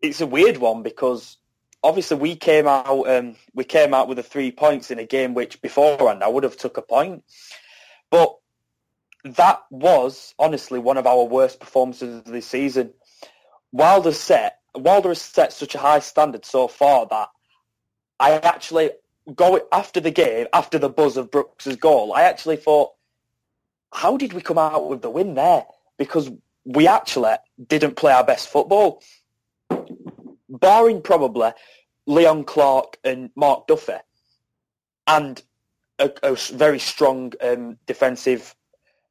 it's 0.01 0.21
a 0.21 0.27
weird 0.27 0.59
one 0.59 0.83
because 0.83 1.39
obviously 1.83 2.17
we 2.17 2.37
came 2.37 2.67
out 2.67 3.09
um, 3.09 3.37
we 3.55 3.65
came 3.65 3.95
out 3.95 4.09
with 4.09 4.17
the 4.17 4.23
three 4.23 4.51
points 4.51 4.91
in 4.91 4.99
a 4.99 5.05
game 5.05 5.35
which 5.35 5.61
beforehand 5.61 6.23
I 6.23 6.29
would 6.29 6.45
have 6.45 6.57
took 6.57 6.77
a 6.77 6.83
point, 6.83 7.25
but 8.11 8.37
that 9.25 9.63
was 9.71 10.35
honestly 10.39 10.79
one 10.79 10.97
of 10.97 11.07
our 11.07 11.25
worst 11.25 11.61
performances 11.61 12.19
of 12.19 12.25
this 12.25 12.47
season. 12.47 12.93
Wilder 13.73 14.13
set 14.13 14.59
Wilder 14.75 15.11
has 15.11 15.21
set 15.21 15.53
such 15.53 15.75
a 15.75 15.79
high 15.79 16.01
standard 16.01 16.45
so 16.45 16.69
far 16.69 17.07
that 17.07 17.29
I 18.19 18.33
actually 18.33 18.91
go 19.35 19.61
after 19.71 20.01
the 20.01 20.11
game 20.11 20.47
after 20.53 20.79
the 20.79 20.89
buzz 20.89 21.17
of 21.17 21.31
Brooks's 21.31 21.77
goal. 21.77 22.13
I 22.13 22.23
actually 22.23 22.57
thought, 22.57 22.91
how 23.93 24.17
did 24.17 24.33
we 24.33 24.41
come 24.41 24.59
out 24.59 24.89
with 24.89 25.03
the 25.03 25.11
win 25.11 25.35
there? 25.35 25.65
Because 25.99 26.31
we 26.65 26.87
actually 26.87 27.35
didn't 27.67 27.97
play 27.97 28.13
our 28.13 28.25
best 28.25 28.49
football 28.49 29.03
barring 30.53 31.03
probably 31.03 31.51
Leon 32.07 32.45
Clarke 32.45 32.99
and 33.05 33.31
Mark 33.37 33.67
Duffy, 33.67 33.99
and 35.07 35.43
a, 35.99 36.11
a 36.23 36.35
very 36.53 36.79
strong 36.79 37.33
um, 37.41 37.79
defensive 37.87 38.55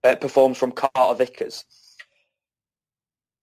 uh, 0.04 0.16
performance 0.16 0.58
from 0.58 0.72
Carter 0.72 1.18
Vickers. 1.18 1.66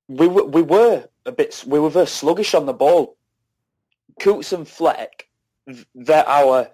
We 0.09 0.27
were, 0.27 0.45
we 0.45 0.63
were 0.63 1.09
a 1.27 1.33
bit 1.33 1.65
we 1.67 1.79
were 1.79 1.91
very 1.91 2.07
sluggish 2.07 2.55
on 2.55 2.67
the 2.67 2.73
ball. 2.73 3.17
Coutts 4.21 4.53
and 4.53 4.67
Fleck, 4.67 5.29
they're 5.95 6.29
our 6.29 6.71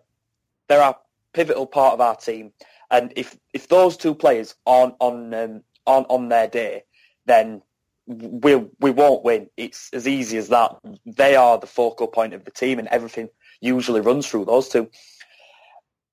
they're 0.69 0.83
our 0.83 0.97
pivotal 1.33 1.67
part 1.67 1.95
of 1.95 2.01
our 2.01 2.17
team, 2.17 2.53
and 2.91 3.13
if 3.17 3.37
if 3.53 3.69
those 3.69 3.97
two 3.97 4.15
players 4.15 4.55
aren't 4.67 4.95
on 5.01 5.35
um, 5.35 5.63
on 5.87 6.05
on 6.05 6.29
their 6.29 6.49
day, 6.49 6.85
then 7.27 7.63
we 8.07 8.57
we 8.81 8.91
won't 8.91 9.25
win. 9.25 9.49
It's 9.57 9.91
as 9.93 10.07
easy 10.07 10.37
as 10.39 10.49
that. 10.49 10.77
They 11.07 11.37
are 11.37 11.59
the 11.59 11.67
focal 11.67 12.07
point 12.07 12.35
of 12.35 12.45
the 12.45 12.51
team, 12.51 12.79
and 12.79 12.89
everything 12.89 13.29
usually 13.61 14.01
runs 14.01 14.27
through 14.27 14.45
those 14.45 14.69
two. 14.69 14.91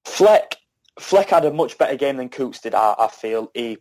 Fleck 0.05 0.57
Fleck 0.99 1.29
had 1.29 1.45
a 1.45 1.53
much 1.53 1.77
better 1.77 1.95
game 1.95 2.17
than 2.17 2.29
Coutts 2.29 2.59
did. 2.59 2.75
I, 2.75 2.95
I 2.97 3.07
feel 3.07 3.51
he 3.53 3.77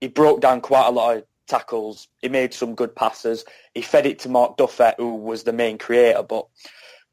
he 0.00 0.08
broke 0.08 0.40
down 0.40 0.60
quite 0.60 0.86
a 0.86 0.90
lot 0.90 1.16
of 1.16 1.24
tackles. 1.46 2.08
He 2.20 2.28
made 2.28 2.54
some 2.54 2.74
good 2.74 2.94
passes. 2.94 3.44
He 3.74 3.82
fed 3.82 4.06
it 4.06 4.18
to 4.20 4.28
Mark 4.28 4.56
Duffy, 4.56 4.92
who 4.98 5.16
was 5.16 5.44
the 5.44 5.52
main 5.52 5.78
creator. 5.78 6.22
But 6.22 6.46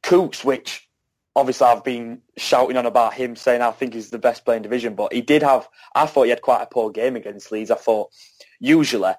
Coutts, 0.04 0.43
which 0.43 0.88
obviously 1.36 1.68
I've 1.68 1.84
been 1.84 2.22
shouting 2.38 2.78
on 2.78 2.86
about 2.86 3.14
him, 3.14 3.36
saying 3.36 3.62
I 3.62 3.72
think 3.72 3.93
he's 3.93 4.10
the 4.10 4.20
best 4.20 4.45
player 4.45 4.58
in 4.58 4.64
division, 4.64 4.95
but 4.95 5.14
he 5.14 5.22
did 5.22 5.43
have. 5.43 5.68
I 5.95 6.06
thought 6.06 6.24
he 6.24 6.30
had 6.30 6.41
quite 6.41 6.62
a 6.62 6.68
poor 6.68 6.89
game 6.91 7.16
against 7.16 7.52
Leeds. 7.52 7.72
I 7.72 7.76
thought 7.76 8.12
usually 8.60 9.14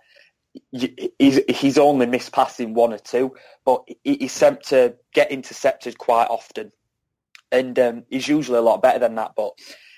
he's 0.70 1.40
he's 1.48 1.78
only 1.78 2.06
missed 2.06 2.32
passing 2.32 2.74
one 2.74 2.92
or 2.92 2.98
two, 2.98 3.34
but 3.64 3.84
he's 4.04 4.32
sent 4.32 4.62
to 4.64 4.94
get 5.12 5.30
intercepted 5.30 5.98
quite 5.98 6.26
often, 6.26 6.72
and 7.50 7.78
um, 7.78 8.04
he's 8.10 8.28
usually 8.28 8.58
a 8.58 8.62
lot 8.62 8.82
better 8.82 8.98
than 8.98 9.14
that. 9.16 9.32
But 9.36 9.52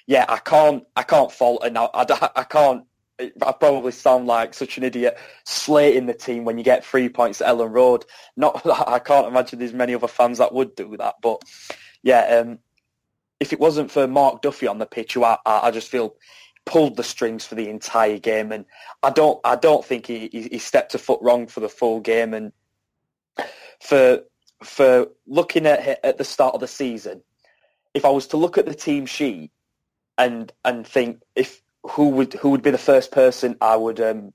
yeah, 0.07 0.27
I 0.29 0.39
can't 0.39 0.85
I 0.97 1.03
can't 1.03 1.33
fault 1.33 1.63
and 1.65 1.79
I, 1.79 1.89
I, 1.95 2.31
I 2.37 2.45
can't. 2.45 2.85
I 3.21 3.53
probably 3.53 3.93
sound 3.93 4.27
like 4.27 4.55
such 4.55 4.77
an 4.77 4.83
idiot 4.83 5.17
slating 5.45 6.07
the 6.07 6.15
team 6.15 6.45
when 6.45 6.59
you 6.59 6.65
get 6.65 6.85
three 6.85 7.09
points 7.09 7.41
at 7.41 7.47
Elland 7.47 7.73
Road. 7.73 8.05
Not 8.37 8.67
I 8.89 8.99
can't 8.99 9.29
imagine 9.29 9.59
there's 9.59 9.73
many 9.73 9.95
other 9.95 10.09
fans 10.09 10.39
that 10.39 10.53
would 10.53 10.75
do 10.75 10.97
that, 10.99 11.17
but 11.23 11.43
yeah, 12.03 12.41
um, 12.41 12.59
if 13.41 13.53
it 13.53 13.61
wasn't 13.61 13.91
for 13.91 14.07
Mark 14.09 14.43
Duffy 14.43 14.67
on 14.67 14.79
the 14.79 14.87
pitch, 14.87 15.15
who 15.15 15.25
I, 15.25 15.39
I 15.47 15.71
just 15.71 15.89
feel 15.89 16.17
pulled 16.67 16.97
the 16.97 17.05
strings 17.05 17.45
for 17.45 17.55
the 17.55 17.69
entire 17.69 18.19
game, 18.19 18.53
and 18.53 18.65
I 19.03 19.11
don't 19.11 19.41
I 19.45 19.57
don't 19.57 19.85
think 19.85 20.07
he, 20.07 20.29
he 20.29 20.59
stepped 20.59 20.95
a 20.95 20.99
foot 20.99 21.21
wrong 21.23 21.47
for 21.47 21.61
the 21.61 21.69
full 21.69 22.01
game. 22.01 22.35
And 22.35 22.53
for 23.81 24.21
for 24.63 25.09
looking 25.27 25.67
at 25.67 26.01
at 26.05 26.19
the 26.19 26.25
start 26.25 26.55
of 26.55 26.61
the 26.61 26.69
season, 26.69 27.23
if 27.93 28.05
I 28.05 28.11
was 28.11 28.29
to 28.29 28.37
look 28.37 28.59
at 28.59 28.67
the 28.67 28.75
team 28.75 29.07
sheet 29.07 29.51
and 30.19 30.53
and 30.65 30.87
think 30.87 31.23
if 31.35 31.63
who 31.83 32.11
would 32.11 32.35
who 32.35 32.51
would 32.51 32.63
be 32.63 32.71
the 32.71 32.79
first 32.79 33.13
person 33.13 33.57
I 33.61 33.77
would 33.77 34.01
um 34.01 34.33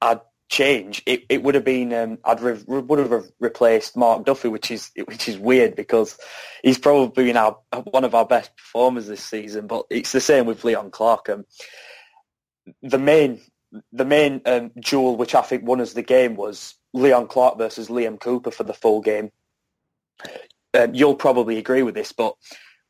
I'd 0.00 0.20
change, 0.52 1.02
it, 1.06 1.24
it 1.30 1.42
would 1.42 1.54
have 1.54 1.64
been 1.64 1.94
um, 1.94 2.18
I'd 2.24 2.42
re- 2.42 2.62
would 2.66 2.98
have 2.98 3.24
replaced 3.40 3.96
Mark 3.96 4.26
Duffy, 4.26 4.48
which 4.48 4.70
is 4.70 4.90
which 5.06 5.26
is 5.26 5.38
weird 5.38 5.74
because 5.74 6.18
he's 6.62 6.76
probably 6.76 7.24
been 7.24 7.38
our 7.38 7.56
one 7.84 8.04
of 8.04 8.14
our 8.14 8.26
best 8.26 8.54
performers 8.54 9.06
this 9.06 9.24
season. 9.24 9.66
But 9.66 9.86
it's 9.88 10.12
the 10.12 10.20
same 10.20 10.44
with 10.44 10.62
Leon 10.62 10.90
Clarke. 10.90 11.30
Um, 11.30 11.46
the 12.82 12.98
main 12.98 13.40
the 13.92 14.04
main 14.04 14.42
um, 14.44 14.70
duel 14.78 15.16
which 15.16 15.34
I 15.34 15.40
think 15.40 15.66
won 15.66 15.80
us 15.80 15.94
the 15.94 16.02
game 16.02 16.36
was 16.36 16.74
Leon 16.92 17.28
Clarke 17.28 17.56
versus 17.56 17.88
Liam 17.88 18.20
Cooper 18.20 18.50
for 18.50 18.64
the 18.64 18.74
full 18.74 19.00
game. 19.00 19.30
Um, 20.78 20.94
you'll 20.94 21.14
probably 21.14 21.56
agree 21.56 21.82
with 21.82 21.94
this, 21.94 22.12
but 22.12 22.36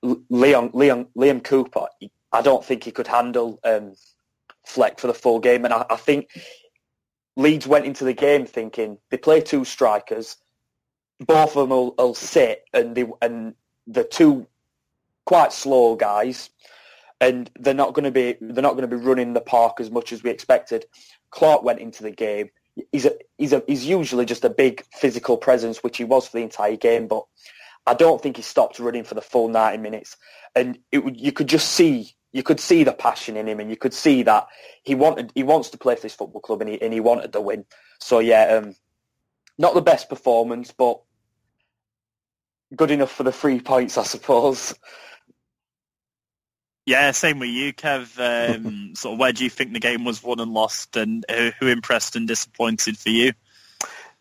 Leon 0.02 0.70
Leon 0.74 1.06
Liam 1.16 1.44
Cooper, 1.44 1.86
I 2.32 2.42
don't 2.42 2.64
think 2.64 2.82
he 2.82 2.90
could 2.90 3.06
handle 3.06 3.60
um, 3.62 3.94
Fleck 4.66 4.98
for 4.98 5.06
the 5.06 5.14
full 5.14 5.38
game, 5.38 5.64
and 5.64 5.72
I, 5.72 5.86
I 5.88 5.96
think 5.96 6.26
Leeds 7.36 7.66
went 7.66 7.86
into 7.86 8.04
the 8.04 8.12
game 8.12 8.46
thinking 8.46 8.98
they 9.10 9.16
play 9.16 9.40
two 9.40 9.64
strikers, 9.64 10.36
both 11.18 11.56
of 11.56 11.68
them 11.68 11.70
will, 11.70 11.94
will 11.96 12.14
sit, 12.14 12.64
and 12.72 12.94
they, 12.94 13.06
and 13.20 13.54
the 13.86 14.04
two 14.04 14.46
quite 15.24 15.52
slow 15.52 15.96
guys, 15.96 16.50
and 17.20 17.50
they're 17.58 17.74
not 17.74 17.94
going 17.94 18.04
to 18.04 18.10
be 18.10 18.36
they're 18.40 18.62
not 18.62 18.76
going 18.76 18.88
to 18.88 18.96
be 18.96 19.02
running 19.02 19.32
the 19.32 19.40
park 19.40 19.80
as 19.80 19.90
much 19.90 20.12
as 20.12 20.22
we 20.22 20.30
expected. 20.30 20.84
Clarke 21.30 21.62
went 21.62 21.80
into 21.80 22.02
the 22.02 22.10
game. 22.10 22.50
He's 22.90 23.06
a, 23.06 23.12
he's 23.38 23.52
a, 23.52 23.62
he's 23.66 23.86
usually 23.86 24.24
just 24.24 24.44
a 24.44 24.50
big 24.50 24.84
physical 24.92 25.36
presence, 25.36 25.82
which 25.82 25.98
he 25.98 26.04
was 26.04 26.26
for 26.26 26.38
the 26.38 26.42
entire 26.42 26.76
game, 26.76 27.06
but 27.06 27.24
I 27.86 27.94
don't 27.94 28.22
think 28.22 28.36
he 28.36 28.42
stopped 28.42 28.78
running 28.78 29.04
for 29.04 29.14
the 29.14 29.20
full 29.20 29.48
90 29.48 29.78
minutes. 29.78 30.16
And 30.54 30.78
it, 30.90 31.16
you 31.16 31.32
could 31.32 31.48
just 31.48 31.70
see 31.70 32.14
you 32.32 32.42
could 32.42 32.60
see 32.60 32.82
the 32.82 32.92
passion 32.92 33.36
in 33.36 33.46
him, 33.46 33.60
and 33.60 33.70
you 33.70 33.76
could 33.76 33.94
see 33.94 34.22
that 34.22 34.48
he 34.82 34.94
wanted 34.94 35.30
he 35.34 35.42
wants 35.42 35.70
to 35.70 35.78
play 35.78 35.94
for 35.94 36.02
this 36.02 36.14
football 36.14 36.40
club, 36.40 36.62
and 36.62 36.70
he 36.70 36.80
and 36.80 36.92
he 36.92 37.00
wanted 37.00 37.32
the 37.32 37.40
win. 37.40 37.64
So 38.00 38.18
yeah, 38.18 38.56
um, 38.56 38.74
not 39.58 39.74
the 39.74 39.82
best 39.82 40.08
performance, 40.08 40.72
but 40.72 41.00
good 42.74 42.90
enough 42.90 43.12
for 43.12 43.22
the 43.22 43.32
three 43.32 43.60
points, 43.60 43.98
I 43.98 44.04
suppose. 44.04 44.74
Yeah, 46.84 47.12
same 47.12 47.38
with 47.38 47.50
you, 47.50 47.72
Kev. 47.72 48.18
Um, 48.18 48.94
sort 48.96 49.12
of, 49.12 49.20
where 49.20 49.32
do 49.32 49.44
you 49.44 49.50
think 49.50 49.72
the 49.72 49.78
game 49.78 50.04
was 50.04 50.22
won 50.22 50.40
and 50.40 50.52
lost, 50.52 50.96
and 50.96 51.24
who 51.60 51.68
impressed 51.68 52.16
and 52.16 52.26
disappointed 52.26 52.96
for 52.98 53.10
you? 53.10 53.32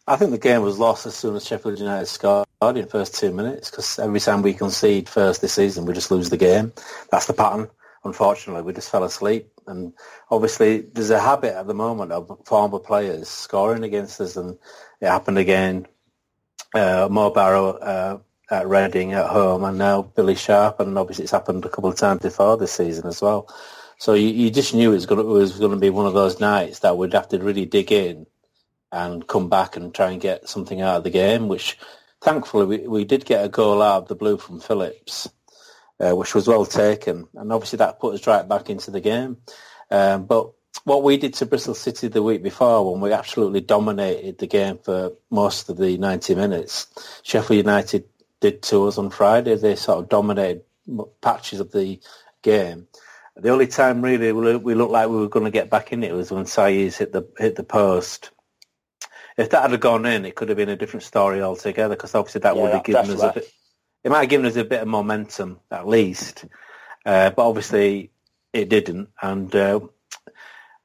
I 0.07 0.17
think 0.17 0.31
the 0.31 0.37
game 0.37 0.63
was 0.63 0.79
lost 0.79 1.05
as 1.05 1.15
soon 1.15 1.35
as 1.35 1.47
Sheffield 1.47 1.79
United 1.79 2.07
scored 2.07 2.47
in 2.61 2.75
the 2.75 2.87
first 2.87 3.15
two 3.15 3.31
minutes 3.31 3.69
because 3.69 3.97
every 3.99 4.19
time 4.19 4.41
we 4.41 4.53
concede 4.53 5.07
first 5.07 5.41
this 5.41 5.53
season, 5.53 5.85
we 5.85 5.93
just 5.93 6.11
lose 6.11 6.29
the 6.29 6.37
game. 6.37 6.73
That's 7.11 7.27
the 7.27 7.33
pattern 7.33 7.69
unfortunately, 8.03 8.63
we 8.63 8.73
just 8.73 8.89
fell 8.89 9.03
asleep. 9.03 9.51
And 9.67 9.93
obviously, 10.29 10.81
there's 10.81 11.09
a 11.09 11.19
habit 11.19 11.55
at 11.55 11.67
the 11.67 11.73
moment 11.73 12.11
of 12.11 12.39
former 12.45 12.79
players 12.79 13.27
scoring 13.27 13.83
against 13.83 14.19
us, 14.21 14.35
and 14.35 14.57
it 14.99 15.07
happened 15.07 15.37
again. 15.37 15.87
Uh, 16.73 17.07
Mo 17.11 17.29
Barrow 17.29 17.71
uh, 17.71 18.19
at 18.49 18.67
Reading 18.67 19.13
at 19.13 19.29
home, 19.29 19.63
and 19.63 19.77
now 19.77 20.01
Billy 20.01 20.35
Sharp, 20.35 20.79
and 20.79 20.97
obviously 20.97 21.23
it's 21.23 21.31
happened 21.31 21.65
a 21.65 21.69
couple 21.69 21.89
of 21.89 21.97
times 21.97 22.21
before 22.21 22.57
this 22.57 22.71
season 22.71 23.07
as 23.07 23.21
well. 23.21 23.53
So 23.97 24.13
you, 24.13 24.29
you 24.29 24.49
just 24.49 24.73
knew 24.73 24.91
it 24.91 24.95
was 24.95 25.05
going 25.05 25.21
to, 25.21 25.29
it 25.29 25.39
was 25.39 25.59
going 25.59 25.71
to 25.71 25.77
be 25.77 25.89
one 25.89 26.07
of 26.07 26.13
those 26.13 26.39
nights 26.39 26.79
that 26.79 26.97
we'd 26.97 27.13
have 27.13 27.29
to 27.29 27.39
really 27.39 27.65
dig 27.65 27.91
in 27.91 28.25
and 28.91 29.27
come 29.27 29.47
back 29.49 29.75
and 29.75 29.93
try 29.93 30.11
and 30.11 30.19
get 30.19 30.49
something 30.49 30.81
out 30.81 30.97
of 30.97 31.03
the 31.03 31.09
game, 31.09 31.47
which 31.47 31.77
thankfully 32.21 32.65
we, 32.65 32.87
we 32.87 33.05
did 33.05 33.25
get 33.25 33.45
a 33.45 33.49
goal 33.49 33.81
out 33.81 34.03
of 34.03 34.07
the 34.07 34.15
blue 34.15 34.37
from 34.37 34.59
Phillips 34.59 35.29
uh, 36.01 36.15
which 36.15 36.33
was 36.33 36.47
well 36.47 36.65
taken. 36.65 37.27
And 37.35 37.53
obviously 37.53 37.77
that 37.77 37.99
put 37.99 38.15
us 38.15 38.27
right 38.27 38.47
back 38.47 38.69
into 38.69 38.91
the 38.91 39.01
game. 39.01 39.37
Um, 39.89 40.25
but 40.25 40.51
what 40.83 41.03
we 41.03 41.17
did 41.17 41.33
to 41.35 41.45
Bristol 41.45 41.75
City 41.75 42.07
the 42.07 42.23
week 42.23 42.41
before 42.41 42.91
when 42.91 43.01
we 43.01 43.13
absolutely 43.13 43.61
dominated 43.61 44.39
the 44.39 44.47
game 44.47 44.79
for 44.79 45.13
most 45.29 45.69
of 45.69 45.77
the 45.77 45.97
90 45.97 46.35
minutes, 46.35 46.87
Sheffield 47.23 47.57
United 47.57 48.05
did 48.39 48.63
to 48.63 48.87
us 48.87 48.97
on 48.97 49.09
Friday. 49.09 49.55
They 49.55 49.75
sort 49.75 49.99
of 49.99 50.09
dominated 50.09 50.63
patches 51.21 51.59
of 51.59 51.71
the 51.71 51.99
game. 52.41 52.87
The 53.35 53.49
only 53.49 53.67
time 53.67 54.01
really 54.01 54.31
we 54.31 54.75
looked 54.75 54.91
like 54.91 55.09
we 55.09 55.17
were 55.17 55.29
going 55.29 55.45
to 55.45 55.51
get 55.51 55.69
back 55.69 55.93
in 55.93 56.03
it 56.03 56.13
was 56.13 56.31
when 56.31 56.45
Saiz 56.45 56.97
hit 56.97 57.13
the 57.13 57.27
hit 57.37 57.55
the 57.55 57.63
post. 57.63 58.31
If 59.37 59.51
that 59.51 59.69
had 59.69 59.79
gone 59.79 60.05
in, 60.05 60.25
it 60.25 60.35
could 60.35 60.49
have 60.49 60.57
been 60.57 60.69
a 60.69 60.75
different 60.75 61.03
story 61.03 61.41
altogether 61.41 61.95
because 61.95 62.13
obviously 62.13 62.41
that 62.41 62.55
yeah, 62.55 62.61
would 62.61 62.73
have 62.73 62.83
given 62.83 63.09
us 63.11 63.21
a 63.21 63.31
bit, 63.33 63.51
it 64.03 64.09
might 64.09 64.21
have 64.21 64.29
given 64.29 64.45
us 64.45 64.55
a 64.55 64.63
bit 64.63 64.81
of 64.81 64.87
momentum 64.87 65.59
at 65.69 65.87
least, 65.87 66.45
uh, 67.05 67.29
but 67.31 67.47
obviously 67.47 68.11
it 68.53 68.69
didn't. 68.69 69.09
And 69.21 69.53
uh, 69.55 69.79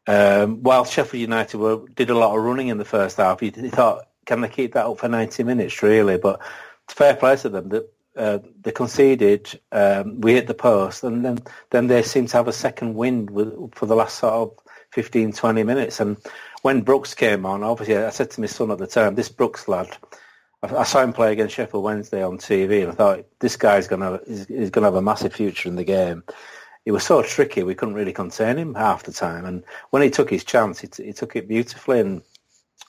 um, 0.07 0.63
while 0.63 0.85
Sheffield 0.85 1.21
United 1.21 1.59
were, 1.59 1.89
did 1.95 2.11
a 2.11 2.19
lot 2.19 2.37
of 2.37 2.45
running 2.45 2.69
in 2.69 2.79
the 2.79 2.85
first 2.85 3.17
half, 3.17 3.43
you, 3.43 3.53
you, 3.57 3.71
thought, 3.71 4.07
can 4.25 4.41
they 4.41 4.49
keep 4.49 4.75
that 4.75 4.87
up 4.87 4.99
for 4.99 5.09
90 5.09 5.43
minutes, 5.45 5.83
really? 5.83 6.19
But 6.19 6.41
it's 6.85 6.95
fair 6.95 7.15
play 7.15 7.37
to 7.37 7.49
them. 7.49 7.69
That, 7.71 7.93
uh, 8.17 8.39
they 8.63 8.73
conceded, 8.73 9.61
um, 9.73 10.21
we 10.23 10.33
hit 10.33 10.47
the 10.47 10.55
post, 10.55 11.05
and 11.05 11.25
then, 11.25 11.39
then 11.71 11.87
they 11.87 12.03
seemed 12.03 12.31
to 12.31 12.37
have 12.39 12.49
a 12.49 12.53
second 12.53 12.95
wind 12.95 13.29
with, 13.29 13.75
for 13.75 13.85
the 13.85 13.95
last 13.95 14.19
sort 14.19 14.33
of 14.33 14.53
15, 14.93 15.33
20 15.33 15.63
minutes. 15.65 16.01
And 16.01 16.17
when 16.63 16.81
Brooks 16.81 17.15
came 17.15 17.45
on, 17.45 17.63
obviously 17.63 17.97
I 17.97 18.11
said 18.11 18.31
to 18.31 18.41
my 18.41 18.47
son 18.47 18.71
at 18.71 18.79
the 18.79 18.87
time, 18.87 19.15
this 19.15 19.29
Brooks 19.29 19.69
lad, 19.69 19.95
I, 20.63 20.85
saw 20.85 21.03
him 21.03 21.13
play 21.13 21.33
against 21.33 21.55
Sheffield 21.55 21.85
Wednesday 21.85 22.23
on 22.23 22.39
TV, 22.39 22.83
and 22.83 22.93
I 22.93 22.95
thought 22.95 23.27
this 23.41 23.57
guy's 23.57 23.89
to 23.89 24.21
he's, 24.27 24.47
he's 24.47 24.71
going 24.71 24.83
to 24.83 24.89
have 24.89 24.95
a 24.95 25.03
massive 25.03 25.35
future 25.35 25.69
in 25.69 25.77
the 25.77 25.85
game. 25.85 26.25
He 26.85 26.91
was 26.91 27.05
so 27.05 27.23
tricky; 27.23 27.63
we 27.63 27.75
couldn't 27.75 27.95
really 27.95 28.13
contain 28.13 28.57
him 28.57 28.75
half 28.75 29.03
the 29.05 29.13
time. 29.13 29.45
And 29.45 29.65
when 29.91 30.03
he 30.03 30.11
took 30.11 30.31
his 30.31 30.45
chance, 30.45 30.81
he, 30.81 30.89
t- 30.89 31.05
he 31.05 31.13
took 31.13 31.37
it 31.37 31.49
beautifully, 31.49 32.01
and 32.01 32.23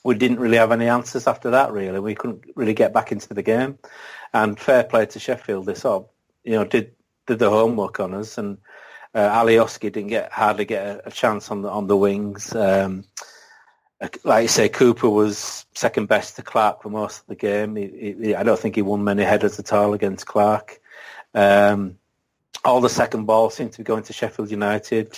we 0.03 0.15
didn't 0.15 0.39
really 0.39 0.57
have 0.57 0.71
any 0.71 0.87
answers 0.87 1.27
after 1.27 1.51
that. 1.51 1.71
Really, 1.71 1.99
we 1.99 2.15
couldn't 2.15 2.43
really 2.55 2.73
get 2.73 2.93
back 2.93 3.11
into 3.11 3.33
the 3.33 3.43
game. 3.43 3.77
And 4.33 4.59
fair 4.59 4.83
play 4.83 5.05
to 5.07 5.19
Sheffield, 5.19 5.65
sort 5.77 6.03
of, 6.03 6.09
you 6.43 6.53
know, 6.53 6.65
did 6.65 6.95
did 7.25 7.39
the 7.39 7.49
homework 7.49 7.99
on 7.99 8.13
us, 8.13 8.37
and 8.37 8.57
uh, 9.13 9.43
Alioski 9.43 9.91
didn't 9.91 10.07
get 10.07 10.31
hardly 10.31 10.65
get 10.65 10.85
a, 10.85 11.07
a, 11.07 11.11
chance 11.11 11.51
on 11.51 11.61
the 11.61 11.69
on 11.69 11.87
the 11.87 11.97
wings. 11.97 12.55
Um, 12.55 13.03
like 14.23 14.43
you 14.43 14.47
say, 14.47 14.69
Cooper 14.69 15.09
was 15.09 15.65
second 15.73 16.07
best 16.07 16.35
to 16.35 16.43
Clarke 16.43 16.83
for 16.83 16.89
most 16.89 17.21
of 17.21 17.27
the 17.27 17.35
game. 17.35 17.75
He, 17.75 18.15
he, 18.21 18.35
I 18.35 18.43
don't 18.43 18.59
think 18.59 18.75
he 18.75 18.81
won 18.81 19.03
many 19.03 19.23
headers 19.23 19.59
at 19.59 19.73
all 19.73 19.93
against 19.93 20.27
Clarke. 20.27 20.79
Um, 21.33 21.97
all 22.63 22.81
the 22.81 22.89
second 22.89 23.25
balls 23.25 23.55
seemed 23.55 23.71
to 23.73 23.79
be 23.79 23.83
going 23.83 24.03
to 24.03 24.13
Sheffield 24.13 24.51
United. 24.51 25.17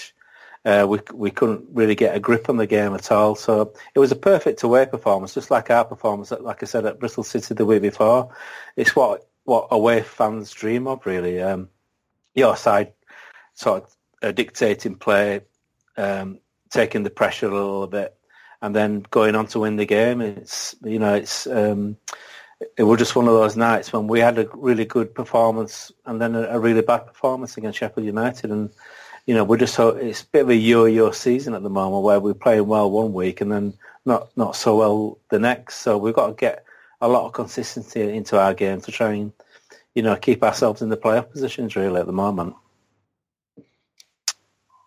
Uh, 0.66 0.86
we 0.88 1.00
we 1.14 1.32
couldn't 1.32 1.66
really 1.72 1.96
get 1.96 2.16
a 2.16 2.20
grip 2.20 2.50
on 2.50 2.58
the 2.58 2.68
game 2.68 2.94
at 2.94 3.12
all. 3.12 3.36
So 3.36 3.74
it 3.96 4.00
was 4.00 4.12
a 4.12 4.16
perfect 4.16 4.64
away 4.64 4.86
performance, 4.86 5.34
just 5.34 5.52
like 5.52 5.70
our 5.70 5.86
performance, 5.86 6.32
like 6.32 6.62
I 6.62 6.66
said, 6.66 6.86
at 6.86 7.00
Bristol 7.00 7.24
City 7.24 7.54
the 7.54 7.66
week 7.66 7.82
before. 7.82 8.34
It's 8.76 8.96
what 8.96 9.28
what 9.46 9.70
away 9.72 10.02
fans 10.02 10.52
dream 10.52 10.88
of, 10.88 11.06
really. 11.06 11.42
Um, 11.42 11.70
your 12.36 12.56
side 12.56 12.94
sort 13.56 13.84
of 13.84 13.96
uh, 14.22 14.32
dictating 14.32 14.96
play, 14.96 15.42
um, 15.98 16.40
taking 16.70 17.04
the 17.04 17.10
pressure 17.10 17.48
a 17.48 17.54
little 17.54 17.88
bit, 17.88 18.16
and 18.62 18.76
then 18.76 19.06
going 19.10 19.36
on 19.36 19.48
to 19.48 19.60
win 19.60 19.78
the 19.78 19.86
game. 19.86 20.22
It's 20.22 20.76
you 20.84 21.00
know 21.00 21.14
it's 21.14 21.48
um, 21.48 21.98
it 22.78 22.84
was 22.84 23.00
just 23.00 23.16
one 23.16 23.28
of 23.28 23.34
those 23.34 23.56
nights 23.56 23.94
when 23.94 24.08
we 24.08 24.20
had 24.20 24.38
a 24.38 24.48
really 24.54 24.86
good 24.86 25.14
performance 25.14 25.92
and 26.06 26.22
then 26.22 26.36
a, 26.36 26.44
a 26.44 26.60
really 26.60 26.82
bad 26.82 27.08
performance 27.08 27.58
against 27.58 27.80
Sheffield 27.80 28.06
United, 28.06 28.52
and 28.52 28.70
you 29.26 29.34
know 29.34 29.44
we're 29.44 29.58
just 29.58 29.76
so 29.76 29.90
it's 29.90 30.24
a 30.24 30.28
bit 30.28 30.42
of 30.42 30.50
a 30.50 30.56
yo-yo 30.56 31.12
season 31.12 31.54
at 31.54 31.64
the 31.64 31.70
moment 31.70 32.04
where 32.04 32.20
we're 32.20 32.34
playing 32.34 32.68
well 32.68 32.90
one 32.92 33.14
week 33.14 33.42
and 33.42 33.52
then 33.52 33.74
not 34.06 34.36
not 34.36 34.56
so 34.56 34.78
well 34.78 35.18
the 35.30 35.40
next. 35.40 35.78
So 35.78 35.98
we've 35.98 36.14
got 36.14 36.28
to 36.28 36.34
get 36.34 36.66
a 37.02 37.08
lot 37.08 37.26
of 37.26 37.34
consistency 37.34 38.02
into 38.02 38.38
our 38.40 38.54
game 38.54 38.82
to 38.82 38.92
try 38.92 39.14
and 39.14 39.32
you 39.96 40.04
know 40.04 40.16
keep 40.16 40.44
ourselves 40.44 40.82
in 40.82 40.90
the 40.90 40.98
playoff 40.98 41.32
positions 41.32 41.76
really 41.76 42.00
at 42.00 42.08
the 42.08 42.14
moment. 42.14 42.56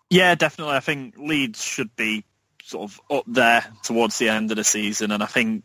Yeah, 0.09 0.35
definitely. 0.35 0.75
I 0.75 0.79
think 0.79 1.15
Leeds 1.17 1.63
should 1.63 1.95
be 1.95 2.23
sort 2.63 2.89
of 2.89 3.01
up 3.09 3.25
there 3.27 3.65
towards 3.83 4.17
the 4.17 4.29
end 4.29 4.51
of 4.51 4.57
the 4.57 4.63
season, 4.63 5.11
and 5.11 5.21
I 5.21 5.27
think 5.27 5.63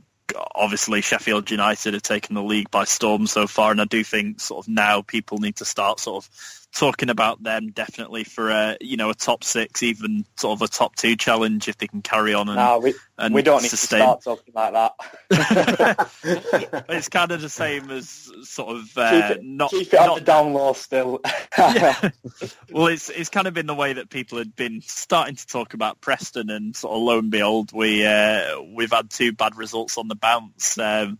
obviously 0.55 1.01
Sheffield 1.01 1.51
United 1.51 1.95
have 1.95 2.03
taken 2.03 2.35
the 2.35 2.43
league 2.43 2.71
by 2.71 2.85
storm 2.85 3.27
so 3.27 3.47
far, 3.47 3.71
and 3.71 3.81
I 3.81 3.85
do 3.85 4.05
think 4.05 4.41
sort 4.41 4.65
of 4.65 4.69
now 4.69 5.03
people 5.03 5.39
need 5.39 5.57
to 5.57 5.65
start 5.65 6.01
sort 6.01 6.25
of 6.25 6.68
talking 6.75 7.11
about 7.11 7.43
them 7.43 7.71
definitely 7.71 8.25
for 8.25 8.51
a 8.51 8.77
you 8.81 8.97
know 8.97 9.11
a 9.11 9.15
top 9.15 9.45
six, 9.45 9.83
even 9.83 10.25
sort 10.37 10.59
of 10.59 10.63
a 10.63 10.69
top 10.69 10.97
two 10.97 11.17
challenge 11.17 11.69
if 11.69 11.79
they 11.79 11.87
can 11.87 12.03
carry 12.03 12.35
on. 12.35 12.49
And, 12.49 12.57
no, 12.57 12.79
we, 12.79 12.95
and 13.17 13.35
we 13.35 13.43
don't 13.43 13.63
sustain. 13.63 14.01
need 14.01 14.17
to 14.17 14.21
start 14.21 14.39
talking 14.39 14.55
like 14.55 14.73
that. 14.73 14.95
it's 16.89 17.09
kind 17.09 17.33
of 17.33 17.41
the 17.41 17.49
same 17.49 17.91
as 17.91 18.31
sort 18.43 18.77
of 18.77 18.97
uh, 18.97 19.11
keep 19.11 19.39
it, 19.39 19.45
not 19.45 19.71
keep 19.71 19.93
it 19.93 19.99
on 19.99 20.07
not, 20.07 20.19
the 20.19 20.25
down 20.25 20.53
low 20.53 20.73
still. 20.73 21.21
yeah. 21.57 22.11
Well, 22.71 22.89
it's 22.89 23.09
it's 23.09 23.31
kind 23.31 23.47
of 23.47 23.55
been 23.55 23.67
the 23.67 23.75
way 23.75 23.95
that 23.95 24.11
people 24.11 24.39
had 24.39 24.55
been 24.55 24.83
starting 24.83 25.37
to 25.37 25.47
talk 25.47 25.75
about 25.75 26.01
Preston, 26.01 26.51
and 26.51 26.77
sort 26.77 26.95
of 26.95 27.03
lo 27.03 27.19
and 27.19 27.31
behold, 27.31 27.73
we 27.73 28.05
uh, 28.05 28.61
we've 28.75 28.93
had 28.93 29.11
two 29.11 29.33
bad 29.33 29.57
results 29.57 29.97
on 29.97 30.09
the 30.09 30.15
bounce. 30.15 30.79
Um, 30.79 31.19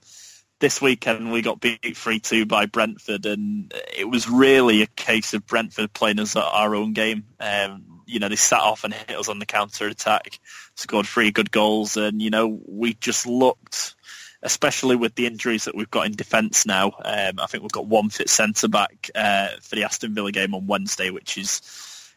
this 0.61 0.83
weekend 0.83 1.31
we 1.31 1.43
got 1.43 1.61
beat 1.61 1.83
3-2 1.83 2.49
by 2.49 2.67
Brentford 2.67 3.27
and 3.27 3.73
it 3.97 4.09
was 4.09 4.29
really 4.29 4.83
a 4.83 4.87
case 4.87 5.35
of 5.35 5.47
Brentford 5.47 5.93
playing 5.93 6.19
us 6.19 6.37
at 6.37 6.45
our 6.45 6.75
own 6.75 6.93
game. 6.93 7.25
Um, 7.39 8.03
you 8.07 8.19
know, 8.19 8.29
they 8.29 8.37
sat 8.37 8.61
off 8.61 8.85
and 8.85 8.93
hit 8.93 9.17
us 9.17 9.29
on 9.29 9.39
the 9.39 9.47
counter-attack, 9.47 10.41
scored 10.75 11.07
three 11.07 11.31
good 11.31 11.51
goals 11.51 11.97
and, 11.97 12.21
you 12.21 12.31
know, 12.31 12.61
we 12.67 12.95
just 12.95 13.27
looked, 13.27 13.95
especially 14.43 14.97
with 14.97 15.15
the 15.15 15.27
injuries 15.27 15.67
that 15.67 15.77
we've 15.77 15.91
got 15.91 16.07
in 16.07 16.13
defence 16.13 16.67
now, 16.67 16.87
um, 17.05 17.39
I 17.39 17.47
think 17.47 17.63
we've 17.63 17.71
got 17.71 17.87
one 17.87 18.09
fit 18.09 18.29
centre-back 18.29 19.11
uh, 19.15 19.49
for 19.63 19.77
the 19.77 19.85
Aston 19.85 20.15
Villa 20.15 20.33
game 20.33 20.55
on 20.55 20.67
Wednesday, 20.67 21.11
which 21.11 21.39
is, 21.39 21.61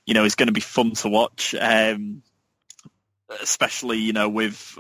you 0.06 0.14
know, 0.14 0.26
is 0.26 0.36
going 0.36 0.48
to 0.48 0.54
be 0.54 0.62
fun 0.62 0.92
to 0.92 1.10
watch. 1.10 1.54
Um, 1.60 2.24
especially, 3.42 4.00
you 4.00 4.14
know, 4.14 4.28
with 4.30 4.78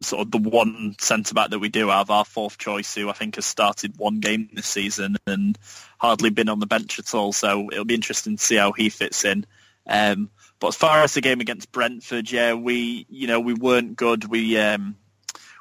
sort 0.00 0.22
of 0.22 0.30
the 0.30 0.38
one 0.38 0.94
centre 1.00 1.34
back 1.34 1.50
that 1.50 1.58
we 1.58 1.68
do 1.68 1.88
have, 1.88 2.10
our 2.10 2.24
fourth 2.24 2.58
choice, 2.58 2.94
who 2.94 3.08
I 3.08 3.12
think 3.12 3.34
has 3.34 3.46
started 3.46 3.96
one 3.96 4.20
game 4.20 4.48
this 4.52 4.66
season 4.66 5.16
and 5.26 5.58
hardly 5.98 6.30
been 6.30 6.48
on 6.48 6.60
the 6.60 6.66
bench 6.66 6.98
at 6.98 7.14
all. 7.14 7.32
So 7.32 7.68
it'll 7.70 7.84
be 7.84 7.94
interesting 7.94 8.36
to 8.36 8.42
see 8.42 8.56
how 8.56 8.72
he 8.72 8.90
fits 8.90 9.24
in. 9.24 9.44
Um, 9.86 10.30
but 10.60 10.68
as 10.68 10.76
far 10.76 11.02
as 11.02 11.14
the 11.14 11.20
game 11.20 11.40
against 11.40 11.72
Brentford, 11.72 12.30
yeah, 12.30 12.54
we 12.54 13.06
you 13.08 13.26
know 13.26 13.40
we 13.40 13.54
weren't 13.54 13.96
good. 13.96 14.24
We 14.24 14.58
um, 14.58 14.96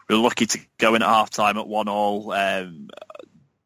we 0.08 0.16
were 0.16 0.22
lucky 0.22 0.46
to 0.48 0.60
go 0.78 0.96
in 0.96 1.02
at 1.02 1.08
half 1.08 1.30
time 1.30 1.58
at 1.58 1.68
one 1.68 1.88
all. 1.88 2.32
Um, 2.32 2.90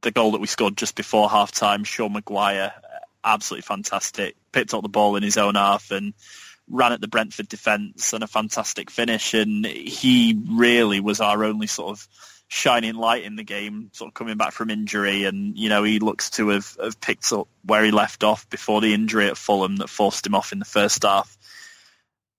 the 0.01 0.11
goal 0.11 0.32
that 0.32 0.41
we 0.41 0.47
scored 0.47 0.78
just 0.78 0.95
before 0.95 1.30
half 1.30 1.51
time, 1.51 1.84
Sean 1.84 2.13
Maguire, 2.13 2.74
absolutely 3.24 3.63
fantastic. 3.63 4.36
Picked 4.51 4.74
up 4.74 4.84
the 4.84 4.89
ball 4.89 5.15
in 5.15 5.24
his 5.24 5.38
own 5.38 5.55
half 5.55 5.91
and 5.91 6.13
ran 6.72 6.93
at 6.93 7.01
the 7.01 7.07
Brentford 7.07 7.47
defence 7.47 8.13
and 8.13 8.24
a 8.24 8.28
fantastic 8.28 8.89
finish. 8.89 9.34
And 9.34 9.65
he 9.65 10.39
really 10.49 10.99
was 10.99 11.19
our 11.19 11.43
only 11.43 11.67
sort 11.67 11.91
of 11.91 12.07
shining 12.47 12.95
light 12.95 13.24
in 13.24 13.36
the 13.36 13.43
game, 13.43 13.89
sort 13.93 14.09
of 14.09 14.13
coming 14.13 14.38
back 14.38 14.53
from 14.53 14.69
injury. 14.69 15.26
And, 15.26 15.57
you 15.57 15.69
know, 15.69 15.84
he 15.84 15.99
looks 15.99 16.32
to 16.32 16.49
have, 16.49 16.76
have 16.82 16.99
picked 16.99 17.32
up 17.32 17.47
where 17.63 17.84
he 17.84 17.91
left 17.91 18.24
off 18.24 18.49
before 18.49 18.82
the 18.82 18.93
injury 18.93 19.28
at 19.28 19.38
Fulham 19.38 19.78
that 19.78 19.89
forced 19.89 20.26
him 20.26 20.36
off 20.36 20.51
in 20.51 20.59
the 20.59 20.65
first 20.65 21.03
half. 21.03 21.38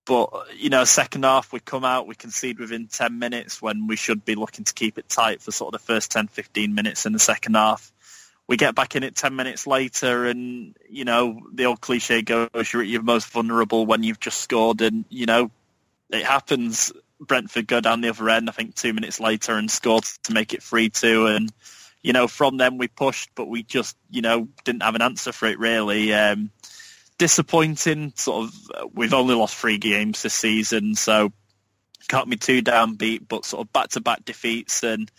But, 0.05 0.29
you 0.57 0.69
know, 0.69 0.83
second 0.83 1.23
half 1.23 1.53
we 1.53 1.61
come 1.61 1.85
out, 1.85 2.07
we 2.07 2.15
concede 2.15 2.59
within 2.59 2.87
10 2.87 3.17
minutes 3.19 3.61
when 3.61 3.87
we 3.87 3.95
should 3.95 4.25
be 4.25 4.35
looking 4.35 4.65
to 4.65 4.73
keep 4.73 4.97
it 4.97 5.07
tight 5.07 5.41
for 5.41 5.51
sort 5.51 5.73
of 5.73 5.79
the 5.79 5.85
first 5.85 6.11
10, 6.11 6.27
15 6.27 6.75
minutes 6.75 7.05
in 7.05 7.13
the 7.13 7.19
second 7.19 7.55
half 7.55 7.92
we 8.53 8.57
get 8.57 8.75
back 8.75 8.95
in 8.95 9.01
it 9.01 9.15
10 9.15 9.35
minutes 9.35 9.65
later 9.65 10.27
and, 10.27 10.77
you 10.87 11.05
know, 11.05 11.41
the 11.51 11.65
old 11.65 11.81
cliche 11.81 12.21
goes, 12.21 12.49
you're 12.71 12.83
at 12.83 12.87
your 12.87 13.01
most 13.01 13.27
vulnerable 13.29 13.87
when 13.87 14.03
you've 14.03 14.19
just 14.19 14.41
scored 14.41 14.79
and, 14.81 15.05
you 15.09 15.25
know, 15.25 15.49
it 16.11 16.23
happens. 16.23 16.93
Brentford 17.19 17.65
go 17.65 17.81
down 17.81 18.01
the 18.01 18.09
other 18.09 18.29
end, 18.29 18.47
I 18.47 18.51
think 18.51 18.75
two 18.75 18.93
minutes 18.93 19.19
later 19.19 19.53
and 19.53 19.71
scored 19.71 20.03
to 20.25 20.33
make 20.33 20.53
it 20.53 20.59
3-2 20.59 21.35
and, 21.35 21.51
you 22.03 22.13
know, 22.13 22.27
from 22.27 22.57
them 22.57 22.77
we 22.77 22.87
pushed, 22.87 23.31
but 23.33 23.47
we 23.47 23.63
just, 23.63 23.97
you 24.11 24.21
know, 24.21 24.47
didn't 24.63 24.83
have 24.83 24.93
an 24.93 25.01
answer 25.01 25.31
for 25.31 25.47
it 25.47 25.57
really. 25.57 26.13
Um, 26.13 26.51
disappointing, 27.17 28.13
sort 28.15 28.49
of, 28.49 28.93
we've 28.93 29.15
only 29.15 29.33
lost 29.33 29.55
three 29.55 29.79
games 29.79 30.21
this 30.21 30.35
season, 30.35 30.93
so 30.93 31.33
can't 32.07 32.29
be 32.29 32.37
too 32.37 32.61
downbeat, 32.61 33.27
but 33.27 33.45
sort 33.45 33.65
of 33.65 33.73
back-to-back 33.73 34.25
defeats 34.25 34.83
and, 34.83 35.11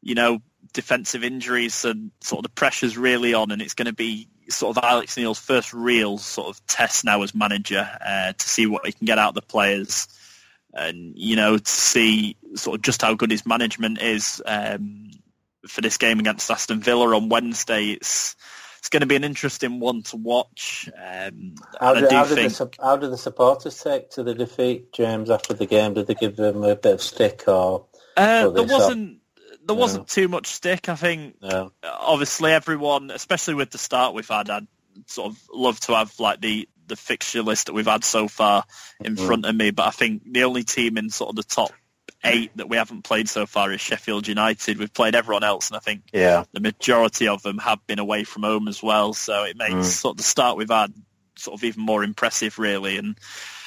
you 0.00 0.14
know, 0.14 0.40
defensive 0.72 1.24
injuries 1.24 1.84
and 1.84 2.10
sort 2.20 2.40
of 2.40 2.42
the 2.44 2.54
pressure's 2.54 2.96
really 2.96 3.34
on, 3.34 3.50
and 3.50 3.62
it's 3.62 3.74
going 3.74 3.86
to 3.86 3.92
be 3.92 4.28
sort 4.48 4.76
of 4.76 4.84
Alex 4.84 5.16
Neil's 5.16 5.38
first 5.38 5.72
real 5.72 6.18
sort 6.18 6.48
of 6.48 6.64
test 6.66 7.04
now 7.04 7.22
as 7.22 7.34
manager 7.34 7.88
uh, 8.04 8.32
to 8.32 8.48
see 8.48 8.66
what 8.66 8.84
he 8.86 8.92
can 8.92 9.06
get 9.06 9.18
out 9.18 9.30
of 9.30 9.34
the 9.34 9.42
players, 9.42 10.08
and 10.72 11.12
you 11.16 11.36
know 11.36 11.58
to 11.58 11.70
see 11.70 12.36
sort 12.54 12.76
of 12.76 12.82
just 12.82 13.02
how 13.02 13.14
good 13.14 13.30
his 13.30 13.46
management 13.46 14.00
is 14.00 14.42
um, 14.46 15.10
for 15.66 15.80
this 15.80 15.96
game 15.96 16.18
against 16.18 16.50
Aston 16.50 16.80
Villa 16.80 17.14
on 17.16 17.28
Wednesday. 17.28 17.90
It's 17.90 18.36
it's 18.78 18.88
going 18.88 19.02
to 19.02 19.06
be 19.06 19.14
an 19.14 19.22
interesting 19.22 19.78
one 19.78 20.02
to 20.04 20.16
watch. 20.16 20.90
Um, 20.96 21.54
how, 21.78 21.94
did, 21.94 22.10
how, 22.10 22.24
think... 22.24 22.36
did 22.36 22.50
the, 22.50 22.70
how 22.82 22.96
did 22.96 23.12
the 23.12 23.16
supporters 23.16 23.80
take 23.80 24.10
to 24.10 24.24
the 24.24 24.34
defeat, 24.34 24.92
James, 24.92 25.30
after 25.30 25.54
the 25.54 25.66
game? 25.66 25.94
Did 25.94 26.08
they 26.08 26.14
give 26.14 26.34
them 26.34 26.64
a 26.64 26.74
bit 26.74 26.94
of 26.94 27.02
stick 27.02 27.44
or? 27.46 27.86
Uh, 28.16 28.50
there 28.50 28.64
wasn't 28.64 29.21
there 29.66 29.76
wasn't 29.76 30.08
too 30.08 30.28
much 30.28 30.46
stick. 30.46 30.88
I 30.88 30.94
think 30.94 31.36
no. 31.40 31.72
obviously 31.82 32.52
everyone, 32.52 33.10
especially 33.10 33.54
with 33.54 33.70
the 33.70 33.78
start 33.78 34.14
we've 34.14 34.28
had, 34.28 34.50
I'd 34.50 34.66
sort 35.06 35.32
of 35.32 35.38
love 35.52 35.80
to 35.80 35.94
have 35.94 36.12
like 36.18 36.40
the 36.40 36.68
the 36.88 36.96
fixture 36.96 37.42
list 37.42 37.66
that 37.66 37.72
we've 37.72 37.86
had 37.86 38.04
so 38.04 38.28
far 38.28 38.64
in 39.00 39.16
mm. 39.16 39.26
front 39.26 39.46
of 39.46 39.54
me. 39.54 39.70
But 39.70 39.86
I 39.86 39.90
think 39.90 40.22
the 40.30 40.44
only 40.44 40.64
team 40.64 40.98
in 40.98 41.10
sort 41.10 41.30
of 41.30 41.36
the 41.36 41.42
top 41.42 41.72
eight 42.24 42.56
that 42.56 42.68
we 42.68 42.76
haven't 42.76 43.02
played 43.02 43.28
so 43.28 43.46
far 43.46 43.72
is 43.72 43.80
Sheffield 43.80 44.28
United. 44.28 44.78
We've 44.78 44.92
played 44.92 45.14
everyone 45.14 45.44
else, 45.44 45.70
and 45.70 45.76
I 45.76 45.80
think 45.80 46.02
yeah. 46.12 46.44
the 46.52 46.60
majority 46.60 47.28
of 47.28 47.42
them 47.42 47.58
have 47.58 47.84
been 47.86 47.98
away 47.98 48.24
from 48.24 48.42
home 48.42 48.68
as 48.68 48.82
well. 48.82 49.12
So 49.14 49.44
it 49.44 49.56
makes 49.56 49.74
mm. 49.74 49.84
sort 49.84 50.14
of 50.14 50.16
the 50.18 50.24
start 50.24 50.56
we've 50.56 50.70
had 50.70 50.92
sort 51.42 51.58
of 51.58 51.64
even 51.64 51.82
more 51.82 52.04
impressive, 52.04 52.58
really. 52.58 52.96
And 52.96 53.18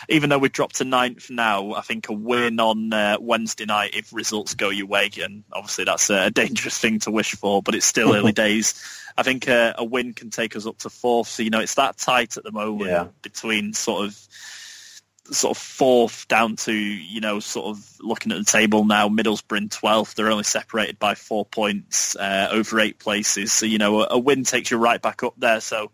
even 0.10 0.30
though 0.30 0.38
we've 0.38 0.52
dropped 0.52 0.78
to 0.78 0.86
ninth 0.86 1.30
now, 1.30 1.74
I 1.74 1.82
think 1.82 2.10
a 2.10 2.14
win 2.14 2.60
on 2.60 2.94
uh, 2.94 3.18
Wednesday 3.20 3.66
night, 3.66 3.96
if 3.96 4.14
results 4.14 4.56
go 4.56 4.70
your 4.70 4.88
way, 4.88 5.10
and 5.22 5.44
obviously 5.52 5.86
that's 5.86 6.10
a 6.10 6.32
dangerous 6.32 6.78
thing 6.78 7.00
to 7.00 7.12
wish 7.12 7.36
for, 7.36 7.62
but 7.62 7.76
it's 7.76 7.86
still 7.86 8.16
early 8.16 8.32
days. 8.34 8.82
I 9.18 9.24
think 9.24 9.48
uh, 9.48 9.74
a 9.78 9.84
win 9.84 10.14
can 10.14 10.30
take 10.30 10.56
us 10.56 10.66
up 10.66 10.80
to 10.80 10.90
fourth. 10.90 11.28
So 11.28 11.44
you 11.44 11.50
know, 11.50 11.60
it's 11.60 11.76
that 11.76 11.98
tight 11.98 12.38
at 12.38 12.44
the 12.44 12.52
moment 12.52 12.90
yeah. 12.90 13.08
between 13.22 13.74
sort 13.74 14.06
of 14.06 14.28
sort 15.32 15.58
of 15.58 15.62
fourth 15.62 16.28
down 16.28 16.56
to 16.56 16.72
you 16.72 17.20
know 17.20 17.40
sort 17.40 17.66
of 17.66 17.98
looking 18.00 18.32
at 18.32 18.38
the 18.38 18.44
table 18.44 18.86
now 18.86 19.10
middlesbrough 19.10 19.58
in 19.58 19.70
12th 19.70 20.14
they're 20.14 20.30
only 20.30 20.44
separated 20.44 21.00
by 21.00 21.16
four 21.16 21.44
points 21.46 22.16
uh, 22.16 22.48
over 22.52 22.80
eight 22.80 23.00
places 23.00 23.52
so 23.52 23.66
you 23.66 23.80
know 23.80 24.02
a, 24.02 24.08
a, 24.12 24.20
win 24.20 24.44
takes 24.44 24.70
you 24.70 24.78
right 24.78 25.02
back 25.02 25.24
up 25.24 25.34
there 25.38 25.60
so 25.60 25.90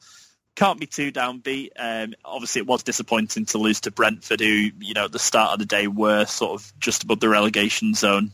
can't 0.56 0.80
be 0.80 0.86
too 0.86 1.12
downbeat. 1.12 1.72
Um, 1.78 2.14
obviously, 2.26 2.60
it 2.62 2.68
was 2.68 2.84
disappointing 2.84 3.46
to 3.48 3.58
lose 3.58 3.82
to 3.82 3.92
Brentford, 3.92 4.42
who 4.42 4.70
you 4.80 4.94
know 4.94 5.06
at 5.06 5.12
the 5.12 5.20
start 5.20 5.54
of 5.54 5.60
the 5.60 5.66
day 5.66 5.88
were 5.88 6.26
sort 6.26 6.54
of 6.60 6.74
just 6.80 7.04
above 7.04 7.20
the 7.20 7.30
relegation 7.30 7.94
zone. 7.94 8.32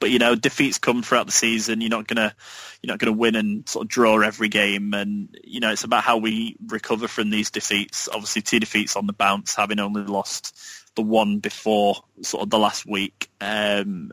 But 0.00 0.10
you 0.10 0.18
know, 0.18 0.34
defeats 0.34 0.78
come 0.78 1.02
throughout 1.02 1.26
the 1.26 1.32
season. 1.32 1.80
You're 1.80 1.90
not 1.90 2.06
gonna 2.06 2.34
you're 2.82 2.92
not 2.92 2.98
gonna 2.98 3.12
win 3.12 3.34
and 3.34 3.68
sort 3.68 3.84
of 3.84 3.88
draw 3.88 4.20
every 4.20 4.48
game, 4.48 4.94
and 4.94 5.36
you 5.42 5.60
know 5.60 5.72
it's 5.72 5.84
about 5.84 6.04
how 6.04 6.18
we 6.18 6.56
recover 6.66 7.08
from 7.08 7.30
these 7.30 7.50
defeats. 7.50 8.08
Obviously, 8.08 8.42
two 8.42 8.60
defeats 8.60 8.94
on 8.94 9.06
the 9.06 9.12
bounce, 9.12 9.54
having 9.54 9.80
only 9.80 10.02
lost 10.02 10.56
the 10.94 11.02
one 11.02 11.38
before 11.38 12.02
sort 12.22 12.42
of 12.42 12.50
the 12.50 12.58
last 12.58 12.84
week. 12.84 13.30
Um, 13.40 14.10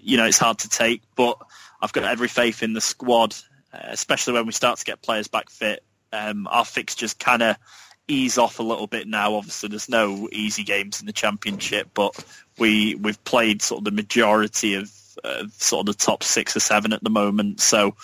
you 0.00 0.16
know, 0.16 0.26
it's 0.26 0.38
hard 0.38 0.58
to 0.58 0.68
take, 0.68 1.02
but 1.16 1.38
I've 1.80 1.92
got 1.92 2.04
every 2.04 2.28
faith 2.28 2.62
in 2.62 2.72
the 2.72 2.80
squad, 2.80 3.34
uh, 3.72 3.78
especially 3.84 4.34
when 4.34 4.46
we 4.46 4.52
start 4.52 4.78
to 4.78 4.84
get 4.84 5.00
players 5.00 5.28
back 5.28 5.48
fit 5.48 5.82
um, 6.14 6.46
our 6.48 6.64
fixtures 6.64 7.14
kind 7.14 7.42
of 7.42 7.56
ease 8.06 8.38
off 8.38 8.58
a 8.58 8.62
little 8.62 8.86
bit 8.86 9.08
now. 9.08 9.34
Obviously, 9.34 9.68
there's 9.68 9.88
no 9.88 10.28
easy 10.32 10.62
games 10.62 11.00
in 11.00 11.06
the 11.06 11.12
championship, 11.12 11.88
but 11.94 12.24
we 12.58 12.94
we've 12.94 13.22
played 13.24 13.62
sort 13.62 13.80
of 13.80 13.84
the 13.84 13.90
majority 13.90 14.74
of 14.74 14.90
uh, 15.22 15.44
sort 15.56 15.88
of 15.88 15.96
the 15.96 16.04
top 16.04 16.22
six 16.22 16.56
or 16.56 16.60
seven 16.60 16.92
at 16.92 17.02
the 17.02 17.10
moment. 17.10 17.60
So 17.60 17.96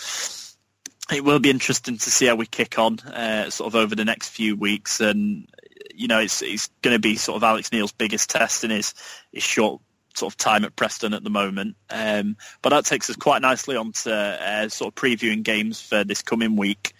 it 1.13 1.25
will 1.25 1.41
be 1.41 1.51
interesting 1.51 1.99
to 1.99 2.11
see 2.11 2.27
how 2.27 2.37
we 2.37 2.47
kick 2.47 2.79
on 2.79 2.99
uh, 3.01 3.51
sort 3.51 3.69
of 3.69 3.75
over 3.75 3.95
the 3.95 4.05
next 4.05 4.29
few 4.29 4.57
weeks. 4.57 5.01
And 5.01 5.47
you 5.95 6.09
know, 6.09 6.21
it's 6.21 6.43
it's 6.43 6.69
going 6.83 6.95
to 6.95 7.01
be 7.01 7.17
sort 7.17 7.37
of 7.37 7.45
Alex 7.45 7.73
Neil's 7.73 7.93
biggest 7.93 8.31
test 8.31 8.65
in 8.65 8.71
his 8.71 8.95
his 9.33 9.43
short 9.43 9.81
sort 10.15 10.33
of 10.33 10.37
time 10.37 10.65
at 10.65 10.77
Preston 10.77 11.15
at 11.15 11.23
the 11.23 11.31
moment. 11.31 11.77
Um, 11.89 12.37
but 12.63 12.71
that 12.71 12.85
takes 12.85 13.09
us 13.11 13.17
quite 13.17 13.43
nicely 13.43 13.77
on 13.77 13.93
to 13.93 14.13
uh, 14.13 14.69
sort 14.69 14.89
of 14.89 14.95
previewing 14.95 15.43
games 15.43 15.81
for 15.81 16.05
this 16.05 16.23
coming 16.23 16.57
week. 16.57 16.95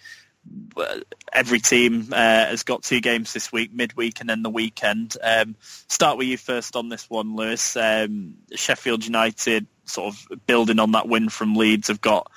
Every 1.31 1.59
team 1.59 2.07
uh, 2.11 2.15
has 2.15 2.63
got 2.63 2.83
two 2.83 2.99
games 2.99 3.33
this 3.33 3.51
week, 3.51 3.73
midweek 3.73 4.19
and 4.19 4.29
then 4.29 4.43
the 4.43 4.49
weekend. 4.49 5.15
Um, 5.21 5.55
start 5.87 6.17
with 6.17 6.27
you 6.27 6.37
first 6.37 6.75
on 6.75 6.89
this 6.89 7.09
one, 7.09 7.35
Lewis. 7.35 7.75
Um, 7.75 8.35
Sheffield 8.55 9.05
United, 9.05 9.67
sort 9.85 10.13
of 10.13 10.45
building 10.47 10.79
on 10.79 10.93
that 10.93 11.07
win 11.07 11.29
from 11.29 11.55
Leeds, 11.55 11.89
have 11.89 12.01
got 12.01 12.31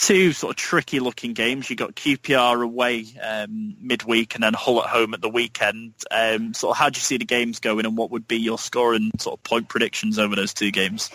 two 0.00 0.32
sort 0.32 0.50
of 0.50 0.56
tricky 0.56 0.98
looking 0.98 1.34
games. 1.34 1.68
You've 1.68 1.78
got 1.78 1.94
QPR 1.94 2.64
away 2.64 3.06
um, 3.22 3.76
midweek 3.80 4.34
and 4.34 4.42
then 4.42 4.54
Hull 4.54 4.82
at 4.82 4.88
home 4.88 5.12
at 5.14 5.20
the 5.20 5.28
weekend. 5.28 5.94
Um, 6.10 6.54
sort 6.54 6.72
of 6.72 6.78
how 6.78 6.88
do 6.88 6.96
you 6.96 7.02
see 7.02 7.18
the 7.18 7.24
games 7.24 7.60
going 7.60 7.84
and 7.84 7.96
what 7.96 8.10
would 8.10 8.26
be 8.26 8.38
your 8.38 8.58
score 8.58 8.94
and 8.94 9.12
sort 9.20 9.38
of 9.38 9.44
point 9.44 9.68
predictions 9.68 10.18
over 10.18 10.34
those 10.34 10.54
two 10.54 10.70
games? 10.70 11.10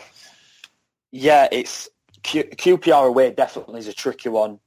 Yeah, 1.11 1.47
it's 1.51 1.89
Q- 2.23 2.43
QPR 2.43 3.07
away 3.07 3.31
definitely 3.31 3.79
is 3.79 3.87
a 3.87 3.93
tricky 3.93 4.29
one. 4.29 4.59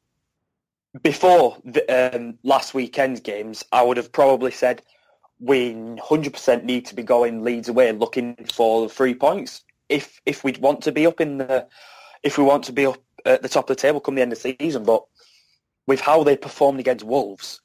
Before 1.02 1.56
the, 1.64 2.14
um, 2.14 2.38
last 2.42 2.74
weekend's 2.74 3.20
games, 3.20 3.64
I 3.72 3.82
would 3.82 3.96
have 3.98 4.10
probably 4.10 4.50
said 4.50 4.82
we 5.38 5.72
100% 5.74 6.64
need 6.64 6.86
to 6.86 6.94
be 6.94 7.02
going 7.02 7.44
Leeds 7.44 7.68
away 7.68 7.92
looking 7.92 8.36
for 8.52 8.88
three 8.88 9.14
points 9.14 9.62
if 9.88 10.20
if 10.26 10.44
we 10.44 10.52
want 10.60 10.82
to 10.82 10.92
be 10.92 11.06
up 11.06 11.20
in 11.20 11.38
the 11.38 11.66
if 12.22 12.36
we 12.38 12.44
want 12.44 12.64
to 12.64 12.72
be 12.72 12.86
up 12.86 12.98
at 13.24 13.42
the 13.42 13.48
top 13.48 13.68
of 13.68 13.76
the 13.76 13.80
table 13.80 14.00
come 14.00 14.14
the 14.14 14.22
end 14.22 14.32
of 14.32 14.42
the 14.42 14.56
season. 14.58 14.84
But 14.84 15.04
with 15.86 16.00
how 16.00 16.22
they 16.22 16.36
performed 16.36 16.80
against 16.80 17.04
Wolves, 17.04 17.60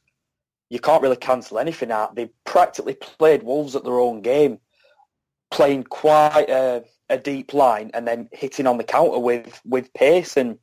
you 0.69 0.79
can't 0.79 1.01
really 1.01 1.17
cancel 1.17 1.59
anything 1.59 1.91
out. 1.91 2.15
They 2.15 2.29
practically 2.45 2.95
played 2.95 3.43
Wolves 3.43 3.75
at 3.75 3.83
their 3.83 3.99
own 3.99 4.21
game, 4.21 4.59
playing 5.51 5.83
quite 5.83 6.49
a, 6.49 6.83
a 7.09 7.17
deep 7.17 7.53
line 7.53 7.91
and 7.93 8.07
then 8.07 8.29
hitting 8.31 8.67
on 8.67 8.77
the 8.77 8.83
counter 8.83 9.19
with, 9.19 9.61
with 9.65 9.93
pace 9.93 10.37
and 10.37 10.57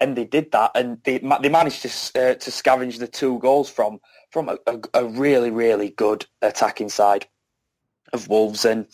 and 0.00 0.16
they 0.16 0.24
did 0.24 0.50
that 0.52 0.70
and 0.74 0.98
they 1.04 1.18
they 1.18 1.48
managed 1.48 1.82
to 1.82 1.88
uh, 1.88 2.34
to 2.34 2.50
scavenge 2.50 2.98
the 2.98 3.06
two 3.08 3.38
goals 3.38 3.70
from 3.70 4.00
from 4.30 4.48
a, 4.48 4.58
a, 4.66 4.78
a 4.94 5.04
really 5.04 5.50
really 5.50 5.90
good 5.90 6.26
attacking 6.42 6.88
side 6.88 7.26
of 8.12 8.28
Wolves 8.28 8.64
and 8.64 8.86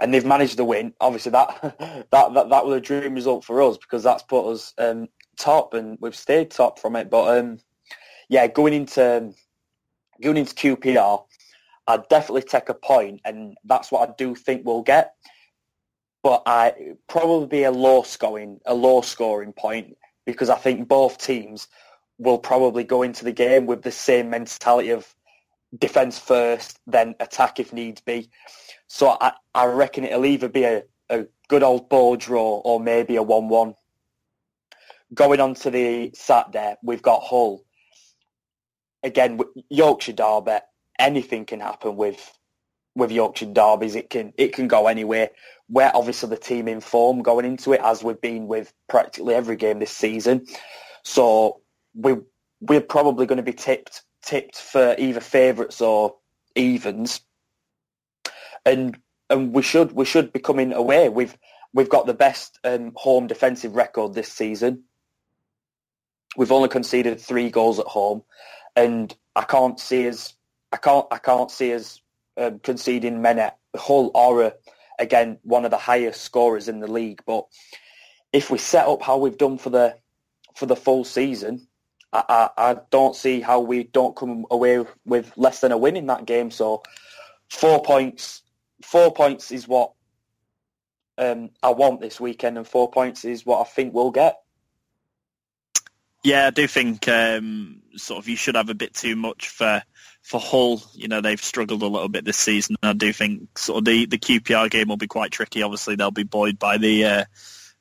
and 0.00 0.14
they've 0.14 0.24
managed 0.24 0.56
to 0.56 0.64
win. 0.64 0.94
Obviously 1.00 1.32
that 1.32 1.60
that 2.10 2.34
that, 2.34 2.48
that 2.48 2.64
was 2.64 2.76
a 2.76 2.80
dream 2.80 3.14
result 3.14 3.44
for 3.44 3.60
us 3.62 3.76
because 3.76 4.02
that's 4.02 4.22
put 4.22 4.50
us 4.50 4.72
um, 4.78 5.08
top 5.36 5.74
and 5.74 5.98
we've 6.00 6.16
stayed 6.16 6.50
top 6.50 6.78
from 6.78 6.96
it. 6.96 7.10
But 7.10 7.38
um, 7.38 7.58
yeah, 8.28 8.46
going 8.46 8.72
into 8.72 9.32
going 10.22 10.36
into 10.36 10.54
QPR, 10.54 11.24
I'd 11.86 12.08
definitely 12.08 12.42
take 12.42 12.68
a 12.68 12.74
point 12.74 13.20
and 13.24 13.56
that's 13.64 13.92
what 13.92 14.08
I 14.08 14.12
do 14.16 14.34
think 14.34 14.64
we'll 14.64 14.82
get. 14.82 15.14
But 16.22 16.42
I 16.46 16.94
probably 17.08 17.46
be 17.46 17.62
a 17.64 17.70
low 17.70 18.02
scoring 18.02 18.60
a 18.66 18.74
low 18.74 19.02
scoring 19.02 19.52
point 19.52 19.96
because 20.28 20.50
I 20.50 20.56
think 20.56 20.88
both 20.88 21.16
teams 21.16 21.68
will 22.18 22.36
probably 22.36 22.84
go 22.84 23.00
into 23.00 23.24
the 23.24 23.32
game 23.32 23.64
with 23.64 23.80
the 23.80 23.90
same 23.90 24.28
mentality 24.28 24.90
of 24.90 25.14
defence 25.78 26.18
first, 26.18 26.78
then 26.86 27.14
attack 27.18 27.58
if 27.58 27.72
needs 27.72 28.02
be. 28.02 28.28
So 28.88 29.16
I, 29.22 29.32
I 29.54 29.64
reckon 29.64 30.04
it'll 30.04 30.26
either 30.26 30.50
be 30.50 30.64
a, 30.64 30.82
a 31.08 31.24
good 31.48 31.62
old 31.62 31.88
ball 31.88 32.16
draw 32.16 32.58
or 32.58 32.78
maybe 32.78 33.16
a 33.16 33.24
1-1. 33.24 33.74
Going 35.14 35.40
on 35.40 35.54
to 35.54 35.70
the 35.70 36.10
Saturday, 36.12 36.76
we've 36.82 37.00
got 37.00 37.22
Hull. 37.22 37.64
Again, 39.02 39.40
Yorkshire 39.70 40.12
Derby, 40.12 40.58
anything 40.98 41.46
can 41.46 41.60
happen 41.60 41.96
with 41.96 42.37
with 42.98 43.10
Yorkshire 43.12 43.46
derbies. 43.46 43.94
It 43.94 44.10
can 44.10 44.32
it 44.36 44.52
can 44.52 44.68
go 44.68 44.86
anywhere. 44.86 45.30
We're 45.70 45.92
obviously 45.94 46.28
the 46.28 46.36
team 46.36 46.68
in 46.68 46.80
form 46.80 47.22
going 47.22 47.46
into 47.46 47.72
it, 47.72 47.80
as 47.82 48.02
we've 48.02 48.20
been 48.20 48.48
with 48.48 48.72
practically 48.88 49.34
every 49.34 49.56
game 49.56 49.78
this 49.78 49.90
season. 49.92 50.46
So 51.04 51.60
we 51.94 52.16
we're 52.60 52.80
probably 52.80 53.26
going 53.26 53.38
to 53.38 53.42
be 53.42 53.52
tipped 53.52 54.02
tipped 54.22 54.56
for 54.56 54.94
either 54.98 55.20
favourites 55.20 55.80
or 55.80 56.16
evens, 56.54 57.20
and 58.66 58.98
and 59.30 59.54
we 59.54 59.62
should 59.62 59.92
we 59.92 60.04
should 60.04 60.32
be 60.32 60.40
coming 60.40 60.72
away. 60.72 61.08
We've 61.08 61.36
we've 61.72 61.88
got 61.88 62.06
the 62.06 62.14
best 62.14 62.58
um, 62.64 62.92
home 62.96 63.26
defensive 63.26 63.76
record 63.76 64.14
this 64.14 64.32
season. 64.32 64.84
We've 66.36 66.52
only 66.52 66.68
conceded 66.68 67.20
three 67.20 67.50
goals 67.50 67.78
at 67.78 67.86
home, 67.86 68.22
and 68.76 69.14
I 69.36 69.44
can't 69.44 69.78
see 69.78 70.08
us 70.08 70.34
I 70.72 70.76
can't 70.76 71.06
I 71.10 71.18
can't 71.18 71.50
see 71.50 71.74
us 71.74 72.00
um, 72.38 72.60
conceding 72.60 73.20
many 73.20 73.48
Hull 73.76 74.10
or 74.14 74.42
a, 74.42 74.52
again 74.98 75.38
one 75.42 75.64
of 75.64 75.70
the 75.70 75.76
highest 75.76 76.22
scorers 76.22 76.68
in 76.68 76.80
the 76.80 76.90
league. 76.90 77.22
But 77.26 77.46
if 78.32 78.50
we 78.50 78.58
set 78.58 78.86
up 78.86 79.02
how 79.02 79.18
we've 79.18 79.36
done 79.36 79.58
for 79.58 79.70
the 79.70 79.96
for 80.54 80.66
the 80.66 80.76
full 80.76 81.04
season, 81.04 81.66
I, 82.12 82.24
I, 82.28 82.70
I 82.70 82.76
don't 82.90 83.14
see 83.14 83.40
how 83.40 83.60
we 83.60 83.84
don't 83.84 84.16
come 84.16 84.46
away 84.50 84.84
with 85.04 85.32
less 85.36 85.60
than 85.60 85.72
a 85.72 85.78
win 85.78 85.96
in 85.96 86.06
that 86.06 86.26
game. 86.26 86.50
So 86.50 86.82
four 87.50 87.82
points, 87.82 88.42
four 88.82 89.12
points 89.12 89.50
is 89.50 89.68
what 89.68 89.92
um, 91.16 91.50
I 91.62 91.70
want 91.70 92.00
this 92.00 92.20
weekend, 92.20 92.56
and 92.56 92.66
four 92.66 92.90
points 92.90 93.24
is 93.24 93.44
what 93.44 93.60
I 93.60 93.64
think 93.64 93.92
we'll 93.92 94.10
get. 94.10 94.38
Yeah, 96.24 96.46
I 96.46 96.50
do 96.50 96.66
think 96.66 97.08
um, 97.08 97.82
sort 97.96 98.18
of 98.18 98.28
you 98.28 98.36
should 98.36 98.56
have 98.56 98.70
a 98.70 98.74
bit 98.74 98.94
too 98.94 99.16
much 99.16 99.48
for 99.48 99.82
for 100.22 100.40
Hull. 100.40 100.82
You 100.94 101.08
know, 101.08 101.20
they've 101.20 101.42
struggled 101.42 101.82
a 101.82 101.86
little 101.86 102.08
bit 102.08 102.24
this 102.24 102.36
season. 102.36 102.76
I 102.82 102.92
do 102.92 103.12
think 103.12 103.58
sort 103.58 103.78
of 103.78 103.84
the, 103.84 104.06
the 104.06 104.18
QPR 104.18 104.70
game 104.70 104.88
will 104.88 104.96
be 104.96 105.06
quite 105.06 105.30
tricky. 105.30 105.62
Obviously, 105.62 105.96
they'll 105.96 106.10
be 106.10 106.24
buoyed 106.24 106.58
by 106.58 106.78
the 106.78 107.04
uh, 107.04 107.24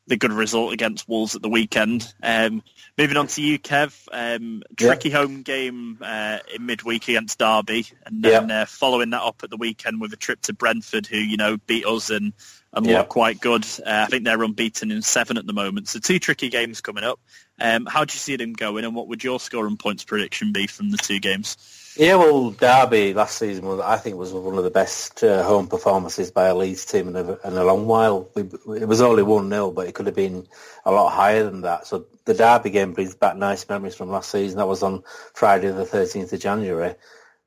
the 0.07 0.17
good 0.17 0.31
result 0.31 0.73
against 0.73 1.07
Wolves 1.07 1.35
at 1.35 1.41
the 1.41 1.49
weekend. 1.49 2.11
Um, 2.23 2.63
moving 2.97 3.17
on 3.17 3.27
to 3.27 3.41
you, 3.41 3.59
Kev. 3.59 4.07
Um, 4.11 4.63
tricky 4.77 5.09
yeah. 5.09 5.17
home 5.17 5.41
game 5.41 5.97
uh, 6.01 6.39
in 6.53 6.65
midweek 6.65 7.07
against 7.09 7.39
Derby, 7.39 7.88
and 8.05 8.23
then 8.23 8.49
yeah. 8.49 8.61
uh, 8.61 8.65
following 8.65 9.09
that 9.11 9.21
up 9.21 9.41
at 9.43 9.49
the 9.49 9.57
weekend 9.57 9.99
with 9.99 10.13
a 10.13 10.17
trip 10.17 10.41
to 10.43 10.53
Brentford, 10.53 11.07
who 11.07 11.17
you 11.17 11.38
know 11.38 11.57
beat 11.57 11.85
us 11.85 12.09
and 12.09 12.33
and 12.78 12.86
yeah. 12.86 12.99
look 12.99 13.09
quite 13.09 13.39
good. 13.39 13.65
Uh, 13.80 14.05
I 14.05 14.05
think 14.05 14.23
they're 14.23 14.41
unbeaten 14.41 14.91
in 14.91 15.01
seven 15.01 15.38
at 15.38 15.47
the 15.47 15.53
moment. 15.53 15.88
So 15.88 15.99
two 15.99 16.19
tricky 16.19 16.49
games 16.49 16.80
coming 16.80 17.03
up. 17.03 17.19
Um, 17.59 17.88
how 17.88 18.05
do 18.05 18.13
you 18.13 18.19
see 18.19 18.36
them 18.36 18.53
going, 18.53 18.86
and 18.86 18.95
what 18.95 19.07
would 19.07 19.23
your 19.23 19.39
score 19.39 19.65
and 19.65 19.80
points 19.80 20.03
prediction 20.03 20.53
be 20.53 20.67
from 20.67 20.91
the 20.91 20.97
two 20.97 21.19
games? 21.19 21.57
Yeah, 21.97 22.15
well, 22.15 22.51
Derby 22.51 23.15
last 23.15 23.39
season 23.39 23.65
was, 23.65 23.80
I 23.80 23.97
think, 23.97 24.17
was 24.17 24.32
one 24.32 24.59
of 24.59 24.63
the 24.63 24.69
best 24.69 25.23
uh, 25.23 25.41
home 25.41 25.67
performances 25.67 26.30
by 26.30 26.45
a 26.45 26.55
Leeds 26.55 26.86
team 26.86 27.07
in 27.07 27.15
a, 27.15 27.32
in 27.47 27.57
a 27.57 27.63
long 27.63 27.88
while. 27.88 28.30
We, 28.36 28.43
it 28.80 28.88
was 28.88 29.01
only 29.01 29.23
1-0, 29.23 29.73
but 29.73 29.88
it 29.88 29.95
could 29.95 30.05
have 30.05 30.15
been 30.15 30.47
a 30.86 30.91
lot 30.91 31.09
higher 31.09 31.43
than 31.43 31.61
that. 31.61 31.88
So 31.88 32.05
the 32.25 32.36
Derby 32.36 32.69
game 32.69 32.93
brings 32.93 33.15
back 33.15 33.36
nice 33.36 33.67
memories 33.67 33.95
from 33.95 34.11
last 34.11 34.30
season. 34.30 34.59
That 34.59 34.67
was 34.67 34.84
on 34.84 35.03
Friday 35.34 35.71
the 35.71 35.86
13th 35.86 36.32
of 36.32 36.39
January. 36.39 36.93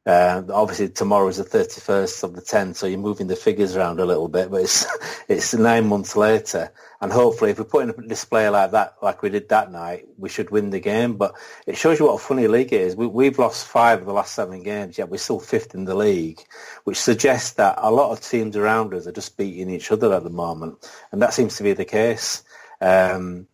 Uh, 0.07 0.43
obviously, 0.51 0.89
tomorrow 0.89 1.29
is 1.29 1.37
the 1.37 1.45
31st 1.45 2.25
of 2.25 2.35
the 2.35 2.41
10th, 2.41 2.77
so 2.77 2.87
you're 2.87 2.99
moving 2.99 3.27
the 3.27 3.37
figures 3.37 3.77
around 3.77 4.01
a 4.01 4.07
little 4.07 4.29
bit, 4.29 4.51
but 4.51 4.63
it's 4.63 4.87
it's 5.29 5.53
nine 5.53 5.87
months 5.87 6.17
later. 6.17 6.73
And 7.03 7.13
hopefully, 7.13 7.51
if 7.51 7.59
we 7.59 7.65
put 7.65 7.83
in 7.83 7.91
a 7.91 8.09
display 8.09 8.49
like 8.49 8.71
that, 8.71 8.95
like 9.03 9.21
we 9.21 9.29
did 9.29 9.49
that 9.51 9.71
night, 9.71 10.07
we 10.17 10.31
should 10.31 10.51
win 10.51 10.71
the 10.71 10.81
game. 10.81 11.17
But 11.17 11.35
it 11.67 11.77
shows 11.77 11.99
you 11.99 12.07
what 12.07 12.15
a 12.15 12.19
funny 12.19 12.47
league 12.47 12.73
it 12.73 12.81
is. 12.81 12.97
We, 12.97 13.07
we've 13.07 13.39
lost 13.39 13.67
five 13.67 14.01
of 14.01 14.07
the 14.07 14.13
last 14.13 14.35
seven 14.35 14.63
games, 14.63 14.97
yet 14.97 15.11
we're 15.11 15.19
still 15.19 15.41
fifth 15.41 15.75
in 15.75 15.85
the 15.85 15.95
league, 15.95 16.41
which 16.85 16.99
suggests 16.99 17.53
that 17.53 17.75
a 17.79 17.91
lot 17.91 18.11
of 18.11 18.23
teams 18.23 18.57
around 18.57 18.95
us 18.95 19.07
are 19.07 19.13
just 19.13 19.37
beating 19.37 19.71
each 19.71 19.93
other 19.93 20.15
at 20.15 20.25
the 20.25 20.31
moment. 20.31 20.91
And 21.13 21.21
that 21.21 21.35
seems 21.35 21.57
to 21.57 21.63
be 21.63 21.75
the 21.75 21.85
case. 21.85 22.43
Um, 22.81 23.49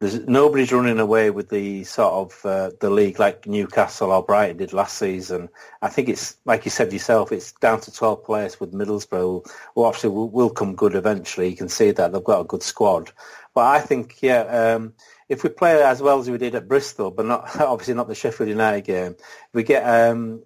there's 0.00 0.20
nobody's 0.28 0.72
running 0.72 1.00
away 1.00 1.30
with 1.30 1.48
the 1.48 1.82
sort 1.82 2.12
of 2.12 2.46
uh, 2.46 2.70
the 2.80 2.88
league 2.88 3.18
like 3.18 3.48
Newcastle 3.48 4.12
or 4.12 4.22
Brighton 4.22 4.58
did 4.58 4.72
last 4.72 4.96
season. 4.96 5.48
I 5.82 5.88
think 5.88 6.08
it's 6.08 6.36
like 6.44 6.64
you 6.64 6.70
said 6.70 6.92
yourself, 6.92 7.32
it's 7.32 7.50
down 7.52 7.80
to 7.80 7.92
12 7.92 8.24
players 8.24 8.60
with 8.60 8.72
Middlesbrough, 8.72 9.44
who 9.74 9.82
obviously 9.82 10.10
will, 10.10 10.30
will 10.30 10.50
come 10.50 10.76
good 10.76 10.94
eventually. 10.94 11.48
You 11.48 11.56
can 11.56 11.68
see 11.68 11.90
that 11.90 12.12
they've 12.12 12.22
got 12.22 12.40
a 12.42 12.44
good 12.44 12.62
squad. 12.62 13.10
But 13.54 13.66
I 13.66 13.80
think, 13.80 14.22
yeah, 14.22 14.42
um, 14.42 14.94
if 15.28 15.42
we 15.42 15.50
play 15.50 15.82
as 15.82 16.00
well 16.00 16.20
as 16.20 16.30
we 16.30 16.38
did 16.38 16.54
at 16.54 16.68
Bristol, 16.68 17.10
but 17.10 17.26
not 17.26 17.56
obviously 17.60 17.94
not 17.94 18.06
the 18.06 18.14
Sheffield 18.14 18.48
United 18.48 18.84
game, 18.84 19.16
we 19.52 19.64
get 19.64 19.82
um, 19.82 20.44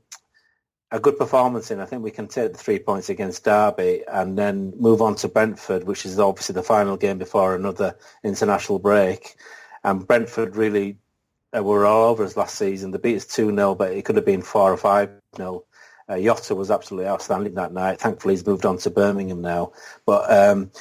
a 0.92 1.00
good 1.00 1.18
performance 1.18 1.70
in. 1.70 1.80
I 1.80 1.86
think 1.86 2.02
we 2.02 2.10
can 2.10 2.28
take 2.28 2.52
the 2.52 2.58
three 2.58 2.78
points 2.78 3.08
against 3.08 3.44
Derby 3.44 4.04
and 4.06 4.36
then 4.36 4.74
move 4.78 5.00
on 5.00 5.16
to 5.16 5.28
Brentford, 5.28 5.84
which 5.84 6.04
is 6.04 6.18
obviously 6.18 6.52
the 6.52 6.62
final 6.62 6.98
game 6.98 7.16
before 7.16 7.54
another 7.54 7.96
international 8.22 8.78
break. 8.78 9.34
And 9.82 10.06
Brentford 10.06 10.54
really 10.54 10.98
uh, 11.56 11.62
were 11.62 11.86
all 11.86 12.10
over 12.10 12.24
us 12.24 12.36
last 12.36 12.56
season. 12.56 12.90
They 12.90 12.98
beat 12.98 13.16
us 13.16 13.24
2-0, 13.24 13.78
but 13.78 13.92
it 13.92 14.04
could 14.04 14.16
have 14.16 14.26
been 14.26 14.42
4 14.42 14.74
or 14.74 14.76
5-0. 14.76 15.62
Uh, 16.08 16.20
Jota 16.20 16.54
was 16.54 16.70
absolutely 16.70 17.08
outstanding 17.08 17.54
that 17.54 17.72
night. 17.72 17.98
Thankfully, 17.98 18.34
he's 18.34 18.46
moved 18.46 18.66
on 18.66 18.76
to 18.78 18.90
Birmingham 18.90 19.40
now. 19.40 19.72
But 20.04 20.30
um, 20.30 20.72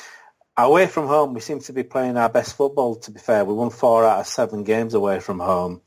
away 0.57 0.88
from 0.88 1.07
home, 1.07 1.34
we 1.34 1.39
seem 1.39 1.62
to 1.62 1.74
be 1.74 1.84
playing 1.84 2.18
our 2.18 2.30
best 2.30 2.57
football, 2.57 2.95
to 2.95 3.12
be 3.12 3.20
fair. 3.20 3.45
We 3.45 3.53
won 3.53 3.70
four 3.70 4.05
out 4.05 4.20
of 4.20 4.28
seven 4.28 4.66
games 4.66 4.93
away 4.93 5.22
from 5.22 5.39
home 5.39 5.82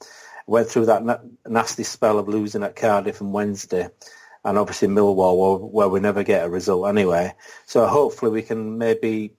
went 0.46 0.68
through 0.68 0.86
that 0.86 1.04
na- 1.04 1.18
nasty 1.46 1.84
spell 1.84 2.18
of 2.18 2.28
losing 2.28 2.62
at 2.62 2.76
Cardiff 2.76 3.22
on 3.22 3.32
Wednesday. 3.32 3.88
and 4.44 4.58
obviously 4.58 4.88
Millwall, 4.88 5.58
where, 5.58 5.68
where 5.68 5.88
we 5.88 6.00
never 6.00 6.22
get 6.22 6.44
a 6.44 6.50
result 6.50 6.88
anyway. 6.88 7.34
So 7.66 7.86
hopefully 7.86 8.30
we 8.30 8.42
can 8.42 8.78
maybe 8.78 9.34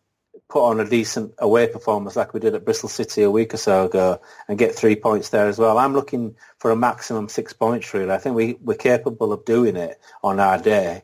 put 0.50 0.68
on 0.68 0.80
a 0.80 0.90
decent 0.90 1.34
away 1.38 1.68
performance 1.68 2.16
like 2.16 2.34
we 2.34 2.40
did 2.40 2.56
at 2.56 2.66
Bristol 2.66 2.90
City 2.90 3.24
a 3.24 3.32
week 3.32 3.54
or 3.54 3.58
so 3.58 3.86
ago 3.86 4.22
and 4.48 4.58
get 4.58 4.76
three 4.76 4.96
points 4.96 5.30
there 5.30 5.48
as 5.48 5.58
well. 5.58 5.78
I'm 5.78 5.94
looking 5.94 6.36
for 6.60 6.72
a 6.72 6.76
maximum 6.76 7.30
six 7.30 7.54
points 7.54 7.94
really. 7.94 8.12
I 8.12 8.18
think 8.18 8.36
we, 8.36 8.58
we're 8.62 8.76
capable 8.76 9.32
of 9.34 9.46
doing 9.46 9.76
it 9.76 10.00
on 10.24 10.40
our 10.40 10.58
day 10.58 11.04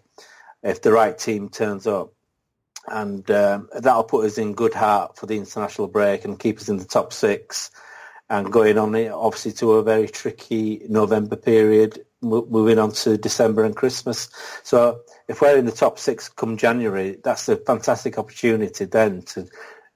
if 0.63 0.81
the 0.81 0.91
right 0.91 1.17
team 1.17 1.49
turns 1.49 1.87
up. 1.87 2.13
And 2.87 3.29
um, 3.29 3.69
that'll 3.79 4.03
put 4.03 4.25
us 4.25 4.39
in 4.39 4.53
good 4.53 4.73
heart 4.73 5.17
for 5.17 5.27
the 5.27 5.37
international 5.37 5.87
break 5.87 6.25
and 6.25 6.39
keep 6.39 6.57
us 6.57 6.69
in 6.69 6.77
the 6.77 6.85
top 6.85 7.13
six 7.13 7.69
and 8.31 8.51
going 8.51 8.77
on 8.77 8.95
it 8.95 9.11
obviously 9.11 9.51
to 9.51 9.73
a 9.73 9.83
very 9.83 10.07
tricky 10.07 10.81
November 10.87 11.35
period 11.35 12.03
moving 12.21 12.79
on 12.79 12.91
to 12.91 13.17
December 13.17 13.65
and 13.65 13.75
Christmas. 13.75 14.29
So 14.63 15.01
if 15.27 15.41
we're 15.41 15.57
in 15.57 15.65
the 15.65 15.71
top 15.71 15.99
six 15.99 16.29
come 16.29 16.55
January, 16.55 17.17
that's 17.23 17.49
a 17.49 17.57
fantastic 17.57 18.17
opportunity 18.17 18.85
then 18.85 19.23
to 19.23 19.47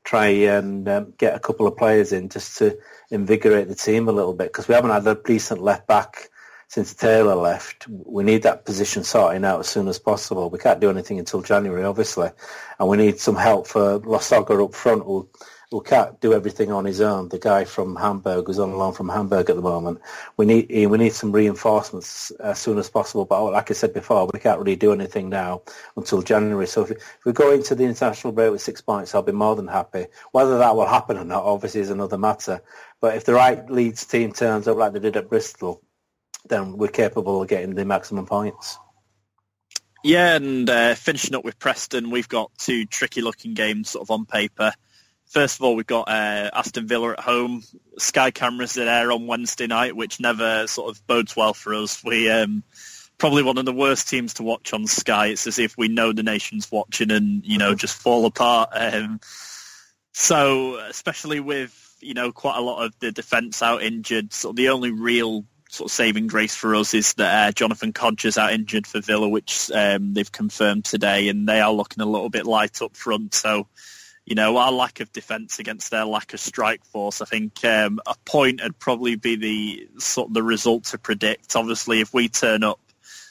try 0.03 0.27
and 0.27 0.87
um, 0.89 1.13
get 1.17 1.35
a 1.35 1.39
couple 1.39 1.65
of 1.65 1.77
players 1.77 2.11
in 2.11 2.29
just 2.29 2.57
to 2.57 2.77
invigorate 3.09 3.69
the 3.69 3.75
team 3.75 4.09
a 4.09 4.11
little 4.11 4.33
bit 4.33 4.47
because 4.47 4.67
we 4.67 4.75
haven't 4.75 4.91
had 4.91 5.07
a 5.07 5.15
decent 5.15 5.61
left 5.61 5.87
back 5.87 6.29
since 6.67 6.93
Taylor 6.93 7.35
left. 7.35 7.87
We 7.87 8.23
need 8.23 8.43
that 8.43 8.65
position 8.65 9.03
sorting 9.03 9.45
out 9.45 9.61
as 9.61 9.67
soon 9.67 9.87
as 9.87 9.99
possible. 9.99 10.49
We 10.49 10.59
can't 10.59 10.81
do 10.81 10.89
anything 10.89 11.19
until 11.19 11.41
January, 11.41 11.83
obviously, 11.83 12.31
and 12.79 12.89
we 12.89 12.97
need 12.97 13.19
some 13.19 13.35
help 13.35 13.67
for 13.67 13.99
Lasogga 13.99 14.63
up 14.63 14.73
front 14.73 15.03
who 15.03 15.29
who 15.75 15.81
can't 15.81 16.21
do 16.21 16.33
everything 16.33 16.71
on 16.71 16.85
his 16.85 17.01
own. 17.01 17.27
The 17.27 17.37
guy 17.37 17.65
from 17.65 17.97
Hamburg 17.97 18.47
who's 18.47 18.59
on 18.59 18.77
loan 18.77 18.93
from 18.93 19.09
Hamburg 19.09 19.49
at 19.49 19.57
the 19.57 19.61
moment. 19.61 19.99
We 20.37 20.45
need 20.45 20.69
we 20.69 20.97
need 20.97 21.11
some 21.11 21.33
reinforcements 21.33 22.31
as 22.31 22.59
soon 22.59 22.77
as 22.77 22.89
possible. 22.89 23.25
But 23.25 23.51
like 23.51 23.69
I 23.69 23.73
said 23.73 23.93
before, 23.93 24.29
we 24.31 24.39
can't 24.39 24.57
really 24.57 24.77
do 24.77 24.93
anything 24.93 25.27
now 25.27 25.63
until 25.97 26.21
January. 26.21 26.65
So 26.65 26.83
if, 26.83 26.91
if 26.91 27.25
we 27.25 27.33
go 27.33 27.51
into 27.51 27.75
the 27.75 27.83
international 27.83 28.31
break 28.31 28.53
with 28.53 28.61
six 28.61 28.79
points, 28.79 29.13
I'll 29.13 29.21
be 29.21 29.33
more 29.33 29.57
than 29.57 29.67
happy. 29.67 30.05
Whether 30.31 30.59
that 30.59 30.77
will 30.77 30.87
happen 30.87 31.17
or 31.17 31.25
not, 31.25 31.43
obviously, 31.43 31.81
is 31.81 31.89
another 31.89 32.17
matter. 32.17 32.61
But 33.01 33.17
if 33.17 33.25
the 33.25 33.33
right 33.33 33.69
Leeds 33.69 34.05
team 34.05 34.31
turns 34.31 34.69
up 34.69 34.77
like 34.77 34.93
they 34.93 34.99
did 34.99 35.17
at 35.17 35.27
Bristol, 35.27 35.81
then 36.47 36.77
we're 36.77 36.87
capable 36.87 37.41
of 37.41 37.49
getting 37.49 37.75
the 37.75 37.83
maximum 37.83 38.27
points. 38.27 38.77
Yeah, 40.05 40.37
and 40.37 40.69
uh, 40.69 40.95
finishing 40.95 41.35
up 41.35 41.43
with 41.43 41.59
Preston, 41.59 42.11
we've 42.11 42.29
got 42.29 42.49
two 42.57 42.85
tricky-looking 42.85 43.55
games 43.55 43.89
sort 43.89 44.03
of 44.03 44.11
on 44.11 44.25
paper. 44.25 44.71
First 45.27 45.59
of 45.59 45.63
all, 45.63 45.75
we've 45.75 45.85
got 45.85 46.07
uh, 46.07 46.49
Aston 46.53 46.87
Villa 46.87 47.11
at 47.13 47.19
home. 47.19 47.63
Sky 47.97 48.31
cameras 48.31 48.77
are 48.77 48.85
there 48.85 49.11
on 49.11 49.27
Wednesday 49.27 49.67
night, 49.67 49.95
which 49.95 50.19
never 50.19 50.67
sort 50.67 50.95
of 50.95 51.05
bodes 51.07 51.35
well 51.35 51.53
for 51.53 51.73
us. 51.73 52.03
We 52.03 52.29
um, 52.29 52.63
probably 53.17 53.43
one 53.43 53.57
of 53.57 53.65
the 53.65 53.73
worst 53.73 54.09
teams 54.09 54.35
to 54.35 54.43
watch 54.43 54.73
on 54.73 54.87
Sky. 54.87 55.27
It's 55.27 55.47
as 55.47 55.59
if 55.59 55.77
we 55.77 55.87
know 55.87 56.13
the 56.13 56.23
nation's 56.23 56.71
watching 56.71 57.11
and 57.11 57.45
you 57.45 57.57
know 57.57 57.75
just 57.75 57.95
fall 57.95 58.25
apart. 58.25 58.69
Um, 58.73 59.19
so 60.13 60.77
especially 60.77 61.39
with 61.39 61.95
you 61.99 62.13
know 62.13 62.31
quite 62.31 62.57
a 62.57 62.61
lot 62.61 62.85
of 62.85 62.97
the 62.99 63.11
defence 63.11 63.61
out 63.61 63.83
injured, 63.83 64.33
sort 64.33 64.53
of 64.53 64.55
the 64.57 64.69
only 64.69 64.91
real 64.91 65.45
sort 65.69 65.89
of 65.89 65.93
saving 65.93 66.27
grace 66.27 66.55
for 66.55 66.75
us 66.75 66.93
is 66.93 67.13
that 67.15 67.47
uh, 67.47 67.51
Jonathan 67.51 67.93
Kodjia's 67.93 68.37
out 68.37 68.53
injured 68.53 68.87
for 68.87 69.01
Villa, 69.01 69.27
which 69.27 69.69
um, 69.71 70.13
they've 70.13 70.31
confirmed 70.31 70.85
today, 70.85 71.27
and 71.27 71.47
they 71.47 71.59
are 71.59 71.71
looking 71.71 72.01
a 72.01 72.07
little 72.07 72.29
bit 72.29 72.45
light 72.45 72.81
up 72.81 72.95
front. 72.95 73.33
So 73.33 73.67
you 74.25 74.35
know, 74.35 74.57
our 74.57 74.71
lack 74.71 74.99
of 74.99 75.11
defence 75.11 75.59
against 75.59 75.91
their 75.91 76.05
lack 76.05 76.33
of 76.33 76.39
strike 76.39 76.83
force, 76.85 77.21
I 77.21 77.25
think 77.25 77.63
um, 77.63 77.99
a 78.07 78.15
point 78.25 78.61
would 78.63 78.79
probably 78.79 79.15
be 79.15 79.35
the 79.35 79.87
sort 79.99 80.29
of 80.29 80.33
the 80.33 80.43
result 80.43 80.85
to 80.85 80.97
predict. 80.97 81.55
Obviously, 81.55 82.01
if 82.01 82.13
we 82.13 82.27
turn 82.27 82.63
up 82.63 82.79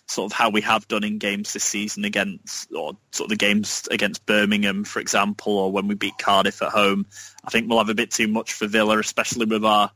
sort 0.06 0.30
of 0.30 0.36
how 0.36 0.50
we 0.50 0.60
have 0.60 0.86
done 0.86 1.02
in 1.02 1.18
games 1.18 1.52
this 1.52 1.64
season 1.64 2.04
against, 2.04 2.72
or 2.72 2.92
sort 3.10 3.26
of 3.26 3.30
the 3.30 3.44
games 3.44 3.88
against 3.90 4.24
Birmingham, 4.26 4.84
for 4.84 5.00
example, 5.00 5.58
or 5.58 5.72
when 5.72 5.88
we 5.88 5.94
beat 5.96 6.18
Cardiff 6.18 6.62
at 6.62 6.70
home, 6.70 7.06
I 7.44 7.50
think 7.50 7.68
we'll 7.68 7.78
have 7.78 7.88
a 7.88 7.94
bit 7.94 8.10
too 8.10 8.28
much 8.28 8.52
for 8.52 8.68
Villa, 8.68 8.98
especially 8.98 9.46
with 9.46 9.64
our 9.64 9.90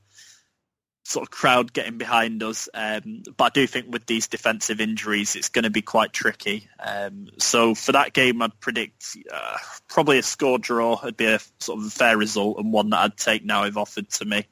sort 1.08 1.26
of 1.26 1.30
crowd 1.30 1.72
getting 1.72 1.96
behind 1.96 2.42
us. 2.42 2.68
Um, 2.74 3.22
but 3.36 3.44
I 3.44 3.48
do 3.50 3.66
think 3.66 3.86
with 3.90 4.04
these 4.04 4.28
defensive 4.28 4.78
injuries, 4.78 5.36
it's 5.36 5.48
going 5.48 5.62
to 5.62 5.70
be 5.70 5.80
quite 5.80 6.12
tricky. 6.12 6.68
Um, 6.78 7.28
so 7.38 7.74
for 7.74 7.92
that 7.92 8.12
game, 8.12 8.42
I'd 8.42 8.60
predict 8.60 9.16
uh, 9.32 9.56
probably 9.88 10.18
a 10.18 10.22
score 10.22 10.58
draw 10.58 11.00
would 11.02 11.16
be 11.16 11.24
a 11.24 11.40
sort 11.60 11.80
of 11.80 11.86
a 11.86 11.90
fair 11.90 12.18
result 12.18 12.58
and 12.58 12.72
one 12.72 12.90
that 12.90 13.00
I'd 13.00 13.16
take 13.16 13.42
now 13.42 13.64
if 13.64 13.78
offered 13.78 14.10
to 14.10 14.26
me. 14.26 14.46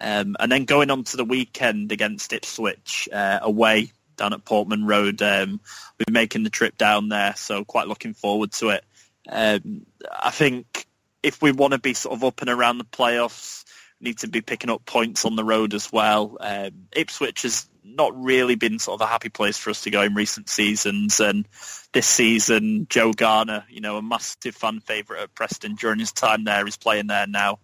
Um, 0.00 0.34
and 0.40 0.50
then 0.50 0.64
going 0.64 0.90
on 0.90 1.04
to 1.04 1.16
the 1.16 1.24
weekend 1.24 1.92
against 1.92 2.32
Ipswich 2.32 3.08
uh, 3.12 3.38
away 3.40 3.92
down 4.16 4.32
at 4.32 4.44
Portman 4.44 4.84
Road, 4.84 5.22
um, 5.22 5.60
we're 5.98 6.12
making 6.12 6.42
the 6.42 6.50
trip 6.50 6.76
down 6.76 7.10
there, 7.10 7.34
so 7.36 7.64
quite 7.64 7.86
looking 7.86 8.12
forward 8.12 8.50
to 8.54 8.70
it. 8.70 8.84
Um, 9.28 9.86
I 10.12 10.30
think 10.30 10.86
if 11.22 11.40
we 11.40 11.52
want 11.52 11.74
to 11.74 11.78
be 11.78 11.94
sort 11.94 12.16
of 12.16 12.24
up 12.24 12.40
and 12.40 12.50
around 12.50 12.78
the 12.78 12.84
playoffs, 12.84 13.64
need 14.02 14.18
to 14.18 14.28
be 14.28 14.40
picking 14.40 14.70
up 14.70 14.84
points 14.84 15.24
on 15.24 15.36
the 15.36 15.44
road 15.44 15.74
as 15.74 15.92
well. 15.92 16.36
Um, 16.40 16.88
Ipswich 16.92 17.42
has 17.42 17.68
not 17.84 18.12
really 18.14 18.54
been 18.54 18.78
sort 18.78 19.00
of 19.00 19.06
a 19.06 19.10
happy 19.10 19.28
place 19.28 19.58
for 19.58 19.70
us 19.70 19.82
to 19.82 19.90
go 19.90 20.02
in 20.02 20.14
recent 20.14 20.48
seasons, 20.48 21.20
and 21.20 21.46
this 21.92 22.06
season, 22.06 22.86
Joe 22.88 23.12
Garner, 23.12 23.64
you 23.68 23.80
know, 23.80 23.96
a 23.96 24.02
massive 24.02 24.54
fan 24.54 24.80
favourite 24.80 25.22
at 25.22 25.34
Preston 25.34 25.74
during 25.74 25.98
his 25.98 26.12
time 26.12 26.44
there, 26.44 26.66
is 26.66 26.76
playing 26.76 27.06
there 27.06 27.26
now. 27.26 27.58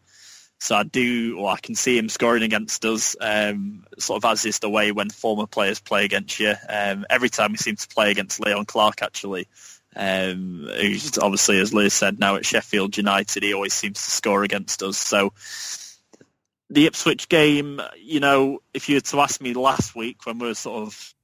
So 0.61 0.75
I 0.75 0.83
do, 0.83 1.39
or 1.39 1.51
I 1.51 1.59
can 1.59 1.77
see 1.77 1.97
him 1.97 2.09
scoring 2.09 2.43
against 2.43 2.85
us, 2.85 3.15
um, 3.21 3.85
sort 3.99 4.25
of 4.25 4.31
as 4.31 4.45
is 4.45 4.59
the 4.59 4.69
way 4.69 4.91
when 4.91 5.09
former 5.09 5.47
players 5.47 5.79
play 5.79 6.05
against 6.05 6.41
you. 6.41 6.55
Um, 6.69 7.07
every 7.09 7.29
time 7.29 7.53
we 7.53 7.59
seem 7.59 7.77
to 7.77 7.89
play 7.89 8.11
against 8.11 8.41
Leon 8.41 8.65
Clarke, 8.65 9.03
actually, 9.03 9.47
um, 9.95 10.69
who's 10.81 11.17
obviously, 11.17 11.61
as 11.61 11.73
Lewis 11.73 11.95
said, 11.95 12.19
now 12.19 12.37
at 12.37 12.45
Sheffield 12.45 12.97
United, 12.97 13.45
he 13.45 13.55
always 13.55 13.73
seems 13.73 14.03
to 14.05 14.11
score 14.11 14.43
against 14.43 14.83
us. 14.83 14.99
So 14.99 15.33
the 16.71 16.87
Ipswich 16.87 17.29
game, 17.29 17.81
you 17.97 18.21
know, 18.21 18.61
if 18.75 18.89
you 18.89 18.97
were 18.97 19.01
to 19.01 19.21
ask 19.21 19.41
me 19.41 19.55
last 19.55 19.95
week 19.95 20.27
when 20.27 20.39
we 20.39 20.49
were 20.49 20.55
sort 20.55 20.87
of 20.87 21.15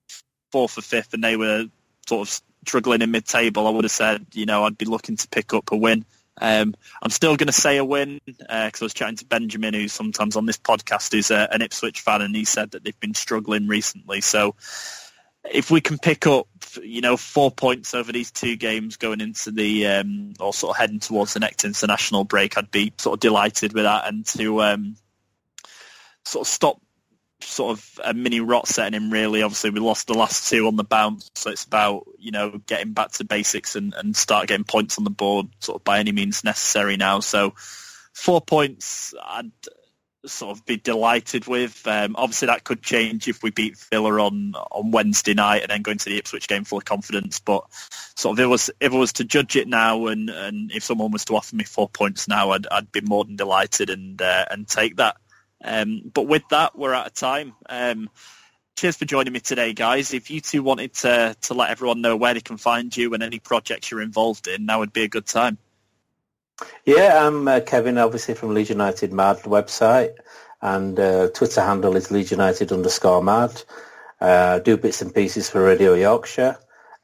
fourth 0.53 0.79
or 0.79 0.83
fifth 0.83 1.13
and 1.15 1.23
they 1.23 1.37
were 1.37 1.67
sort 2.09 2.29
of 2.29 2.41
struggling 2.67 3.03
in 3.03 3.11
mid-table, 3.11 3.67
I 3.67 3.71
would 3.71 3.85
have 3.85 3.91
said, 3.91 4.27
you 4.33 4.47
know, 4.47 4.65
I'd 4.65 4.79
be 4.79 4.87
looking 4.87 5.17
to 5.17 5.29
pick 5.29 5.53
up 5.53 5.71
a 5.73 5.77
win. 5.77 6.05
Um, 6.41 6.75
I'm 7.03 7.11
still 7.11 7.37
going 7.37 7.47
to 7.47 7.53
say 7.53 7.77
a 7.77 7.85
win 7.85 8.21
because 8.27 8.83
uh, 8.83 8.85
I 8.85 8.85
was 8.85 8.95
chatting 8.95 9.17
to 9.17 9.25
Benjamin, 9.25 9.75
who 9.75 9.87
sometimes 9.89 10.35
on 10.35 10.47
this 10.47 10.59
podcast 10.59 11.17
is 11.17 11.31
uh, 11.31 11.47
an 11.51 11.63
Ipswich 11.63 12.01
fan, 12.01 12.23
and 12.23 12.35
he 12.35 12.45
said 12.45 12.73
that 12.73 12.83
they've 12.83 12.99
been 12.99 13.15
struggling 13.15 13.69
recently. 13.69 14.21
So 14.21 14.57
if 15.49 15.71
we 15.71 15.81
can 15.81 15.99
pick 15.99 16.27
up, 16.27 16.49
you 16.83 17.03
know, 17.03 17.17
four 17.17 17.51
points 17.51 17.95
over 17.95 18.11
these 18.11 18.33
two 18.33 18.57
games 18.57 18.97
going 18.97 19.21
into 19.21 19.53
the, 19.53 19.87
um, 19.87 20.33
or 20.41 20.53
sort 20.53 20.75
of 20.75 20.81
heading 20.81 21.01
towards 21.01 21.35
the 21.35 21.41
next 21.41 21.65
international 21.65 22.25
break, 22.25 22.59
I'd 22.59 22.71
be 22.71 22.93
sort 22.99 23.15
of 23.15 23.21
delighted 23.21 23.73
with 23.73 23.85
that. 23.85 24.09
And 24.09 24.27
to 24.27 24.63
um, 24.63 24.97
sort 26.25 26.47
of 26.47 26.53
stop 26.53 26.81
sort 27.41 27.79
of 27.79 28.01
a 28.05 28.15
mini 28.15 28.41
rot 28.41 28.67
setting 28.67 28.95
in 28.95 29.11
really. 29.11 29.43
Obviously 29.43 29.71
we 29.71 29.81
lost 29.81 30.07
the 30.07 30.15
last 30.15 30.49
two 30.49 30.67
on 30.67 30.77
the 30.77 30.85
bounce, 30.85 31.31
so 31.35 31.51
it's 31.51 31.65
about, 31.65 32.07
you 32.19 32.31
know, 32.31 32.59
getting 32.67 32.93
back 32.93 33.13
to 33.13 33.25
basics 33.25 33.77
and, 33.77 33.95
and 33.95 34.17
start 34.17 34.49
getting 34.49 34.65
points 34.65 34.99
on 34.99 35.05
the 35.05 35.11
board 35.11 35.49
sort 35.61 35.81
of 35.81 35.85
by 35.85 35.99
any 35.99 36.13
means 36.13 36.45
necessary 36.45 36.97
now. 36.97 37.21
So 37.21 37.55
four 38.13 38.41
points 38.41 39.15
I'd 39.23 39.51
sort 40.27 40.57
of 40.57 40.65
be 40.65 40.77
delighted 40.77 41.47
with. 41.47 41.87
Um, 41.87 42.17
obviously 42.17 42.47
that 42.47 42.65
could 42.65 42.83
change 42.83 43.29
if 43.29 43.43
we 43.43 43.51
beat 43.51 43.77
Villa 43.91 44.13
on 44.25 44.55
on 44.55 44.91
Wednesday 44.91 45.35
night 45.35 45.63
and 45.63 45.71
then 45.71 45.83
go 45.83 45.91
into 45.93 46.09
the 46.09 46.19
Ipswich 46.19 46.49
game 46.49 46.65
full 46.65 46.79
of 46.79 46.85
confidence. 46.85 47.41
But 47.41 47.65
sort 48.17 48.35
of 48.35 48.41
if 48.41 48.45
it 48.45 48.49
was 48.49 48.71
if 48.81 48.93
it 48.93 48.97
was 48.97 49.13
to 49.15 49.25
judge 49.25 49.57
it 49.57 49.69
now 49.69 50.07
and, 50.07 50.31
and 50.31 50.73
if 50.73 50.85
someone 50.85 51.11
was 51.11 51.25
to 51.27 51.37
offer 51.37 51.55
me 51.57 51.65
four 51.65 51.89
points 51.89 52.29
now, 52.29 52.51
I'd 52.51 52.67
I'd 52.71 52.93
be 52.93 53.01
more 53.03 53.25
than 53.25 53.37
delighted 53.37 53.91
and 53.91 54.21
uh, 54.21 54.47
and 54.51 54.67
take 54.67 54.97
that. 54.97 55.17
Um, 55.65 56.03
but 56.13 56.23
with 56.23 56.43
that, 56.51 56.79
we're 56.79 56.95
out 56.95 57.07
of 57.07 57.15
time. 57.15 57.55
Um, 57.69 58.11
cheers 58.77 58.97
for 58.97 59.05
joining 59.05 59.33
me 59.33 59.41
today, 59.41 59.73
guys. 59.73 60.13
If 60.13 60.31
you 60.31 60.41
two 60.41 60.63
wanted 60.63 60.95
to, 60.95 61.37
to 61.43 61.55
let 61.55 61.71
everyone 61.71 62.01
know 62.01 62.17
where 62.17 62.35
they 62.35 62.41
can 62.41 62.57
find 62.57 62.95
you 62.97 63.15
and 63.15 63.23
any 63.23 63.39
projects 63.39 63.91
you're 63.91 64.03
involved 64.03 64.47
in, 64.47 64.67
now 64.67 64.81
would 64.81 64.93
be 64.93 65.03
a 65.03 65.09
good 65.09 65.27
time. 65.27 65.59
Yeah, 66.85 67.27
I'm 67.27 67.49
uh, 67.49 67.61
Kevin, 67.61 67.99
obviously 67.99 68.35
from 68.35 68.55
Leeds 68.55 68.71
United 68.71 69.13
Mad 69.13 69.39
website, 69.39 70.15
and 70.63 70.99
uh, 70.99 71.29
Twitter 71.35 71.61
handle 71.61 71.97
is 71.97 72.11
Leeds 72.11 72.31
United 72.31 72.71
underscore 72.71 73.23
Mad. 73.23 73.63
Uh, 74.21 74.61
do 74.61 74.77
bits 74.77 75.03
and 75.03 75.15
pieces 75.15 75.51
for 75.51 75.63
Radio 75.65 75.95
Yorkshire. 75.95 76.57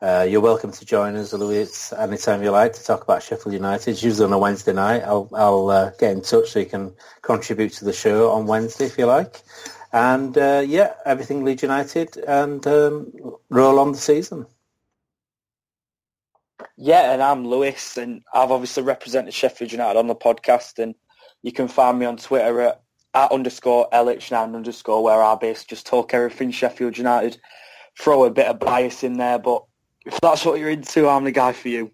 Uh, 0.02 0.26
you're 0.26 0.40
welcome 0.40 0.72
to 0.72 0.86
join 0.86 1.14
us, 1.14 1.34
Louis, 1.34 1.92
anytime 1.92 2.42
you 2.42 2.50
like 2.50 2.72
to 2.72 2.82
talk 2.82 3.02
about 3.02 3.22
Sheffield 3.22 3.52
United. 3.52 3.90
It's 3.90 4.02
usually 4.02 4.24
on 4.24 4.32
a 4.32 4.38
Wednesday 4.38 4.72
night. 4.72 5.02
I'll, 5.02 5.28
I'll 5.34 5.68
uh, 5.68 5.90
get 5.98 6.12
in 6.12 6.22
touch 6.22 6.48
so 6.48 6.60
you 6.60 6.64
can 6.64 6.94
contribute 7.20 7.74
to 7.74 7.84
the 7.84 7.92
show 7.92 8.30
on 8.30 8.46
Wednesday 8.46 8.86
if 8.86 8.96
you 8.96 9.04
like. 9.04 9.42
And 9.92 10.38
uh, 10.38 10.64
yeah, 10.66 10.94
everything 11.04 11.44
Leeds 11.44 11.62
United 11.62 12.16
and 12.16 12.66
um, 12.66 13.12
roll 13.50 13.78
on 13.78 13.92
the 13.92 13.98
season. 13.98 14.46
Yeah, 16.78 17.12
and 17.12 17.22
I'm 17.22 17.46
Lewis, 17.46 17.98
and 17.98 18.22
I've 18.32 18.52
obviously 18.52 18.84
represented 18.84 19.34
Sheffield 19.34 19.70
United 19.70 19.98
on 19.98 20.06
the 20.06 20.14
podcast, 20.14 20.78
and 20.78 20.94
you 21.42 21.52
can 21.52 21.68
find 21.68 21.98
me 21.98 22.06
on 22.06 22.16
Twitter 22.16 22.62
at, 22.62 22.82
at 23.12 23.32
underscore 23.32 23.86
LH9 23.92 24.56
underscore 24.56 25.04
where 25.04 25.22
I 25.22 25.34
basically 25.34 25.76
just 25.76 25.86
talk 25.86 26.14
everything 26.14 26.52
Sheffield 26.52 26.96
United. 26.96 27.38
Throw 27.98 28.24
a 28.24 28.30
bit 28.30 28.46
of 28.46 28.60
bias 28.60 29.02
in 29.02 29.18
there, 29.18 29.38
but 29.38 29.64
If 30.06 30.20
that's 30.20 30.44
what 30.44 30.58
you're 30.58 30.70
into, 30.70 31.08
I'm 31.08 31.24
the 31.24 31.32
guy 31.32 31.52
for 31.52 31.68
you. 31.68 31.90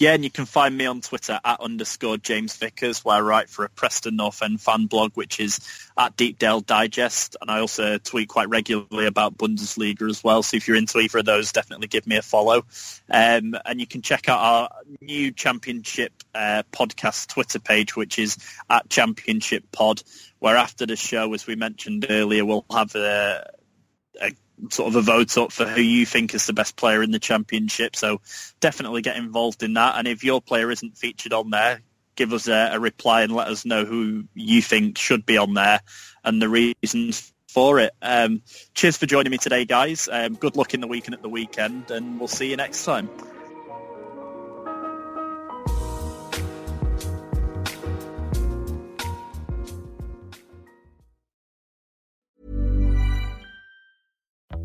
Yeah, 0.00 0.12
and 0.12 0.24
you 0.24 0.30
can 0.30 0.44
find 0.44 0.76
me 0.76 0.86
on 0.86 1.00
Twitter 1.02 1.38
at 1.44 1.60
underscore 1.60 2.16
James 2.16 2.56
Vickers, 2.56 3.04
where 3.04 3.16
I 3.16 3.20
write 3.20 3.48
for 3.48 3.64
a 3.64 3.68
Preston 3.68 4.16
North 4.16 4.42
End 4.42 4.60
fan 4.60 4.86
blog, 4.86 5.12
which 5.14 5.38
is 5.38 5.60
at 5.96 6.16
Deepdale 6.16 6.62
Digest. 6.66 7.36
And 7.40 7.48
I 7.48 7.60
also 7.60 7.98
tweet 7.98 8.28
quite 8.28 8.48
regularly 8.48 9.06
about 9.06 9.38
Bundesliga 9.38 10.10
as 10.10 10.24
well. 10.24 10.42
So 10.42 10.56
if 10.56 10.66
you're 10.66 10.76
into 10.76 10.98
either 10.98 11.18
of 11.18 11.24
those, 11.24 11.52
definitely 11.52 11.86
give 11.86 12.08
me 12.08 12.16
a 12.16 12.22
follow. 12.22 12.64
Um, 13.08 13.54
and 13.64 13.78
you 13.78 13.86
can 13.86 14.02
check 14.02 14.28
out 14.28 14.40
our 14.40 14.70
new 15.00 15.30
Championship 15.30 16.12
uh, 16.34 16.64
podcast 16.72 17.28
Twitter 17.28 17.60
page, 17.60 17.94
which 17.94 18.18
is 18.18 18.36
at 18.68 18.90
Championship 18.90 19.70
Pod, 19.70 20.02
where 20.40 20.56
after 20.56 20.86
the 20.86 20.96
show, 20.96 21.32
as 21.34 21.46
we 21.46 21.54
mentioned 21.54 22.06
earlier, 22.10 22.44
we'll 22.44 22.66
have 22.68 22.96
a, 22.96 23.48
a 24.20 24.32
sort 24.70 24.88
of 24.88 24.96
a 24.96 25.02
vote 25.02 25.36
up 25.36 25.52
for 25.52 25.64
who 25.64 25.80
you 25.80 26.06
think 26.06 26.34
is 26.34 26.46
the 26.46 26.52
best 26.52 26.76
player 26.76 27.02
in 27.02 27.10
the 27.10 27.18
championship. 27.18 27.96
So 27.96 28.20
definitely 28.60 29.02
get 29.02 29.16
involved 29.16 29.62
in 29.62 29.74
that. 29.74 29.96
And 29.98 30.08
if 30.08 30.24
your 30.24 30.40
player 30.40 30.70
isn't 30.70 30.96
featured 30.96 31.32
on 31.32 31.50
there, 31.50 31.80
give 32.16 32.32
us 32.32 32.48
a, 32.48 32.70
a 32.72 32.80
reply 32.80 33.22
and 33.22 33.34
let 33.34 33.48
us 33.48 33.64
know 33.64 33.84
who 33.84 34.24
you 34.34 34.62
think 34.62 34.98
should 34.98 35.26
be 35.26 35.36
on 35.36 35.54
there 35.54 35.80
and 36.22 36.40
the 36.40 36.48
reasons 36.48 37.32
for 37.48 37.78
it. 37.78 37.92
Um, 38.02 38.42
cheers 38.74 38.96
for 38.96 39.06
joining 39.06 39.30
me 39.30 39.38
today, 39.38 39.64
guys. 39.64 40.08
Um, 40.10 40.34
good 40.34 40.56
luck 40.56 40.74
in 40.74 40.80
the 40.80 40.88
weekend 40.88 41.14
at 41.14 41.22
the 41.22 41.28
weekend, 41.28 41.90
and 41.90 42.18
we'll 42.18 42.28
see 42.28 42.50
you 42.50 42.56
next 42.56 42.84
time. 42.84 43.08